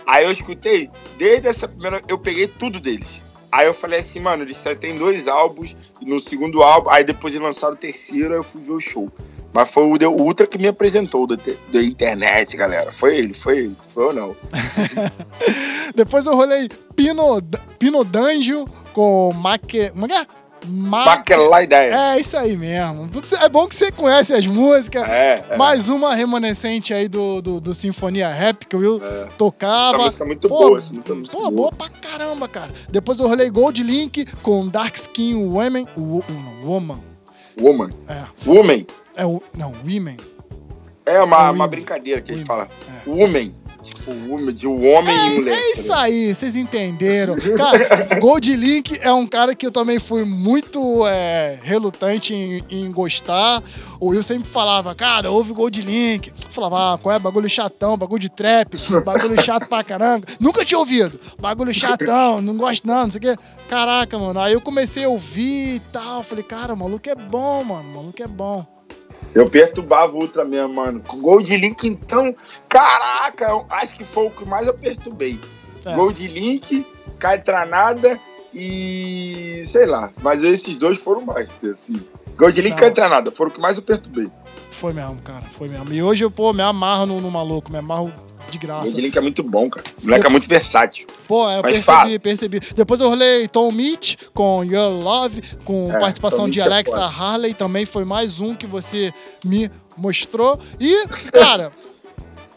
Aí 0.06 0.26
eu 0.26 0.32
escutei, 0.32 0.90
desde 1.18 1.48
essa 1.48 1.68
primeira, 1.70 2.02
eu 2.10 2.18
peguei 2.18 2.48
tudo 2.48 2.80
deles. 2.80 3.22
Aí 3.52 3.68
eu 3.68 3.74
falei 3.74 4.00
assim, 4.00 4.20
mano, 4.20 4.44
eles 4.44 4.64
têm 4.80 4.98
dois 4.98 5.28
álbuns, 5.28 5.76
no 6.02 6.20
segundo 6.20 6.64
álbum, 6.64 6.90
aí 6.90 7.04
depois 7.04 7.34
de 7.34 7.40
lançar 7.40 7.72
o 7.72 7.76
terceiro, 7.76 8.34
eu 8.34 8.44
fui 8.44 8.62
ver 8.62 8.72
o 8.72 8.80
show. 8.80 9.12
Mas 9.54 9.70
foi 9.70 9.84
o, 9.84 10.12
Ultra 10.12 10.48
que 10.48 10.58
me 10.58 10.68
apresentou 10.68 11.28
da, 11.28 11.36
da 11.36 11.84
internet, 11.84 12.56
galera. 12.56 12.92
Foi 12.92 13.18
ele, 13.18 13.34
foi 13.34 13.58
ele, 13.58 13.76
foi 13.90 14.06
eu 14.06 14.14
não. 14.14 14.36
Depois 15.94 16.26
eu 16.26 16.36
rolei 16.36 16.70
Pino, 16.96 17.42
Pino 17.78 18.04
Danjo 18.06 18.66
com 18.94 19.34
Maque... 19.34 19.90
Como 19.90 20.06
é 20.06 20.26
que 20.62 20.68
é? 20.68 20.72
Ma- 20.72 21.14
Aquela 21.14 21.62
ideia. 21.64 21.94
É, 22.14 22.20
isso 22.20 22.38
aí 22.38 22.56
mesmo. 22.56 23.10
É 23.42 23.50
bom 23.50 23.68
que 23.68 23.76
você 23.76 23.92
conhece 23.92 24.34
as 24.34 24.46
músicas. 24.46 25.08
É, 25.10 25.44
é. 25.50 25.58
Mais 25.58 25.90
uma 25.90 26.14
remanescente 26.16 26.94
aí 26.94 27.08
do, 27.08 27.42
do, 27.42 27.60
do 27.60 27.74
Sinfonia 27.74 28.30
Rap 28.30 28.66
que 28.66 28.76
o 28.76 28.80
Will 28.80 29.02
tocava. 29.38 29.90
Essa 29.90 29.98
música 29.98 30.24
é 30.24 30.28
muito 30.28 30.48
Pô, 30.50 30.58
boa, 30.58 30.78
essa 30.78 30.94
música 30.94 31.12
é 31.12 31.16
muito 31.16 31.32
Pô, 31.32 31.40
boa. 31.40 31.52
boa 31.52 31.72
pra 31.72 31.90
caramba, 31.90 32.48
cara. 32.48 32.72
Depois 32.90 33.20
eu 33.20 33.28
rolei 33.28 33.50
Gold 33.50 33.82
Link 33.84 34.26
com 34.42 34.68
Dark 34.68 34.96
Skin 34.96 35.36
Women. 35.36 35.88
Woman. 35.98 37.00
Woman. 37.60 37.90
É. 38.08 38.24
Woman. 38.50 38.86
É. 39.16 39.24
Não, 39.58 39.74
Women. 39.86 40.18
É 41.06 41.20
uma, 41.22 41.48
É 41.48 41.50
uma 41.52 41.68
brincadeira 41.68 42.22
que 42.22 42.32
a 42.32 42.36
gente 42.38 42.46
fala. 42.46 42.70
Woman. 43.06 43.52
Tipo, 43.84 44.12
o- 44.12 44.52
de 44.52 44.68
um 44.68 44.94
homem 44.94 45.16
e 45.16 45.36
mulher. 45.40 45.58
É 45.58 45.72
isso 45.72 45.92
aí, 45.92 46.34
vocês 46.36 46.56
entenderam. 46.56 47.36
Cara, 47.58 48.20
Gold 48.20 48.56
Link 48.56 48.98
é 49.02 49.12
um 49.12 49.26
cara 49.26 49.56
que 49.56 49.66
eu 49.66 49.72
também 49.72 50.00
fui 50.00 50.24
muito 50.24 51.06
é, 51.08 51.58
relutante 51.64 52.34
em, 52.34 52.62
em 52.70 52.92
gostar. 52.92 53.64
O 54.00 54.08
Will 54.10 54.22
sempre 54.24 54.48
falava, 54.50 54.94
cara, 54.94 55.32
ouve 55.32 55.52
Gold 55.54 55.82
Link. 55.82 56.28
Eu 56.30 56.34
falava, 56.52 56.94
ah, 56.94 56.98
qual 56.98 57.16
é? 57.16 57.20
Bagulho 57.20 57.50
chatão, 57.50 57.98
bagulho 57.98 58.20
de 58.20 58.30
trap, 58.30 58.70
bagulho 59.04 59.42
chato 59.42 59.68
pra 59.68 59.84
caramba. 59.84 60.26
Nunca 60.40 60.64
tinha 60.64 60.78
ouvido. 60.80 61.20
Bagulho 61.40 61.74
chatão, 61.74 62.42
não 62.42 62.56
gosto 62.58 62.88
não, 62.88 63.04
não 63.04 63.12
sei 63.12 63.20
o 63.20 63.22
quê. 63.22 63.36
Caraca, 63.68 64.18
mano. 64.20 64.40
Aí 64.40 64.54
eu 64.54 64.62
comecei 64.62 65.04
a 65.06 65.10
ouvir 65.10 65.76
e 65.76 65.80
tal. 65.92 66.22
Falei, 66.24 66.44
cara, 66.44 66.74
o 66.74 66.78
maluco 66.78 67.10
é 67.10 67.16
bom, 67.16 67.64
mano. 67.64 67.90
O 67.90 67.96
maluco 67.96 68.22
é 68.22 68.28
bom. 68.28 68.66
Eu 69.34 69.50
perturbava 69.50 70.14
o 70.14 70.20
Ultra 70.20 70.44
mesmo, 70.44 70.74
mano. 70.74 71.02
Com 71.06 71.22
Gold 71.22 71.56
Link, 71.56 71.88
então, 71.88 72.36
caraca, 72.68 73.66
acho 73.70 73.98
que 73.98 74.04
foi 74.04 74.28
o 74.28 74.32
que 74.32 74.46
mais 74.46 74.68
eu 74.68 74.74
perturbei. 74.74 75.40
É. 75.86 75.96
Gold 75.96 76.28
Link, 76.28 76.86
Caetranada 77.18 78.20
e. 78.54 79.62
sei 79.66 79.86
lá. 79.86 80.12
Mas 80.22 80.44
esses 80.44 80.78
dois 80.78 80.98
foram 80.98 81.22
mais, 81.22 81.50
assim. 81.72 82.02
Gold 82.36 82.62
Link 82.62 82.74
e. 82.74 82.80
Caetranada 82.80 83.32
foram 83.32 83.52
o 83.52 83.54
que 83.54 83.62
mais 83.62 83.78
eu 83.78 83.84
perturbei. 83.84 84.30
Foi 84.70 84.94
mesmo, 84.94 85.22
cara. 85.22 85.46
Foi 85.58 85.68
mesmo. 85.68 85.94
E 85.94 86.04
hoje 86.04 86.24
eu, 86.24 86.32
pô, 86.32 86.52
me 86.54 86.64
amarro 86.64 87.06
no, 87.06 87.22
no 87.22 87.32
maluco, 87.32 87.72
me 87.72 87.78
amarro 87.78 88.12
de 88.52 88.58
graça. 88.58 88.96
É 89.00 89.22
muito 89.22 89.44
bom, 89.44 89.70
cara. 89.70 89.86
O 90.02 90.06
moleque 90.06 90.26
é 90.26 90.30
muito 90.30 90.48
versátil. 90.48 91.08
Pô, 91.28 91.50
eu 91.50 91.62
Mas 91.62 91.74
percebi, 91.74 91.84
fala. 91.84 92.20
percebi. 92.20 92.60
Depois 92.76 93.00
eu 93.00 93.10
rolei 93.10 93.48
Tom 93.48 93.72
Mitch 93.72 94.16
com 94.34 94.64
Your 94.64 94.92
Love, 94.92 95.42
com 95.64 95.92
É, 95.92 96.00
participação 96.00 96.46
Tom 96.46 96.50
de 96.50 96.60
é 96.60 96.64
Alexa 96.64 96.94
foda. 96.94 97.06
Harley, 97.06 97.54
também 97.54 97.86
foi 97.86 98.06
mais 98.06 98.40
um 98.40 98.54
que 98.54 98.68
você 98.68 99.14
me 99.44 99.72
mostrou. 99.98 100.60
E, 100.80 101.08
cara, 101.32 101.72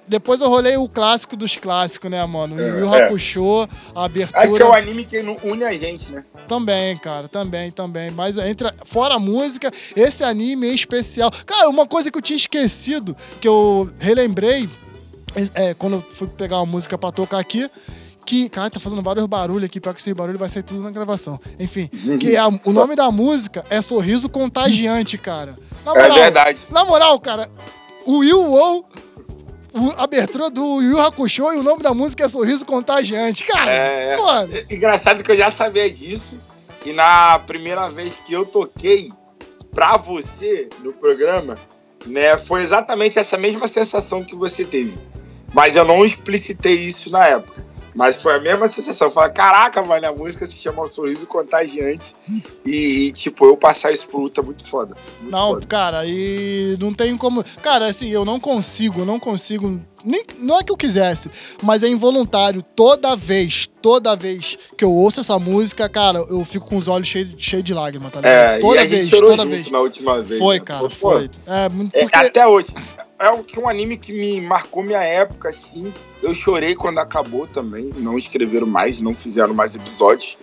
depois 0.06 0.40
eu 0.40 0.48
rolei 0.48 0.76
o 0.76 0.88
clássico 0.88 1.36
dos 1.36 1.56
clássicos, 1.56 2.10
né, 2.10 2.24
mano? 2.26 2.60
É, 2.60 2.72
o 3.10 3.18
Yu 3.18 3.62
é. 3.62 3.68
A 3.94 4.04
abertura. 4.04 4.42
Acho 4.42 4.54
que 4.54 4.62
é 4.62 4.66
o 4.66 4.72
anime 4.72 5.04
que 5.04 5.18
une 5.42 5.64
a 5.64 5.72
gente, 5.72 6.12
né? 6.12 6.24
Também, 6.46 6.96
cara, 6.98 7.26
também, 7.28 7.70
também. 7.70 8.10
Mas 8.10 8.36
entra 8.36 8.74
fora 8.84 9.14
a 9.14 9.18
música, 9.18 9.70
esse 9.96 10.22
anime 10.22 10.68
é 10.68 10.74
especial. 10.74 11.30
Cara, 11.46 11.68
uma 11.68 11.86
coisa 11.86 12.10
que 12.10 12.18
eu 12.18 12.22
tinha 12.22 12.36
esquecido, 12.36 13.16
que 13.40 13.48
eu 13.48 13.90
relembrei, 13.98 14.68
é, 15.54 15.74
quando 15.74 15.94
eu 15.96 16.04
fui 16.10 16.26
pegar 16.28 16.56
uma 16.58 16.66
música 16.66 16.96
pra 16.98 17.10
tocar 17.12 17.38
aqui, 17.38 17.68
que, 18.26 18.48
cara, 18.48 18.70
tá 18.70 18.80
fazendo 18.80 19.02
vários 19.02 19.26
barulhos 19.26 19.64
aqui, 19.64 19.80
pior 19.80 19.92
que 19.94 20.00
esse 20.00 20.14
barulho 20.14 20.38
vai 20.38 20.48
sair 20.48 20.62
tudo 20.62 20.80
na 20.80 20.90
gravação. 20.90 21.38
Enfim, 21.58 21.88
que 22.18 22.36
a- 22.36 22.48
o 22.64 22.72
nome 22.72 22.96
da 22.96 23.10
música 23.10 23.64
é 23.68 23.82
Sorriso 23.82 24.28
Contagiante, 24.28 25.18
cara. 25.18 25.54
Na 25.84 25.92
É 25.94 26.10
verdade. 26.10 26.58
Na 26.70 26.84
moral, 26.84 27.20
cara, 27.20 27.50
o 28.06 28.18
Will 28.18 28.42
Wow, 28.42 28.84
a 29.98 30.04
abertura 30.04 30.48
do 30.48 30.80
Yu 30.80 30.98
Hakusho 31.00 31.52
e 31.52 31.56
o 31.58 31.62
nome 31.62 31.82
da 31.82 31.92
música 31.92 32.24
é 32.24 32.28
Sorriso 32.28 32.64
Contagiante. 32.64 33.44
Cara, 33.44 33.70
É, 33.70 34.16
mano. 34.16 34.54
é 34.54 34.74
engraçado 34.74 35.22
que 35.22 35.30
eu 35.32 35.36
já 35.36 35.50
sabia 35.50 35.90
disso. 35.90 36.38
E 36.86 36.92
na 36.92 37.38
primeira 37.40 37.88
vez 37.90 38.20
que 38.24 38.32
eu 38.32 38.46
toquei 38.46 39.12
pra 39.74 39.96
você 39.96 40.68
no 40.82 40.92
programa, 40.92 41.58
né, 42.06 42.36
foi 42.38 42.62
exatamente 42.62 43.18
essa 43.18 43.36
mesma 43.36 43.66
sensação 43.66 44.22
que 44.22 44.34
você 44.36 44.64
teve. 44.64 44.96
Mas 45.54 45.76
eu 45.76 45.84
não 45.84 46.04
explicitei 46.04 46.74
isso 46.74 47.10
na 47.10 47.26
época. 47.26 47.64
Mas 47.96 48.20
foi 48.20 48.34
a 48.34 48.40
mesma 48.40 48.66
sensação. 48.66 49.08
Falei, 49.08 49.30
caraca, 49.30 49.80
mano, 49.80 50.04
a 50.08 50.12
música 50.12 50.44
se 50.48 50.58
chama 50.58 50.84
Sorriso 50.84 51.28
Contagiante. 51.28 52.12
E, 52.66 53.06
e, 53.06 53.12
tipo, 53.12 53.46
eu 53.46 53.56
passar 53.56 53.92
isso 53.92 54.08
pro 54.08 54.18
Luta 54.18 54.40
é 54.40 54.44
muito 54.44 54.66
foda. 54.66 54.96
Muito 55.20 55.30
Não, 55.30 55.50
foda. 55.54 55.66
cara, 55.66 56.02
e 56.04 56.76
não 56.80 56.92
tem 56.92 57.16
como. 57.16 57.44
Cara, 57.62 57.86
assim, 57.86 58.08
eu 58.08 58.24
não 58.24 58.40
consigo, 58.40 59.02
eu 59.02 59.06
não 59.06 59.20
consigo. 59.20 59.80
Nem, 60.04 60.24
não 60.40 60.58
é 60.58 60.64
que 60.64 60.72
eu 60.72 60.76
quisesse, 60.76 61.30
mas 61.62 61.84
é 61.84 61.88
involuntário. 61.88 62.64
Toda 62.74 63.14
vez, 63.14 63.68
toda 63.80 64.16
vez 64.16 64.58
que 64.76 64.84
eu 64.84 64.90
ouço 64.92 65.20
essa 65.20 65.38
música, 65.38 65.88
cara, 65.88 66.18
eu 66.28 66.44
fico 66.44 66.66
com 66.66 66.76
os 66.76 66.88
olhos 66.88 67.06
cheios 67.06 67.28
cheio 67.38 67.62
de 67.62 67.72
lágrimas, 67.72 68.10
tá 68.10 68.18
ligado? 68.20 68.32
É, 68.56 68.58
toda 68.58 68.74
e 68.74 68.78
a 68.80 68.86
gente 68.86 68.96
vez, 68.96 69.08
chorou 69.08 69.30
toda 69.30 69.42
junto 69.44 69.54
vez. 69.54 69.70
na 69.70 69.78
última 69.78 70.20
vez. 70.20 70.40
Foi, 70.40 70.58
né? 70.58 70.64
cara, 70.64 70.80
Pô, 70.82 70.90
foi. 70.90 71.30
É, 71.46 71.68
muito- 71.68 71.94
É, 71.94 72.00
porque- 72.02 72.16
até 72.18 72.44
hoje. 72.44 72.74
É 73.18 73.30
um, 73.30 73.42
que 73.42 73.58
um 73.58 73.68
anime 73.68 73.96
que 73.96 74.12
me 74.12 74.40
marcou 74.40 74.82
minha 74.82 75.02
época, 75.02 75.48
assim. 75.48 75.92
Eu 76.22 76.34
chorei 76.34 76.74
quando 76.74 76.98
acabou 76.98 77.46
também. 77.46 77.90
Não 77.96 78.18
escreveram 78.18 78.66
mais, 78.66 79.00
não 79.00 79.14
fizeram 79.14 79.54
mais 79.54 79.74
episódios. 79.74 80.36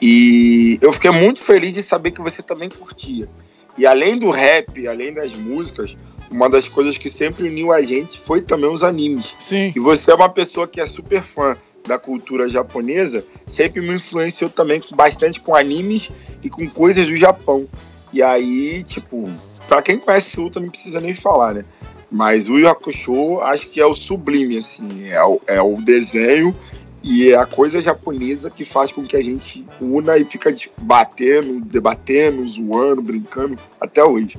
E 0.00 0.78
eu 0.80 0.92
fiquei 0.92 1.10
muito 1.10 1.40
feliz 1.40 1.74
de 1.74 1.82
saber 1.82 2.12
que 2.12 2.22
você 2.22 2.42
também 2.42 2.68
curtia. 2.68 3.28
E 3.76 3.86
além 3.86 4.16
do 4.16 4.30
rap, 4.30 4.86
além 4.88 5.12
das 5.12 5.34
músicas, 5.34 5.96
uma 6.30 6.48
das 6.48 6.68
coisas 6.68 6.98
que 6.98 7.08
sempre 7.08 7.44
uniu 7.44 7.72
a 7.72 7.80
gente 7.80 8.18
foi 8.18 8.40
também 8.40 8.70
os 8.70 8.82
animes. 8.82 9.34
Sim. 9.38 9.72
E 9.74 9.80
você 9.80 10.10
é 10.10 10.14
uma 10.14 10.28
pessoa 10.28 10.66
que 10.66 10.80
é 10.80 10.86
super 10.86 11.22
fã 11.22 11.56
da 11.86 11.98
cultura 11.98 12.46
japonesa, 12.48 13.24
sempre 13.46 13.80
me 13.80 13.94
influenciou 13.94 14.50
também 14.50 14.82
bastante 14.92 15.40
com 15.40 15.54
animes 15.54 16.10
e 16.42 16.50
com 16.50 16.68
coisas 16.68 17.06
do 17.06 17.16
Japão. 17.16 17.66
E 18.12 18.22
aí, 18.22 18.82
tipo, 18.82 19.30
pra 19.66 19.80
quem 19.80 19.98
conhece 19.98 20.38
Ultra 20.40 20.60
não 20.60 20.70
precisa 20.70 21.00
nem 21.00 21.14
falar, 21.14 21.54
né? 21.54 21.64
Mas 22.10 22.48
o 22.48 22.58
Yu 22.58 22.68
Hakusho 22.68 23.40
acho 23.40 23.68
que 23.68 23.80
é 23.80 23.86
o 23.86 23.94
sublime, 23.94 24.56
assim, 24.56 25.08
é 25.08 25.22
o, 25.22 25.40
é 25.46 25.60
o 25.60 25.76
desenho 25.76 26.56
e 27.02 27.30
é 27.30 27.36
a 27.36 27.46
coisa 27.46 27.80
japonesa 27.80 28.50
que 28.50 28.64
faz 28.64 28.90
com 28.90 29.04
que 29.04 29.16
a 29.16 29.22
gente 29.22 29.66
una 29.80 30.16
e 30.16 30.24
fica 30.24 30.52
batendo, 30.78 31.60
debatendo, 31.60 32.46
zoando, 32.48 33.02
brincando 33.02 33.58
até 33.80 34.02
hoje. 34.02 34.38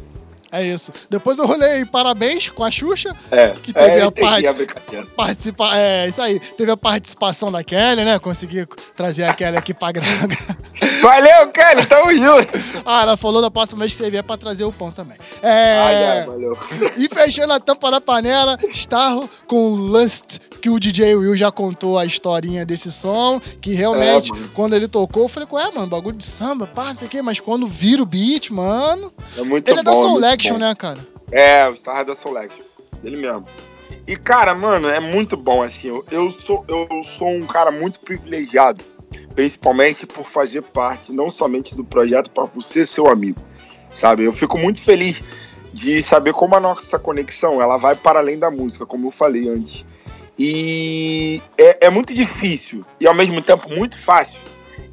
É 0.51 0.63
isso. 0.63 0.91
Depois 1.09 1.37
eu 1.37 1.45
rolei 1.45 1.85
parabéns 1.85 2.49
com 2.49 2.63
a 2.63 2.71
Xuxa. 2.71 3.15
É, 3.31 3.49
Que 3.61 3.71
teve 3.71 3.99
é, 3.99 4.01
a 4.01 4.11
parte- 4.11 4.47
a. 4.47 5.05
Participa... 5.15 5.75
É, 5.77 6.07
isso 6.07 6.21
aí. 6.21 6.39
Teve 6.39 6.71
a 6.71 6.77
participação 6.77 7.51
da 7.51 7.63
Kelly, 7.63 8.03
né? 8.03 8.17
Consegui 8.19 8.65
trazer 8.95 9.25
a 9.25 9.33
Kelly 9.33 9.57
aqui 9.57 9.73
pra 9.73 9.91
gravar. 9.91 10.27
Valeu, 11.01 11.47
Kelly, 11.51 11.85
tamo 11.85 12.11
junto! 12.15 12.81
ah, 12.85 13.03
ela 13.03 13.15
falou 13.17 13.41
da 13.41 13.49
próxima 13.51 13.79
vez 13.81 13.91
que 13.93 13.97
você 13.99 14.09
vier 14.11 14.23
pra 14.23 14.35
trazer 14.37 14.63
o 14.65 14.71
pão 14.71 14.91
também. 14.91 15.17
É... 15.41 16.25
Valeu. 16.25 16.57
E 16.97 17.07
fechando 17.07 17.53
a 17.53 17.59
tampa 17.59 17.89
da 17.91 18.01
panela, 18.01 18.57
Starro 18.73 19.29
com 19.47 19.69
Lust, 19.69 20.39
que 20.59 20.69
o 20.69 20.79
DJ 20.79 21.15
Will 21.15 21.35
já 21.35 21.51
contou 21.51 21.97
a 21.97 22.05
historinha 22.05 22.65
desse 22.65 22.91
som, 22.91 23.41
que 23.61 23.73
realmente, 23.73 24.31
É, 24.31 24.35
quando 24.53 24.75
ele 24.75 24.87
tocou, 24.87 25.23
eu 25.23 25.29
falei, 25.29 25.47
ué, 25.51 25.71
mano, 25.71 25.87
bagulho 25.87 26.17
de 26.17 26.25
samba, 26.25 26.67
pá, 26.67 26.85
não 26.89 26.95
sei 26.95 27.07
o 27.07 27.09
quê, 27.09 27.21
mas 27.21 27.39
quando 27.39 27.67
vira 27.67 28.03
o 28.03 28.05
beat, 28.05 28.51
mano. 28.51 29.11
É 29.37 29.41
muito 29.41 29.67
ele 29.69 29.79
é 29.79 29.83
da 29.83 29.91
bom, 29.91 29.97
é 29.97 30.01
Soul 30.01 30.19
muito 30.19 30.25
Action, 30.25 30.53
bom. 30.53 30.59
né, 30.59 30.75
cara? 30.75 30.99
É, 31.31 31.67
o 31.67 31.75
Star 31.75 32.03
da 32.05 32.13
Selection. 32.13 32.63
Ele 33.03 33.17
mesmo. 33.17 33.45
E, 34.07 34.15
cara, 34.15 34.53
mano, 34.55 34.87
é 34.89 34.99
muito 34.99 35.37
bom, 35.37 35.61
assim. 35.61 35.87
Eu, 35.87 36.05
eu 36.11 36.31
sou, 36.31 36.65
eu 36.67 36.87
sou 37.03 37.29
um 37.29 37.45
cara 37.45 37.71
muito 37.71 37.99
privilegiado, 37.99 38.83
principalmente 39.35 40.05
por 40.07 40.23
fazer 40.23 40.61
parte 40.63 41.11
não 41.11 41.29
somente 41.29 41.75
do 41.75 41.83
projeto, 41.83 42.31
para 42.31 42.45
você, 42.45 42.85
seu 42.85 43.07
amigo. 43.07 43.39
Sabe? 43.93 44.25
Eu 44.25 44.33
fico 44.33 44.57
muito 44.57 44.81
feliz 44.81 45.23
de 45.71 46.01
saber 46.01 46.33
como 46.33 46.55
a 46.55 46.59
nossa 46.59 46.97
conexão 46.97 47.61
ela 47.61 47.77
vai 47.77 47.95
para 47.95 48.19
além 48.19 48.37
da 48.37 48.49
música, 48.49 48.85
como 48.85 49.07
eu 49.07 49.11
falei 49.11 49.47
antes. 49.47 49.85
E 50.41 51.41
é, 51.57 51.87
é 51.87 51.89
muito 51.89 52.13
difícil 52.13 52.85
e 52.97 53.05
ao 53.05 53.13
mesmo 53.13 53.41
tempo 53.41 53.69
muito 53.69 53.97
fácil 53.97 54.47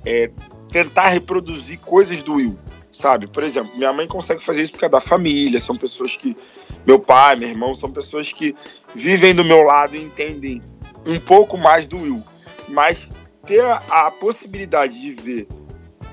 é, 0.05 0.29
tentar 0.73 1.11
reproduzir 1.11 1.79
coisas 1.79 2.25
do 2.25 2.35
Will, 2.35 2.59
sabe? 2.91 3.29
Por 3.29 3.45
exemplo, 3.45 3.71
minha 3.77 3.93
mãe 3.93 4.09
consegue 4.09 4.43
fazer 4.43 4.63
isso 4.63 4.73
porque 4.73 4.87
é 4.87 4.89
da 4.89 5.01
família, 5.01 5.61
são 5.61 5.77
pessoas 5.77 6.17
que. 6.17 6.37
Meu 6.85 6.99
pai, 6.99 7.37
meu 7.37 7.49
irmão, 7.49 7.77
são 7.77 7.93
pessoas 7.93 8.33
que 8.33 8.57
vivem 8.93 9.35
do 9.37 9.45
meu 9.45 9.63
lado 9.63 9.95
e 9.95 10.03
entendem 10.03 10.61
um 11.07 11.21
pouco 11.21 11.57
mais 11.57 11.87
do 11.87 11.97
Will. 11.97 12.23
Mas 12.69 13.09
ter 13.47 13.61
a, 13.61 13.77
a 13.89 14.11
possibilidade 14.11 15.01
de 15.01 15.13
ver 15.13 15.47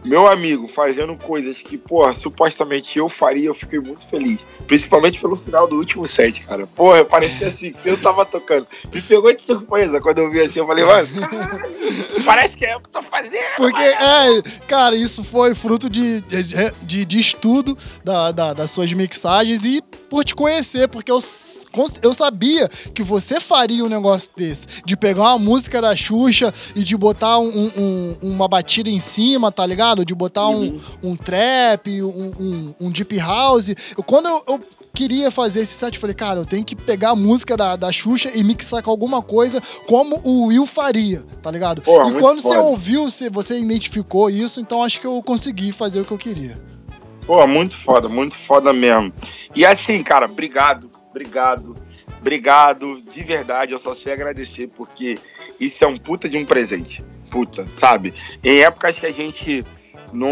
meu 0.05 0.27
amigo 0.27 0.67
fazendo 0.67 1.15
coisas 1.17 1.61
que, 1.61 1.77
porra, 1.77 2.13
supostamente 2.13 2.97
eu 2.99 3.07
faria, 3.09 3.47
eu 3.47 3.53
fiquei 3.53 3.79
muito 3.79 4.05
feliz. 4.07 4.45
Principalmente 4.67 5.19
pelo 5.19 5.35
final 5.35 5.67
do 5.67 5.77
último 5.77 6.05
set, 6.05 6.41
cara. 6.41 6.67
Porra, 6.67 6.99
eu 6.99 7.05
parecia 7.05 7.47
assim, 7.47 7.71
que 7.71 7.89
eu 7.89 7.97
tava 7.97 8.25
tocando. 8.25 8.67
Me 8.93 9.01
pegou 9.01 9.33
de 9.33 9.41
surpresa 9.41 10.01
quando 10.01 10.19
eu 10.19 10.31
vi 10.31 10.41
assim, 10.41 10.59
eu 10.59 10.67
falei, 10.67 10.83
mano, 10.85 11.07
caralho, 11.19 11.63
parece 12.25 12.57
que 12.57 12.65
é 12.65 12.73
eu 12.73 12.79
que 12.81 12.89
tô 12.89 13.01
fazendo. 13.01 13.33
Porque, 13.57 13.81
é, 13.81 14.41
cara, 14.67 14.95
isso 14.95 15.23
foi 15.23 15.53
fruto 15.55 15.89
de, 15.89 16.21
de, 16.83 17.05
de 17.05 17.19
estudo 17.19 17.77
da, 18.03 18.31
da- 18.31 18.53
das 18.53 18.71
suas 18.71 18.91
mixagens 18.93 19.63
e 19.65 19.81
por 20.09 20.23
te 20.23 20.35
conhecer, 20.35 20.87
porque 20.87 21.11
eu, 21.11 21.19
eu 22.01 22.13
sabia 22.13 22.69
que 22.93 23.01
você 23.03 23.39
faria 23.39 23.83
um 23.83 23.89
negócio 23.89 24.29
desse, 24.35 24.67
de 24.85 24.95
pegar 24.95 25.23
uma 25.23 25.39
música 25.39 25.81
da 25.81 25.95
Xuxa 25.95 26.53
e 26.75 26.83
de 26.83 26.95
botar 26.95 27.39
um- 27.39 27.71
um- 27.75 28.17
uma 28.21 28.47
batida 28.47 28.89
em 28.89 28.99
cima, 28.99 29.51
tá 29.51 29.65
ligado? 29.65 29.92
De 30.03 30.15
botar 30.15 30.47
um, 30.47 30.79
um 31.03 31.15
trap, 31.15 32.01
um, 32.01 32.31
um, 32.39 32.75
um 32.87 32.89
deep 32.91 33.17
house. 33.17 33.69
Eu- 33.97 34.03
quando 34.03 34.27
eu, 34.29 34.43
eu 34.47 34.59
queria 34.93 35.29
fazer 35.29 35.61
esse 35.61 35.73
set, 35.73 35.95
eu 35.95 36.01
falei, 36.01 36.15
cara, 36.15 36.39
eu 36.39 36.45
tenho 36.45 36.63
que 36.63 36.75
pegar 36.75 37.09
a 37.09 37.15
música 37.15 37.57
da, 37.57 37.75
da 37.75 37.91
Xuxa 37.91 38.31
e 38.33 38.43
mixar 38.43 38.81
com 38.81 38.89
alguma 38.89 39.21
coisa 39.21 39.61
como 39.87 40.19
o 40.23 40.45
Will 40.47 40.65
faria, 40.65 41.23
tá 41.41 41.51
ligado? 41.51 41.81
Porra, 41.81 42.09
e 42.09 42.19
quando 42.19 42.41
você 42.41 42.47
foda. 42.49 42.61
ouviu, 42.61 43.09
você, 43.09 43.29
você 43.29 43.59
identificou 43.59 44.29
isso, 44.29 44.59
então 44.61 44.83
acho 44.83 44.99
que 44.99 45.05
eu 45.07 45.21
consegui 45.21 45.71
fazer 45.71 45.99
o 45.99 46.05
que 46.05 46.11
eu 46.11 46.17
queria. 46.17 46.57
Pô, 47.25 47.45
muito 47.47 47.75
foda, 47.75 48.07
muito 48.09 48.35
foda 48.35 48.71
mesmo. 48.73 49.13
E 49.55 49.65
assim, 49.65 50.01
cara, 50.03 50.25
obrigado, 50.25 50.89
obrigado. 51.09 51.75
obrigado, 52.19 53.01
de 53.09 53.23
verdade, 53.23 53.71
eu 53.73 53.77
só 53.77 53.93
sei 53.93 54.13
agradecer, 54.13 54.67
porque 54.67 55.17
isso 55.59 55.83
é 55.83 55.87
um 55.87 55.97
puta 55.97 56.27
de 56.29 56.37
um 56.37 56.45
presente. 56.45 57.03
Puta, 57.31 57.67
sabe? 57.73 58.13
Em 58.43 58.59
épocas 58.59 58.99
que 58.99 59.05
a 59.05 59.11
gente 59.11 59.65
não, 60.13 60.29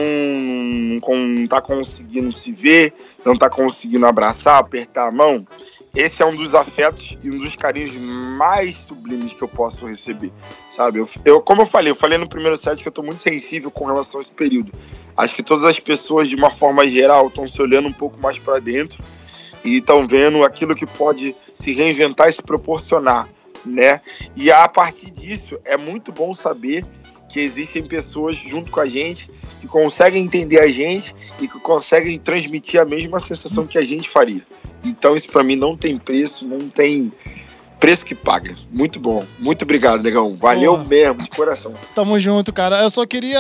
não 1.00 1.48
tá 1.48 1.62
conseguindo 1.62 2.32
se 2.32 2.52
ver, 2.52 2.94
não 3.26 3.36
tá 3.36 3.50
conseguindo 3.50 4.06
abraçar, 4.06 4.60
apertar 4.60 5.08
a 5.08 5.12
mão, 5.12 5.46
esse 5.94 6.24
é 6.24 6.26
um 6.26 6.34
dos 6.34 6.56
afetos 6.56 7.18
e 7.22 7.30
um 7.30 7.38
dos 7.38 7.58
carinhos 7.58 7.98
mais 7.98 8.78
sublimes 8.78 9.34
que 9.34 9.42
eu 9.42 9.48
posso 9.48 9.86
receber, 9.86 10.32
sabe? 10.70 11.00
Eu, 11.00 11.10
eu, 11.26 11.42
como 11.42 11.64
eu 11.64 11.66
falei, 11.66 11.92
eu 11.92 11.96
falei 11.96 12.18
no 12.18 12.30
primeiro 12.30 12.58
set 12.58 12.82
que 12.82 12.88
eu 12.88 12.94
tô 12.94 13.04
muito 13.04 13.22
sensível 13.22 13.70
com 13.70 13.86
relação 13.86 14.20
a 14.20 14.22
esse 14.22 14.32
período. 14.32 14.72
Acho 15.18 15.36
que 15.36 15.44
todas 15.44 15.66
as 15.66 15.82
pessoas, 15.82 16.30
de 16.30 16.36
uma 16.38 16.50
forma 16.50 16.88
geral, 16.88 17.28
estão 17.28 17.46
se 17.46 17.62
olhando 17.62 17.90
um 17.90 17.94
pouco 17.94 18.18
mais 18.22 18.40
para 18.40 18.60
dentro 18.60 19.04
e 19.66 19.78
estão 19.78 20.08
vendo 20.08 20.44
aquilo 20.46 20.74
que 20.74 20.88
pode 20.88 21.36
se 21.54 21.74
reinventar 21.74 22.30
e 22.30 22.32
se 22.32 22.42
proporcionar, 22.42 23.28
né? 23.66 24.00
E 24.34 24.50
a 24.50 24.70
partir 24.70 25.12
disso, 25.12 25.60
é 25.66 25.76
muito 25.76 26.14
bom 26.14 26.34
saber 26.34 26.86
que 27.28 27.42
existem 27.42 27.86
pessoas 27.86 28.38
junto 28.38 28.72
com 28.72 28.80
a 28.80 28.86
gente 28.86 29.30
que 29.62 29.68
conseguem 29.68 30.24
entender 30.24 30.60
a 30.60 30.68
gente 30.68 31.16
e 31.40 31.48
que 31.48 31.60
conseguem 31.60 32.18
transmitir 32.18 32.82
a 32.82 32.86
mesma 32.86 33.20
sensação 33.20 33.68
que 33.68 33.78
a 33.78 33.84
gente 33.84 34.10
faria. 34.10 34.42
Então 34.84 35.16
isso 35.16 35.30
para 35.30 35.44
mim 35.44 35.56
não 35.56 35.78
tem 35.78 36.00
preço, 36.00 36.48
não 36.48 36.68
tem 36.68 37.12
preço 37.80 38.06
que 38.06 38.16
paga. 38.16 38.54
Muito 38.72 39.00
bom. 39.00 39.24
Muito 39.40 39.64
obrigado, 39.64 40.02
negão. 40.02 40.36
Valeu 40.36 40.74
Porra. 40.74 40.86
mesmo, 40.86 41.24
de 41.24 41.30
coração. 41.30 41.74
Tamo 41.94 42.20
junto, 42.20 42.52
cara. 42.52 42.82
Eu 42.82 42.90
só 42.90 43.06
queria. 43.06 43.40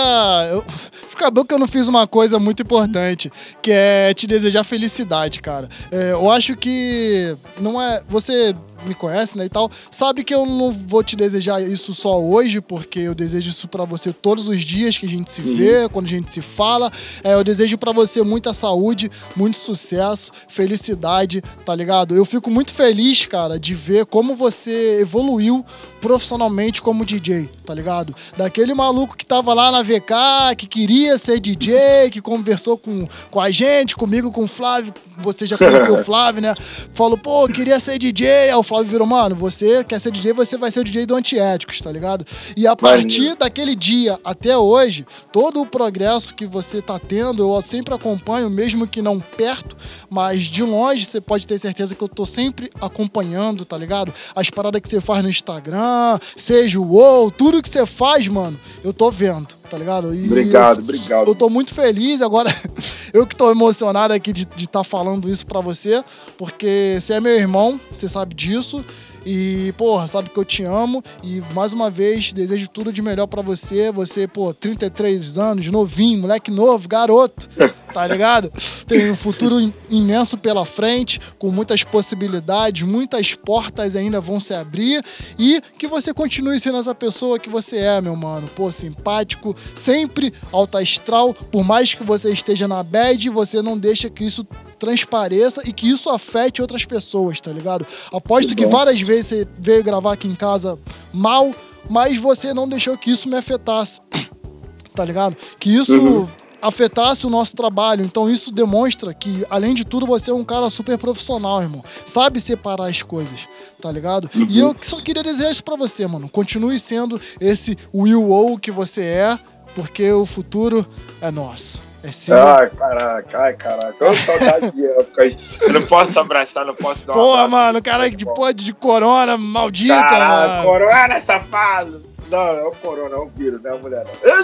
Eu... 0.51 0.63
Acabou 1.13 1.45
que 1.45 1.53
eu 1.53 1.59
não 1.59 1.67
fiz 1.67 1.87
uma 1.87 2.07
coisa 2.07 2.39
muito 2.39 2.63
importante, 2.63 3.31
que 3.61 3.69
é 3.71 4.11
te 4.15 4.25
desejar 4.25 4.63
felicidade, 4.63 5.39
cara. 5.39 5.69
É, 5.91 6.13
eu 6.13 6.31
acho 6.31 6.55
que 6.55 7.35
não 7.59 7.79
é. 7.79 8.01
Você 8.09 8.55
me 8.85 8.95
conhece, 8.95 9.37
né, 9.37 9.45
e 9.45 9.49
tal, 9.49 9.69
sabe 9.89 10.23
que 10.23 10.33
eu 10.33 10.45
não 10.45 10.71
vou 10.71 11.03
te 11.03 11.15
desejar 11.15 11.61
isso 11.61 11.93
só 11.93 12.21
hoje, 12.21 12.61
porque 12.61 12.99
eu 12.99 13.15
desejo 13.15 13.49
isso 13.49 13.67
pra 13.67 13.85
você 13.85 14.11
todos 14.13 14.47
os 14.47 14.61
dias 14.61 14.97
que 14.97 15.05
a 15.05 15.09
gente 15.09 15.31
se 15.31 15.41
vê, 15.41 15.87
quando 15.89 16.05
a 16.05 16.09
gente 16.09 16.31
se 16.31 16.41
fala. 16.41 16.91
É, 17.23 17.33
eu 17.33 17.43
desejo 17.43 17.77
pra 17.77 17.91
você 17.91 18.23
muita 18.23 18.53
saúde, 18.53 19.11
muito 19.35 19.57
sucesso, 19.57 20.31
felicidade, 20.47 21.41
tá 21.65 21.75
ligado? 21.75 22.15
Eu 22.15 22.25
fico 22.25 22.49
muito 22.49 22.73
feliz, 22.73 23.25
cara, 23.25 23.59
de 23.59 23.73
ver 23.73 24.05
como 24.05 24.35
você 24.35 25.01
evoluiu 25.01 25.65
profissionalmente 26.01 26.81
como 26.81 27.05
DJ, 27.05 27.47
tá 27.65 27.73
ligado? 27.73 28.15
Daquele 28.35 28.73
maluco 28.73 29.15
que 29.15 29.25
tava 29.25 29.53
lá 29.53 29.71
na 29.71 29.83
VK, 29.83 30.55
que 30.57 30.67
queria 30.67 31.17
ser 31.17 31.39
DJ, 31.39 32.09
que 32.11 32.19
conversou 32.19 32.77
com, 32.77 33.07
com 33.29 33.39
a 33.39 33.51
gente, 33.51 33.95
comigo, 33.95 34.31
com 34.31 34.43
o 34.43 34.47
Flávio, 34.47 34.93
você 35.17 35.45
já 35.45 35.57
conheceu 35.57 35.93
o 35.93 36.03
Flávio, 36.03 36.41
né? 36.41 36.55
Falou, 36.91 37.17
pô, 37.17 37.47
queria 37.47 37.79
ser 37.79 37.99
DJ. 37.99 38.27
Aí 38.27 38.53
o 38.55 38.63
Flávio 38.71 38.89
virou, 38.89 39.05
mano, 39.05 39.35
você 39.35 39.83
quer 39.83 39.99
ser 39.99 40.11
DJ, 40.11 40.31
você 40.31 40.57
vai 40.57 40.71
ser 40.71 40.79
o 40.79 40.83
DJ 40.85 41.05
do 41.05 41.13
Antiéticos, 41.13 41.81
tá 41.81 41.91
ligado? 41.91 42.25
E 42.55 42.65
a 42.65 42.73
partir 42.73 43.35
daquele 43.35 43.75
dia 43.75 44.17
até 44.23 44.57
hoje, 44.57 45.05
todo 45.29 45.61
o 45.61 45.65
progresso 45.65 46.33
que 46.33 46.45
você 46.45 46.81
tá 46.81 46.97
tendo, 46.97 47.43
eu 47.43 47.61
sempre 47.61 47.93
acompanho, 47.93 48.49
mesmo 48.49 48.87
que 48.87 49.01
não 49.01 49.19
perto, 49.19 49.75
mas 50.09 50.43
de 50.43 50.63
longe, 50.63 51.03
você 51.03 51.19
pode 51.19 51.45
ter 51.45 51.59
certeza 51.59 51.95
que 51.95 52.01
eu 52.01 52.07
tô 52.07 52.25
sempre 52.25 52.71
acompanhando, 52.79 53.65
tá 53.65 53.77
ligado? 53.77 54.13
As 54.33 54.49
paradas 54.49 54.79
que 54.79 54.87
você 54.87 55.01
faz 55.01 55.21
no 55.21 55.29
Instagram, 55.29 56.17
seja 56.37 56.79
o 56.79 56.93
WoW, 56.93 57.29
tudo 57.29 57.61
que 57.61 57.67
você 57.67 57.85
faz, 57.85 58.25
mano, 58.29 58.57
eu 58.85 58.93
tô 58.93 59.11
vendo, 59.11 59.49
tá 59.71 59.77
ligado? 59.77 60.13
E 60.13 60.25
Obrigado, 60.25 60.79
obrigado. 60.79 61.27
Eu 61.29 61.33
tô 61.33 61.49
muito 61.49 61.73
feliz 61.73 62.21
agora. 62.21 62.53
eu 63.13 63.25
que 63.25 63.35
tô 63.35 63.49
emocionado 63.49 64.13
aqui 64.13 64.33
de 64.33 64.45
estar 64.57 64.83
falando 64.83 65.29
isso 65.29 65.45
pra 65.45 65.61
você, 65.61 66.03
porque 66.37 66.97
você 66.99 67.13
é 67.13 67.21
meu 67.21 67.31
irmão, 67.31 67.79
você 67.89 68.09
sabe 68.09 68.35
disso. 68.35 68.83
E, 69.25 69.73
porra, 69.77 70.07
sabe 70.07 70.29
que 70.29 70.37
eu 70.37 70.45
te 70.45 70.63
amo. 70.63 71.03
E 71.23 71.41
mais 71.53 71.73
uma 71.73 71.89
vez, 71.89 72.31
desejo 72.33 72.67
tudo 72.69 72.91
de 72.91 73.01
melhor 73.01 73.27
pra 73.27 73.41
você. 73.41 73.91
Você, 73.91 74.27
pô, 74.27 74.53
33 74.53 75.37
anos, 75.37 75.67
novinho, 75.67 76.19
moleque 76.19 76.49
novo, 76.49 76.87
garoto, 76.87 77.47
tá 77.93 78.05
ligado? 78.07 78.51
Tem 78.87 79.11
um 79.11 79.15
futuro 79.15 79.59
im- 79.59 79.73
imenso 79.89 80.37
pela 80.37 80.65
frente, 80.65 81.19
com 81.37 81.49
muitas 81.51 81.83
possibilidades, 81.83 82.83
muitas 82.83 83.33
portas 83.35 83.95
ainda 83.95 84.19
vão 84.19 84.39
se 84.39 84.53
abrir. 84.53 85.03
E 85.37 85.61
que 85.77 85.87
você 85.87 86.13
continue 86.13 86.59
sendo 86.59 86.77
essa 86.77 86.95
pessoa 86.95 87.37
que 87.39 87.49
você 87.49 87.77
é, 87.77 88.01
meu 88.01 88.15
mano. 88.15 88.49
Pô, 88.55 88.71
simpático, 88.71 89.55
sempre 89.75 90.33
alta 90.51 90.79
astral. 90.79 91.33
Por 91.33 91.63
mais 91.63 91.93
que 91.93 92.03
você 92.03 92.31
esteja 92.31 92.67
na 92.67 92.81
bad, 92.83 93.29
você 93.29 93.61
não 93.61 93.77
deixa 93.77 94.09
que 94.09 94.23
isso 94.23 94.45
transpareça 94.79 95.61
e 95.65 95.71
que 95.71 95.87
isso 95.87 96.09
afete 96.09 96.59
outras 96.61 96.85
pessoas, 96.85 97.39
tá 97.39 97.51
ligado? 97.51 97.85
Aposto 98.11 98.55
que 98.55 98.65
várias 98.65 98.99
vezes 98.99 99.10
você 99.19 99.47
veio 99.57 99.83
gravar 99.83 100.13
aqui 100.13 100.27
em 100.27 100.35
casa 100.35 100.77
mal, 101.13 101.53
mas 101.89 102.17
você 102.17 102.53
não 102.53 102.67
deixou 102.67 102.97
que 102.97 103.11
isso 103.11 103.27
me 103.27 103.35
afetasse, 103.35 103.99
tá 104.95 105.03
ligado? 105.03 105.35
Que 105.59 105.73
isso 105.75 105.99
Uhum. 105.99 106.27
afetasse 106.61 107.25
o 107.25 107.29
nosso 107.29 107.55
trabalho. 107.55 108.05
Então 108.05 108.29
isso 108.29 108.51
demonstra 108.51 109.13
que, 109.13 109.45
além 109.49 109.73
de 109.73 109.83
tudo, 109.83 110.05
você 110.05 110.29
é 110.31 110.33
um 110.33 110.43
cara 110.43 110.69
super 110.69 110.97
profissional, 110.97 111.61
irmão. 111.61 111.83
Sabe 112.05 112.39
separar 112.39 112.87
as 112.89 113.01
coisas, 113.01 113.47
tá 113.81 113.91
ligado? 113.91 114.29
E 114.49 114.59
eu 114.59 114.75
só 114.81 115.01
queria 115.01 115.23
dizer 115.23 115.49
isso 115.49 115.63
pra 115.63 115.75
você, 115.75 116.05
mano. 116.07 116.29
Continue 116.29 116.79
sendo 116.79 117.19
esse 117.39 117.77
Will 117.93 118.31
O 118.31 118.57
que 118.59 118.71
você 118.71 119.01
é, 119.01 119.39
porque 119.75 120.11
o 120.11 120.25
futuro 120.25 120.85
é 121.19 121.31
nosso. 121.31 121.81
É 122.03 122.11
seu. 122.11 122.35
Ai, 122.37 122.69
caraca, 122.69 123.39
ai, 123.39 123.53
caraca. 123.53 124.09
Ô, 124.09 124.15
saudade 124.15 124.71
de 124.71 124.85
épocas. 124.85 125.37
Eu 125.61 125.73
não 125.73 125.83
posso 125.83 126.19
abraçar, 126.19 126.65
não 126.65 126.73
posso 126.73 127.05
dar 127.05 127.13
um 127.13 127.15
Porra, 127.15 127.47
mano, 127.47 127.83
cara 127.83 128.09
de 128.09 128.25
pode 128.25 128.63
de 128.63 128.73
corona, 128.73 129.37
maldita, 129.37 129.93
Caralho, 129.93 130.51
mano. 130.51 130.63
corona, 130.63 131.19
safado. 131.19 132.11
Não, 132.31 132.39
é 132.39 132.63
o 132.63 132.71
corona, 132.71 133.13
é 133.13 133.19
o 133.19 133.27
vírus, 133.27 133.61
não 133.61 133.71
é 133.71 133.73
a 133.75 133.77
mulher, 133.77 134.05
não. 134.05 134.31
Eu. 134.31 134.41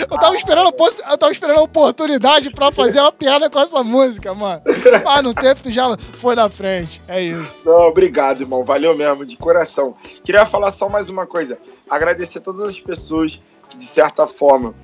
Eu 0.00 0.18
tava 0.18 0.34
esperando, 0.34 0.68
a 0.68 1.10
eu 1.12 1.18
tava 1.18 1.30
esperando 1.30 1.58
a 1.58 1.62
oportunidade 1.62 2.50
pra 2.50 2.72
fazer 2.72 3.00
uma 3.00 3.12
piada 3.12 3.50
com 3.50 3.60
essa 3.60 3.84
música, 3.84 4.32
mano. 4.34 4.62
Mas 5.04 5.22
no 5.22 5.34
tempo 5.34 5.62
tu 5.62 5.70
já 5.70 5.94
foi 6.14 6.34
na 6.34 6.48
frente. 6.48 7.02
É 7.06 7.20
isso. 7.20 7.66
Não, 7.66 7.88
obrigado, 7.88 8.40
irmão. 8.40 8.64
Valeu 8.64 8.96
mesmo, 8.96 9.26
de 9.26 9.36
coração. 9.36 9.94
Queria 10.24 10.46
falar 10.46 10.70
só 10.70 10.88
mais 10.88 11.10
uma 11.10 11.26
coisa. 11.26 11.58
Agradecer 11.88 12.40
todas 12.40 12.62
as 12.62 12.80
pessoas 12.80 13.42
que, 13.68 13.76
de 13.76 13.84
certa 13.84 14.26
forma, 14.26 14.74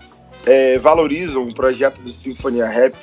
é, 0.47 0.79
valorizam 0.79 1.43
o 1.45 1.55
projeto 1.55 2.01
do 2.01 2.11
Sinfonia 2.11 2.67
Rap. 2.67 2.95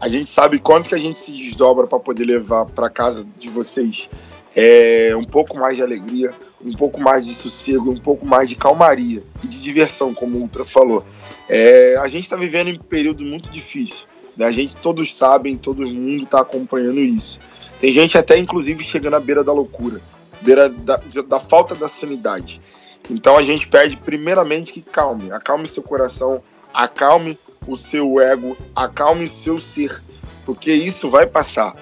A 0.00 0.08
gente 0.08 0.28
sabe 0.28 0.58
quanto 0.58 0.88
que 0.88 0.94
a 0.94 0.98
gente 0.98 1.18
se 1.18 1.32
desdobra 1.32 1.86
para 1.86 1.98
poder 1.98 2.24
levar 2.24 2.66
para 2.66 2.90
casa 2.90 3.26
de 3.38 3.48
vocês 3.48 4.10
é, 4.56 5.14
um 5.14 5.24
pouco 5.24 5.58
mais 5.58 5.76
de 5.76 5.82
alegria, 5.82 6.32
um 6.64 6.72
pouco 6.72 6.98
mais 6.98 7.26
de 7.26 7.34
sossego, 7.34 7.90
um 7.90 8.00
pouco 8.00 8.24
mais 8.24 8.48
de 8.48 8.56
calmaria 8.56 9.22
e 9.44 9.46
de 9.46 9.60
diversão, 9.60 10.14
como 10.14 10.38
o 10.38 10.40
Ultra 10.40 10.64
falou. 10.64 11.04
É, 11.46 11.96
a 12.00 12.06
gente 12.06 12.24
está 12.24 12.36
vivendo 12.36 12.68
em 12.68 12.78
um 12.78 12.82
período 12.82 13.22
muito 13.22 13.50
difícil. 13.50 14.06
Né? 14.34 14.46
A 14.46 14.50
gente 14.50 14.74
todos 14.76 15.14
sabem, 15.14 15.58
todo 15.58 15.86
mundo 15.86 16.24
está 16.24 16.40
acompanhando 16.40 17.00
isso. 17.00 17.40
Tem 17.78 17.90
gente 17.90 18.16
até, 18.16 18.38
inclusive, 18.38 18.82
chegando 18.82 19.16
à 19.16 19.20
beira 19.20 19.44
da 19.44 19.52
loucura, 19.52 20.00
beira 20.40 20.70
da, 20.70 21.00
da 21.28 21.38
falta 21.38 21.74
da 21.74 21.86
sanidade. 21.86 22.62
Então 23.10 23.36
a 23.36 23.42
gente 23.42 23.68
pede, 23.68 23.98
primeiramente, 23.98 24.72
que 24.72 24.80
calme, 24.80 25.30
acalme 25.30 25.66
seu 25.66 25.82
coração, 25.82 26.42
acalme 26.76 27.38
o 27.66 27.74
seu 27.74 28.20
ego, 28.20 28.54
acalme 28.74 29.26
seu 29.26 29.58
ser, 29.58 30.02
porque 30.44 30.70
isso 30.70 31.08
vai 31.08 31.26
passar. 31.26 31.74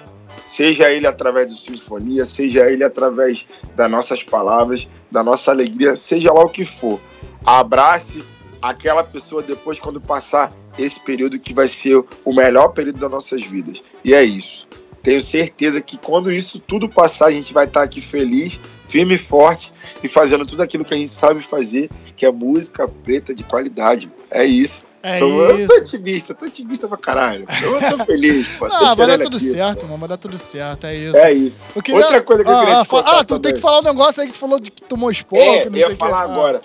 Seja 0.45 0.89
ele 0.89 1.05
através 1.05 1.47
do 1.47 1.53
sinfonia, 1.53 2.23
seja 2.23 2.71
ele 2.71 2.83
através 2.83 3.45
das 3.75 3.91
nossas 3.91 4.23
palavras, 4.23 4.87
da 5.11 5.21
nossa 5.21 5.51
alegria, 5.51 5.97
seja 5.97 6.31
lá 6.31 6.45
o 6.45 6.49
que 6.49 6.63
for. 6.63 6.99
Abrace 7.45 8.23
aquela 8.61 9.03
pessoa 9.03 9.43
depois 9.43 9.79
quando 9.79 9.99
passar 9.99 10.51
esse 10.77 10.99
período 11.01 11.39
que 11.39 11.53
vai 11.53 11.67
ser 11.67 12.01
o 12.23 12.33
melhor 12.33 12.69
período 12.69 12.99
das 12.99 13.11
nossas 13.11 13.43
vidas. 13.43 13.83
E 14.03 14.13
é 14.13 14.23
isso. 14.23 14.67
Tenho 15.03 15.21
certeza 15.21 15.81
que 15.81 15.97
quando 15.97 16.31
isso 16.31 16.59
tudo 16.59 16.87
passar, 16.87 17.27
a 17.27 17.31
gente 17.31 17.53
vai 17.53 17.65
estar 17.65 17.83
aqui 17.83 18.01
feliz, 18.01 18.59
firme 18.87 19.15
e 19.15 19.17
forte 19.17 19.73
e 20.03 20.07
fazendo 20.07 20.45
tudo 20.45 20.61
aquilo 20.61 20.85
que 20.85 20.93
a 20.93 20.97
gente 20.97 21.09
sabe 21.11 21.41
fazer, 21.41 21.89
que 22.15 22.25
é 22.25 22.31
música 22.31 22.87
preta 22.87 23.33
de 23.33 23.43
qualidade. 23.43 24.11
É 24.31 24.43
isso. 24.45 24.83
É 25.03 25.17
então, 25.17 25.29
eu 25.29 25.59
isso. 25.59 25.67
tô 25.67 25.75
otimista, 25.81 26.33
tô 26.33 26.45
otimista 26.45 26.87
pra 26.87 26.97
caralho. 26.97 27.45
Eu 27.61 27.97
tô 27.97 28.05
feliz, 28.05 28.47
pô. 28.57 28.65
Ah, 28.65 28.95
vai 28.95 29.05
dar 29.07 29.19
tudo 29.19 29.37
aqui. 29.37 29.51
certo, 29.51 29.83
mano. 29.85 29.97
Vai 29.99 30.09
dar 30.09 30.17
tudo 30.17 30.37
certo. 30.37 30.87
É 30.87 30.95
isso. 30.95 31.17
É 31.17 31.33
isso. 31.33 31.61
Eu 31.75 31.81
queria- 31.83 32.01
Outra 32.01 32.21
coisa 32.23 32.43
que 32.43 32.49
eu 32.49 32.55
Ah, 32.55 32.59
queria 32.61 32.77
ah, 32.79 32.83
te 32.83 32.87
fa- 32.87 32.97
contar 32.97 33.19
Ah, 33.19 33.23
tu 33.23 33.27
tem 33.35 33.39
também. 33.41 33.53
que 33.55 33.61
falar 33.61 33.79
um 33.79 33.83
negócio 33.83 34.21
aí 34.21 34.27
que 34.27 34.33
tu 34.33 34.39
falou 34.39 34.59
de 34.59 34.71
que 34.71 34.81
tomou 34.81 35.11
esporro, 35.11 35.41
É, 35.43 35.59
que 35.63 35.69
não 35.69 35.77
eu 35.77 35.85
sei 35.85 35.93
ia 35.93 35.97
falar 35.97 36.21
Ah. 36.21 36.23
agora. 36.23 36.61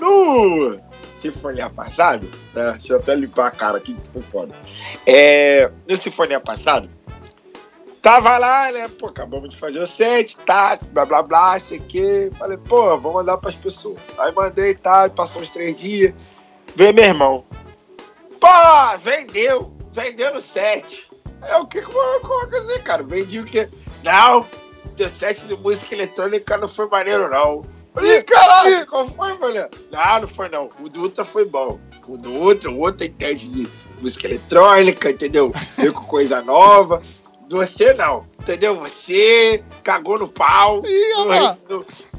No 0.00 0.78
Sinfonia 1.14 1.70
passado, 1.70 2.28
né, 2.54 2.72
deixa 2.72 2.92
eu 2.92 2.98
até 2.98 3.14
limpar 3.14 3.46
a 3.46 3.50
cara 3.50 3.78
aqui 3.78 3.94
que 3.94 4.00
ficou 4.02 4.22
foda. 4.22 4.52
É, 5.06 5.70
no 5.88 5.96
Sinfonia 5.96 6.40
passado, 6.40 6.88
tava 8.06 8.38
lá, 8.38 8.70
né? 8.70 8.86
Pô, 8.86 9.08
acabamos 9.08 9.48
de 9.48 9.56
fazer 9.56 9.80
o 9.80 9.86
set, 9.86 10.36
tá, 10.38 10.78
blá 10.92 11.04
blá 11.04 11.22
blá, 11.22 11.58
sei 11.58 11.80
que. 11.80 12.30
Falei, 12.38 12.56
pô, 12.56 12.96
vou 13.00 13.14
mandar 13.14 13.36
pras 13.38 13.56
pessoas. 13.56 13.96
Aí 14.16 14.32
mandei, 14.32 14.76
tá, 14.76 15.08
passou 15.08 15.42
uns 15.42 15.50
três 15.50 15.76
dias. 15.76 16.14
Veio 16.76 16.94
meu 16.94 17.04
irmão. 17.04 17.44
Pô, 18.40 18.48
vendeu, 19.00 19.76
vendeu 19.92 20.32
no 20.32 20.40
set. 20.40 21.04
É 21.42 21.56
o 21.56 21.66
que 21.66 21.82
como 21.82 21.98
eu 21.98 22.48
dizer, 22.48 22.80
cara? 22.84 23.02
Vendi 23.02 23.40
o 23.40 23.44
quê? 23.44 23.68
Não, 24.04 24.46
teu 24.96 25.08
set 25.08 25.48
de 25.48 25.56
música 25.56 25.92
eletrônica 25.92 26.56
não 26.58 26.68
foi 26.68 26.88
maneiro, 26.88 27.28
não. 27.28 27.64
Falei, 27.92 28.22
caralho, 28.22 28.86
qual 28.86 29.08
foi, 29.08 29.36
mulher? 29.36 29.68
Não, 29.90 30.20
não 30.20 30.28
foi 30.28 30.48
não. 30.48 30.68
O 30.78 30.88
do 30.88 31.02
Ultra 31.02 31.24
foi 31.24 31.44
bom. 31.44 31.80
O 32.06 32.16
do 32.16 32.30
Ultra, 32.30 32.70
o 32.70 32.78
outro 32.78 33.04
entende 33.04 33.50
de 33.50 33.68
música 34.00 34.28
eletrônica, 34.28 35.10
entendeu? 35.10 35.52
Veio 35.76 35.92
com 35.92 36.04
coisa 36.04 36.40
nova. 36.40 37.02
Você 37.48 37.94
não, 37.94 38.26
entendeu? 38.40 38.76
Você 38.76 39.62
cagou 39.84 40.18
no 40.18 40.28
pau, 40.28 40.82
rapaz. 41.18 41.58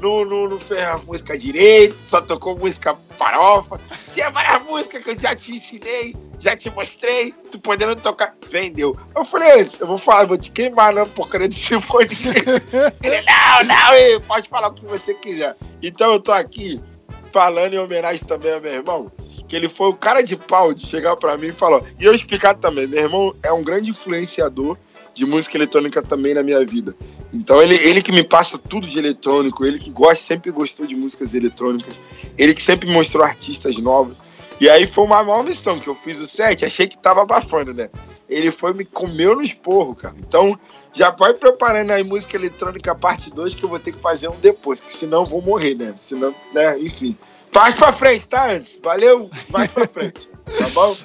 não, 0.00 0.24
não, 0.24 0.48
não, 0.48 0.58
fez 0.58 0.80
a 0.80 0.98
música 0.98 1.36
direito, 1.36 1.96
só 2.00 2.20
tocou 2.20 2.58
música 2.58 2.96
farofa. 3.16 3.78
Tinha 4.10 4.30
várias 4.30 4.62
músicas 4.62 5.04
que 5.04 5.10
eu 5.10 5.20
já 5.20 5.34
te 5.34 5.52
ensinei, 5.52 6.16
já 6.38 6.56
te 6.56 6.70
mostrei, 6.70 7.34
tu 7.52 7.58
podendo 7.58 7.94
tocar. 7.96 8.34
Vendeu. 8.50 8.96
Eu 9.14 9.24
falei, 9.24 9.68
eu 9.80 9.86
vou 9.86 9.98
falar, 9.98 10.26
vou 10.26 10.38
te 10.38 10.50
queimar 10.50 10.94
na 10.94 11.04
porcaria 11.04 11.48
de 11.48 11.56
sinfonia. 11.56 12.08
Ele, 13.02 13.20
não, 13.22 13.64
não, 13.64 14.20
pode 14.22 14.48
falar 14.48 14.68
o 14.68 14.72
que 14.72 14.86
você 14.86 15.12
quiser. 15.12 15.54
Então 15.82 16.12
eu 16.12 16.20
tô 16.20 16.32
aqui 16.32 16.80
falando 17.30 17.74
em 17.74 17.78
homenagem 17.78 18.26
também 18.26 18.52
ao 18.52 18.60
meu 18.60 18.72
irmão, 18.72 19.12
que 19.46 19.54
ele 19.54 19.68
foi 19.68 19.88
o 19.88 19.94
cara 19.94 20.22
de 20.22 20.36
pau 20.36 20.72
de 20.72 20.86
chegar 20.86 21.16
pra 21.16 21.36
mim 21.36 21.48
e 21.48 21.52
falou. 21.52 21.84
E 21.98 22.04
eu 22.04 22.14
explicar 22.14 22.54
também, 22.54 22.86
meu 22.86 23.02
irmão 23.02 23.36
é 23.42 23.52
um 23.52 23.62
grande 23.62 23.90
influenciador 23.90 24.76
de 25.18 25.26
música 25.26 25.56
eletrônica 25.56 26.00
também 26.00 26.32
na 26.32 26.44
minha 26.44 26.64
vida. 26.64 26.94
Então 27.32 27.60
ele, 27.60 27.74
ele 27.74 28.00
que 28.00 28.12
me 28.12 28.22
passa 28.22 28.56
tudo 28.56 28.86
de 28.86 28.98
eletrônico, 28.98 29.66
ele 29.66 29.78
que 29.78 29.90
gosta, 29.90 30.16
sempre 30.16 30.52
gostou 30.52 30.86
de 30.86 30.94
músicas 30.94 31.34
eletrônicas, 31.34 31.94
ele 32.38 32.54
que 32.54 32.62
sempre 32.62 32.88
mostrou 32.88 33.24
artistas 33.24 33.76
novos. 33.78 34.16
E 34.60 34.68
aí 34.68 34.86
foi 34.86 35.04
uma 35.04 35.22
maior 35.24 35.42
missão 35.42 35.78
que 35.78 35.88
eu 35.88 35.94
fiz 35.94 36.20
o 36.20 36.26
set, 36.26 36.64
achei 36.64 36.86
que 36.86 36.96
tava 36.96 37.22
abafando, 37.22 37.74
né? 37.74 37.90
Ele 38.28 38.52
foi 38.52 38.72
me 38.74 38.84
comeu 38.84 39.34
no 39.34 39.42
esporro, 39.42 39.94
cara. 39.94 40.14
Então 40.20 40.56
já 40.94 41.10
vai 41.10 41.34
preparando 41.34 41.90
aí 41.90 42.04
música 42.04 42.36
eletrônica 42.36 42.94
parte 42.94 43.30
2 43.30 43.54
que 43.56 43.64
eu 43.64 43.68
vou 43.68 43.78
ter 43.78 43.92
que 43.92 43.98
fazer 43.98 44.28
um 44.28 44.36
depois, 44.36 44.80
que 44.80 44.92
senão 44.92 45.22
eu 45.22 45.26
vou 45.26 45.42
morrer, 45.42 45.74
né? 45.74 45.94
Senão, 45.98 46.32
né? 46.54 46.78
Enfim. 46.78 47.16
Parte 47.52 47.78
pra 47.78 47.92
frente, 47.92 48.28
tá? 48.28 48.52
Antes. 48.52 48.80
Valeu, 48.82 49.28
vai 49.48 49.66
pra 49.66 49.88
frente. 49.88 50.28
Tá 50.58 50.68
bom? 50.68 50.96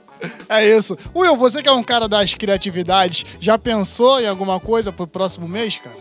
É 0.49 0.65
isso. 0.67 0.97
Will, 1.15 1.35
você 1.35 1.61
que 1.61 1.69
é 1.69 1.71
um 1.71 1.83
cara 1.83 2.07
das 2.07 2.33
criatividades, 2.33 3.25
já 3.39 3.57
pensou 3.57 4.19
em 4.21 4.27
alguma 4.27 4.59
coisa 4.59 4.91
pro 4.91 5.07
próximo 5.07 5.47
mês, 5.47 5.77
cara? 5.77 5.95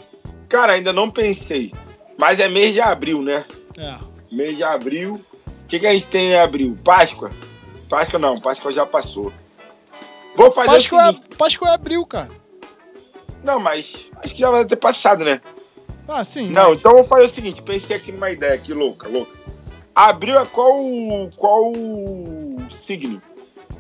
Cara, 0.49 0.73
ainda 0.75 0.93
não 0.93 1.11
pensei. 1.11 1.73
Mas 2.19 2.39
é 2.41 2.49
mês 2.49 2.73
de 2.75 2.81
abril, 2.81 3.23
né? 3.23 3.45
É. 3.77 3.95
Mês 4.31 4.57
de 4.57 4.63
abril. 4.63 5.21
O 5.47 5.67
que, 5.67 5.81
que 5.81 5.87
a 5.87 5.95
gente 5.95 6.09
tem 6.09 6.31
em 6.33 6.37
abril? 6.39 6.77
Páscoa? 6.85 7.31
Páscoa 7.89 8.19
não, 8.19 8.39
Páscoa 8.41 8.71
já 8.71 8.85
passou. 8.87 9.33
Vou 10.37 10.51
fazer 10.51 10.69
Páscoa, 10.71 10.99
o 11.03 11.13
seguinte. 11.13 11.29
é, 11.33 11.37
Páscoa 11.37 11.69
é 11.69 11.75
abril, 11.75 12.05
cara. 12.07 12.29
Não, 13.43 13.59
mas 13.59 14.11
acho 14.23 14.35
que 14.35 14.41
já 14.41 14.51
vai 14.51 14.65
ter 14.65 14.77
passado, 14.77 15.25
né? 15.25 15.41
Ah, 16.07 16.23
sim. 16.23 16.49
Não, 16.51 16.71
mas- 16.71 16.79
então 16.79 16.93
vou 16.93 17.05
fazer 17.05 17.25
o 17.25 17.29
seguinte, 17.29 17.63
pensei 17.63 17.97
aqui 17.97 18.13
numa 18.13 18.31
ideia 18.31 18.55
aqui, 18.55 18.73
louca, 18.73 19.09
louca. 19.09 19.37
Abril 19.95 20.39
é 20.39 20.45
qual 20.47 20.75
qual 21.37 21.73
signo? 22.71 23.21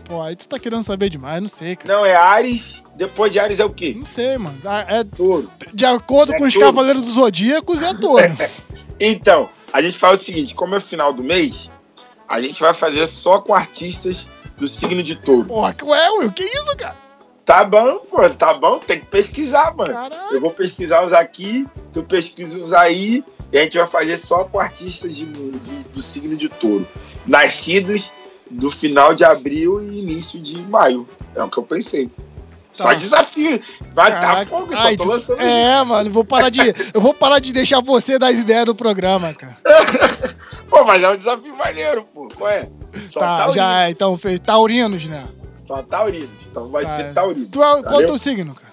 Pô, 0.04 0.20
aí 0.20 0.36
tu 0.36 0.46
tá 0.48 0.58
querendo 0.58 0.82
saber 0.82 1.08
demais, 1.08 1.40
não 1.40 1.48
sei, 1.48 1.76
cara. 1.76 1.94
Não, 1.96 2.04
é 2.04 2.14
Ares. 2.14 2.82
Depois 2.96 3.32
de 3.32 3.38
Ares 3.38 3.58
é 3.60 3.64
o 3.64 3.70
quê? 3.70 3.94
Não 3.96 4.04
sei, 4.04 4.36
mano. 4.36 4.58
Ah, 4.64 4.84
É, 4.88 5.04
Touro. 5.04 5.50
de 5.72 5.84
acordo 5.86 6.34
É 6.34 6.38
com 6.38 6.44
os 6.44 6.52
touro. 6.52 6.66
Cavaleiros 6.68 7.02
dos 7.02 7.14
Zodíacos, 7.14 7.82
é 7.82 7.94
touro. 7.94 8.24
Então, 9.00 9.48
a 9.72 9.82
gente 9.82 9.98
faz 9.98 10.20
o 10.20 10.22
seguinte, 10.22 10.54
como 10.54 10.76
é 10.76 10.80
final 10.80 11.12
do 11.12 11.24
mês, 11.24 11.68
a 12.28 12.40
gente 12.40 12.60
vai 12.60 12.72
fazer 12.72 13.04
só 13.06 13.40
com 13.40 13.52
artistas 13.52 14.28
do 14.56 14.68
signo 14.68 15.02
de 15.02 15.16
touro. 15.16 15.46
Porra, 15.46 15.74
ué, 15.82 16.10
Will, 16.20 16.30
que 16.30 16.44
isso, 16.44 16.76
cara? 16.76 16.94
Tá 17.44 17.64
bom, 17.64 17.98
pô, 18.08 18.30
tá 18.30 18.54
bom, 18.54 18.78
tem 18.78 19.00
que 19.00 19.06
pesquisar, 19.06 19.74
mano. 19.74 19.92
Eu 20.30 20.40
vou 20.40 20.52
pesquisar 20.52 21.02
os 21.04 21.12
aqui, 21.12 21.66
tu 21.92 22.04
pesquisa 22.04 22.56
os 22.56 22.72
aí, 22.72 23.24
e 23.50 23.58
a 23.58 23.62
gente 23.64 23.76
vai 23.76 23.86
fazer 23.88 24.16
só 24.16 24.44
com 24.44 24.60
artistas 24.60 25.16
de, 25.16 25.24
de- 25.24 25.84
do 25.92 26.00
signo 26.00 26.36
de 26.36 26.48
touro. 26.48 26.86
Nascidos 27.26 28.12
do 28.52 28.70
final 28.70 29.14
de 29.14 29.24
abril 29.24 29.80
e 29.82 29.98
início 30.00 30.40
de 30.40 30.58
maio. 30.58 31.08
É 31.34 31.42
o 31.42 31.48
que 31.48 31.58
eu 31.58 31.62
pensei. 31.64 32.10
Só 32.70 32.84
Tá. 32.84 32.94
desafio. 32.94 33.60
Vai 33.94 34.10
dar 34.10 34.20
Caraca. 34.20 34.46
fogo, 34.46 34.72
Ai, 34.74 34.96
só 34.96 35.04
tô 35.04 35.10
lançando 35.10 35.40
É, 35.42 35.84
mano, 35.84 36.10
vou 36.10 36.24
parar 36.24 36.48
de. 36.48 36.60
Eu 36.94 37.00
vou 37.02 37.12
parar 37.12 37.38
de 37.38 37.52
deixar 37.52 37.80
você 37.82 38.18
dar 38.18 38.28
as 38.28 38.38
ideias 38.38 38.64
do 38.64 38.74
programa, 38.74 39.34
cara. 39.34 39.58
Pô, 40.70 40.82
mas 40.84 41.02
é 41.02 41.10
um 41.10 41.16
desafio 41.16 41.54
maneiro, 41.54 42.02
pô. 42.14 42.28
Qual 42.34 42.48
é? 42.48 42.66
Só 43.10 43.20
Tá, 43.20 43.36
taurinos. 43.36 43.54
já 43.56 43.82
é, 43.82 43.90
então, 43.90 44.16
fez 44.16 44.38
taurinos, 44.40 45.04
né? 45.04 45.22
Só 45.66 45.82
taurinos. 45.82 46.30
Então 46.50 46.68
vai 46.70 46.84
Tá. 46.84 46.96
ser 46.96 47.12
taurino. 47.12 47.46
Tu 47.46 47.62
é, 47.62 47.82
qual 47.82 48.00
é 48.00 48.04
o 48.04 48.06
teu 48.06 48.18
signo, 48.18 48.54
cara? 48.54 48.72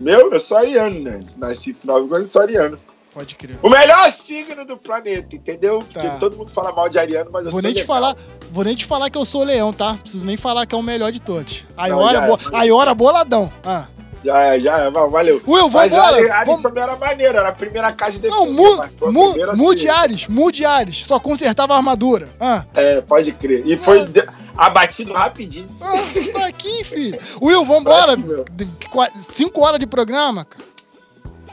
Meu, 0.00 0.32
eu 0.32 0.38
sou 0.38 0.58
ariano, 0.58 1.00
né? 1.00 1.20
Nasci 1.36 1.72
final 1.74 2.04
do 2.06 2.14
ano, 2.14 2.24
sou 2.24 2.42
ariano. 2.42 2.78
Pode 3.18 3.34
crer. 3.34 3.58
O 3.62 3.68
melhor 3.68 4.08
signo 4.10 4.64
do 4.64 4.76
planeta, 4.76 5.34
entendeu? 5.34 5.80
Porque 5.80 6.06
Tá. 6.06 6.16
todo 6.20 6.36
mundo 6.36 6.50
fala 6.52 6.70
mal 6.72 6.88
de 6.88 6.98
ariano, 7.00 7.30
mas 7.32 7.44
eu 7.46 7.50
Vou 7.50 7.60
sou 7.60 7.68
nem 7.68 7.74
te 7.76 7.84
falar, 7.84 8.16
vou 8.52 8.62
nem 8.64 8.76
te 8.76 8.84
falar 8.84 9.10
que 9.10 9.18
eu 9.18 9.24
sou 9.24 9.42
leão, 9.42 9.72
tá? 9.72 9.96
Preciso 10.00 10.24
nem 10.24 10.36
falar 10.36 10.66
que 10.66 10.74
é 10.74 10.78
o 10.78 10.82
melhor 10.82 11.10
de 11.10 11.18
todos. 11.20 11.64
É, 11.76 12.26
bo... 12.26 12.38
aí 12.56 12.70
hora 12.70 12.94
boladão. 12.94 13.50
Ah. 13.64 13.86
Já 14.24 14.40
é, 14.40 14.58
já 14.60 14.78
é, 14.78 14.90
va- 14.90 15.06
valeu. 15.06 15.42
Will, 15.46 15.68
Mas 15.70 15.90
vambora, 15.92 16.16
Ares, 16.16 16.30
Ares 16.30 16.46
vamos- 16.46 16.62
também 16.62 16.82
era 16.82 16.96
maneiro, 16.96 17.38
era 17.38 17.48
a 17.48 17.52
primeira 17.52 17.90
casa 17.92 18.18
de 18.20 18.28
Não, 18.28 18.46
mu, 18.52 18.76
mu, 19.10 19.30
primeira 19.32 19.52
a 19.52 19.56
mude 19.56 19.88
Ares, 19.88 20.26
mude 20.28 20.64
Ares. 20.64 21.04
Só 21.06 21.18
consertava 21.20 21.74
a 21.74 21.76
armadura. 21.76 22.28
Ah. 22.40 22.64
É, 22.74 23.00
pode 23.00 23.32
crer. 23.32 23.62
E 23.66 23.76
foi 23.76 24.04
de- 24.06 24.24
abatido 24.56 25.12
rapidinho. 25.12 25.68
Tá 26.32 26.46
aqui, 26.46 26.82
filho. 26.84 27.18
Will, 27.42 27.64
vambora. 27.64 28.16
Qua- 28.90 29.10
Cinco 29.34 29.60
horas 29.64 29.78
de 29.80 29.86
programa, 29.86 30.44
cara. 30.44 30.64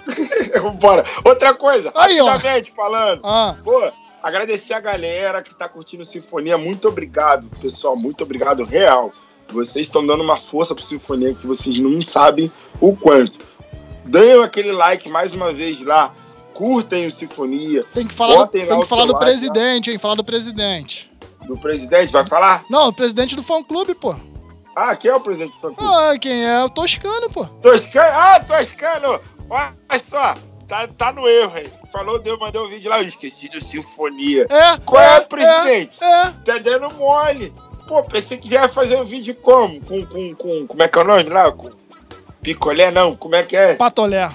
Bora. 0.80 1.04
Outra 1.24 1.54
coisa, 1.54 1.92
Aí, 1.96 2.20
ó. 2.22 2.26
rapidamente 2.26 2.72
falando. 2.72 3.22
Ah. 3.24 3.56
Pô, 3.64 3.92
agradecer 4.22 4.74
a 4.74 4.80
galera 4.80 5.42
que 5.42 5.54
tá 5.56 5.68
curtindo 5.68 6.06
Sinfonia. 6.06 6.58
Muito 6.58 6.88
obrigado, 6.88 7.48
pessoal. 7.62 7.96
Muito 7.96 8.24
obrigado, 8.24 8.64
real. 8.64 9.12
Vocês 9.50 9.88
estão 9.88 10.06
dando 10.06 10.24
uma 10.24 10.38
força 10.38 10.74
pro 10.74 10.84
Sinfonia 10.84 11.34
que 11.34 11.46
vocês 11.46 11.78
não 11.78 12.02
sabem 12.02 12.52
o 12.82 12.96
quanto. 12.96 13.40
Deem 14.06 14.44
aquele 14.44 14.72
like 14.72 15.10
mais 15.10 15.34
uma 15.34 15.52
vez 15.52 15.82
lá. 15.82 16.14
Curtem 16.54 17.06
o 17.08 17.12
Sinfonia. 17.12 17.86
Tem 17.94 18.08
que 18.08 18.14
falar, 18.14 18.46
do, 18.46 18.48
tem 18.48 18.66
que 18.66 18.86
falar 18.86 19.06
do 19.06 19.14
like 19.14 19.26
presidente, 19.26 19.92
hein? 19.92 19.98
Falar 19.98 20.16
do 20.16 20.24
presidente. 20.24 21.12
Do 21.46 21.58
presidente, 21.58 22.12
vai 22.12 22.26
falar? 22.26 22.64
Não, 22.70 22.88
o 22.88 22.94
presidente 22.94 23.36
do 23.36 23.44
fã 23.44 23.62
clube, 23.62 23.94
pô. 23.94 24.16
Ah, 24.76 24.94
quem 24.96 25.10
é 25.10 25.16
o 25.16 25.22
presidente 25.22 25.54
do 25.54 25.60
fã-clube? 25.60 25.94
Ah, 25.94 26.18
quem 26.20 26.46
é? 26.46 26.62
O 26.64 26.70
Toscano, 26.70 27.30
pô. 27.30 27.46
Toscano? 27.46 28.10
Ah, 28.12 28.40
Toscano! 28.42 29.22
Olha 29.50 30.00
só, 30.00 30.36
tá, 30.68 30.88
tá 30.88 31.12
no 31.12 31.28
erro, 31.28 31.58
hein? 31.58 31.72
Falou, 31.92 32.20
deu, 32.20 32.38
mandou 32.40 32.66
um 32.66 32.70
vídeo 32.70 32.90
lá, 32.90 33.02
eu 33.02 33.08
esqueci 33.08 33.50
do 33.50 33.62
Sinfonia. 33.62 34.48
É, 34.50 34.78
Qual 34.86 35.02
é, 35.02 35.18
é, 35.18 35.22
presidente? 35.22 36.04
é. 36.04 36.32
Tá 36.44 36.58
dando 36.58 36.94
mole. 36.96 37.54
Pô, 37.88 38.04
pensei 38.04 38.38
que 38.38 38.50
já 38.50 38.64
ia 38.64 38.68
fazer 38.68 38.96
um 38.96 39.04
vídeo 39.06 39.36
como? 39.36 39.80
Com, 39.82 40.06
com, 40.06 40.36
com, 40.36 40.68
como 40.68 40.84
é 40.84 40.88
que 40.88 40.98
é 40.98 41.02
o 41.02 41.06
nome 41.06 41.24
lá? 41.24 41.52
Com 41.52 41.72
picolé, 42.42 42.92
não, 42.92 43.16
como 43.16 43.36
é 43.36 43.44
que 43.44 43.56
é? 43.56 43.76
Patolé. 43.76 44.34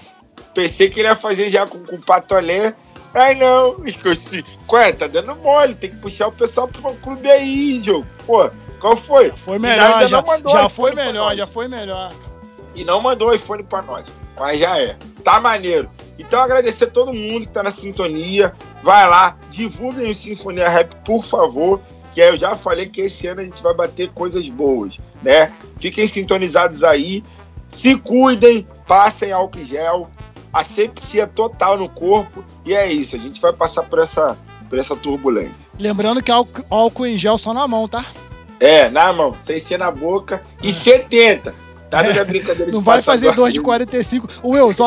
Pensei 0.55 0.89
que 0.89 1.01
ele 1.01 1.09
ia 1.09 1.17
fazer 1.17 1.49
já 1.49 1.67
com, 1.67 1.85
com 1.85 2.01
patolé. 2.01 2.75
Ai, 3.13 3.35
não, 3.35 3.85
esqueci. 3.85 4.45
Qual 4.69 4.81
é? 4.81 4.93
Tá 4.93 5.09
dando 5.09 5.35
mole, 5.37 5.75
tem 5.75 5.91
que 5.91 5.97
puxar 5.97 6.29
o 6.29 6.33
pessoal 6.33 6.69
pro 6.69 6.81
fã 6.81 6.95
clube 6.97 7.29
aí, 7.29 7.79
Diogo. 7.81 8.07
Pô, 8.25 8.49
qual 8.81 8.97
foi? 8.97 9.33
Foi 9.33 9.59
melhor, 9.59 10.03
já, 10.03 10.07
já 10.07 10.21
iPhone 10.21 10.71
foi 10.71 10.95
melhor, 10.95 11.37
já 11.37 11.47
foi 11.47 11.69
melhor. 11.69 12.13
e 12.75 12.85
não 12.85 13.01
mandou 13.03 13.35
iPhone 13.35 13.65
pra 13.65 13.83
nós. 13.83 14.07
Mas 14.41 14.59
já 14.59 14.79
é. 14.79 14.97
Tá 15.23 15.39
maneiro. 15.39 15.91
Então 16.19 16.41
agradecer 16.41 16.85
a 16.85 16.91
todo 16.91 17.13
mundo 17.13 17.43
que 17.43 17.53
tá 17.53 17.63
na 17.63 17.71
sintonia. 17.71 18.55
Vai 18.83 19.07
lá, 19.07 19.37
divulguem 19.51 20.11
o 20.11 20.15
Sinfonia 20.15 20.67
Rap, 20.67 20.97
por 21.05 21.23
favor. 21.23 21.79
Que 22.11 22.23
eu 22.23 22.37
já 22.39 22.57
falei 22.57 22.87
que 22.87 23.03
esse 23.03 23.27
ano 23.27 23.43
a 23.43 23.45
gente 23.45 23.63
vai 23.63 23.75
bater 23.75 24.09
coisas 24.09 24.49
boas, 24.49 24.99
né? 25.23 25.53
Fiquem 25.79 26.07
sintonizados 26.07 26.83
aí. 26.83 27.23
Se 27.69 27.97
cuidem, 27.99 28.67
passem 28.87 29.31
álcool 29.31 29.61
em 29.61 29.65
gel. 29.65 30.11
Asepsia 30.51 31.27
total 31.27 31.77
no 31.77 31.89
corpo. 31.89 32.43
E 32.65 32.75
é 32.75 32.91
isso, 32.91 33.15
a 33.15 33.19
gente 33.19 33.41
vai 33.41 33.53
passar 33.53 33.83
por 33.85 33.99
essa, 33.99 34.39
por 34.71 34.79
essa 34.79 34.97
turbulência. 34.97 35.71
Lembrando 35.79 36.23
que 36.23 36.31
álcool, 36.31 36.65
álcool 36.71 37.07
em 37.07 37.19
gel 37.19 37.37
só 37.37 37.53
na 37.53 37.69
mão, 37.69 37.87
tá? 37.87 38.07
É, 38.59 38.89
na 38.89 39.13
mão, 39.13 39.37
sem 39.39 39.61
ser 39.61 39.79
na 39.79 39.91
boca. 39.91 40.43
E 40.63 40.73
70. 40.73 41.55
Nada 41.91 42.13
da 42.13 42.25
brincadeira 42.25 42.67
de. 42.71 42.73
Não 42.73 42.83
vai 42.83 43.03
fazer 43.03 43.27
duas 43.27 43.37
dor 43.37 43.47
de 43.49 43.53
vezes. 43.59 43.65
45. 43.65 44.29
Will, 44.45 44.73
só 44.75 44.85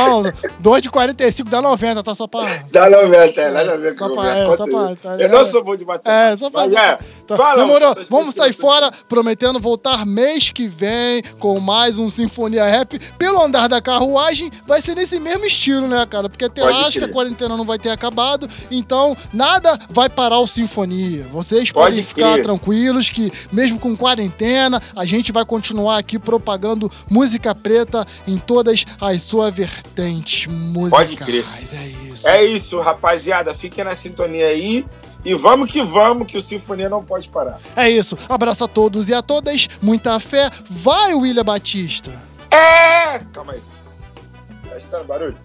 dor 0.60 0.82
de 0.82 0.90
45 0.90 1.50
dá 1.50 1.62
90, 1.62 2.04
tá? 2.04 2.16
Só 2.16 2.28
pra. 2.28 2.46
Dá 2.72 2.90
90, 2.90 3.42
é, 3.42 3.48
a 3.48 3.76
ver 3.76 3.98
Só 3.98 4.10
com 4.10 4.16
pra- 4.16 4.24
o 4.24 4.28
é, 4.28 4.56
só 4.58 4.66
pra- 4.66 4.96
tá 4.96 5.16
Eu 5.24 5.30
não 5.30 5.44
sou 5.46 5.64
bom 5.64 5.76
de 5.76 5.86
matemática. 5.86 6.12
É, 6.34 6.38
só 6.38 6.50
pra. 6.50 6.62
Mas 6.68 6.74
é, 6.74 6.98
Fala, 7.38 7.64
Demorou. 7.64 7.96
Vamos 8.10 8.36
sair 8.36 8.54
fora, 8.54 8.92
prometendo 9.08 9.60
voltar 9.60 10.06
mês 10.06 10.50
que 10.50 10.68
vem 10.68 11.22
com 11.40 11.60
mais 11.60 11.98
um 11.98 12.10
Sinfonia 12.10 12.66
Rap. 12.66 13.00
Pelo 13.18 13.42
andar 13.42 13.68
da 13.68 13.82
carruagem, 13.82 14.52
vai 14.68 14.82
ser 14.82 14.96
nesse 14.96 15.20
mesmo 15.20 15.46
estilo, 15.46 15.88
né, 15.88 16.06
cara? 16.06 16.30
Porque 16.30 16.46
até 16.46 16.62
Pode 16.62 16.74
lá 16.74 16.88
acho 16.88 17.00
que 17.00 17.06
a 17.06 17.12
quarentena 17.12 17.58
não 17.58 17.66
vai 17.66 17.78
ter 17.78 17.90
acabado, 17.90 18.50
então 18.70 19.16
nada 19.34 19.80
vai 19.90 20.10
parar 20.10 20.40
o 20.40 20.48
Sinfonia. 20.48 21.26
Vocês 21.32 21.72
Pode 21.72 21.92
podem 21.92 22.04
ficar 22.04 22.34
crer. 22.34 22.44
tranquilos 22.44 23.10
que, 23.10 23.32
mesmo 23.52 23.80
com 23.80 23.96
quarentena, 23.96 24.82
a 24.96 25.06
gente 25.06 25.32
vai 25.32 25.46
continuar 25.46 25.98
aqui 25.98 26.18
propagando 26.20 26.92
música 27.10 27.54
preta 27.56 28.06
em 28.28 28.38
todas 28.38 28.86
as 29.00 29.22
suas 29.22 29.54
vertentes 29.54 30.48
musicais. 30.48 31.16
Pode 31.16 31.18
crer. 31.18 31.46
É 31.74 31.88
isso. 31.88 32.28
É 32.28 32.46
isso, 32.46 32.80
rapaziada. 32.80 33.54
Fiquem 33.54 33.84
na 33.84 33.96
sintonia 33.96 34.46
aí. 34.48 34.86
E 35.26 35.34
vamos 35.36 35.72
que 35.72 35.82
vamos, 35.84 36.28
que 36.28 36.38
o 36.38 36.42
Sinfonia 36.42 36.90
não 36.90 37.04
pode 37.04 37.30
parar. 37.30 37.60
É 37.76 37.90
isso. 37.90 38.18
Abraço 38.28 38.66
a 38.66 38.68
todos 38.68 39.08
e 39.10 39.14
a 39.14 39.22
todas. 39.22 39.68
Muita 39.82 40.20
fé. 40.20 40.50
Vai, 40.70 41.14
William 41.14 41.44
Batista. 41.44 42.12
É! 42.52 43.20
Calma 43.32 43.54
aí. 43.54 43.62
Tá 44.70 44.78
escutando 44.78 45.06
barulho? 45.06 45.38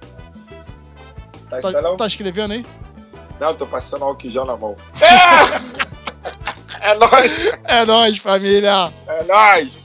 Tá 1.48 1.60
Tá, 1.60 1.68
escutando? 1.70 1.96
tá 1.96 2.06
escrevendo 2.06 2.52
aí? 2.55 2.66
Não, 3.40 3.55
tô 3.55 3.66
passando 3.66 4.05
álcool 4.05 4.28
gel 4.28 4.44
na 4.44 4.56
mão. 4.56 4.76
É! 6.80 6.90
É 6.90 6.94
nóis! 6.94 7.32
É 7.64 7.84
nóis, 7.84 8.18
família. 8.18 8.92
É 9.06 9.24
nóis! 9.24 9.76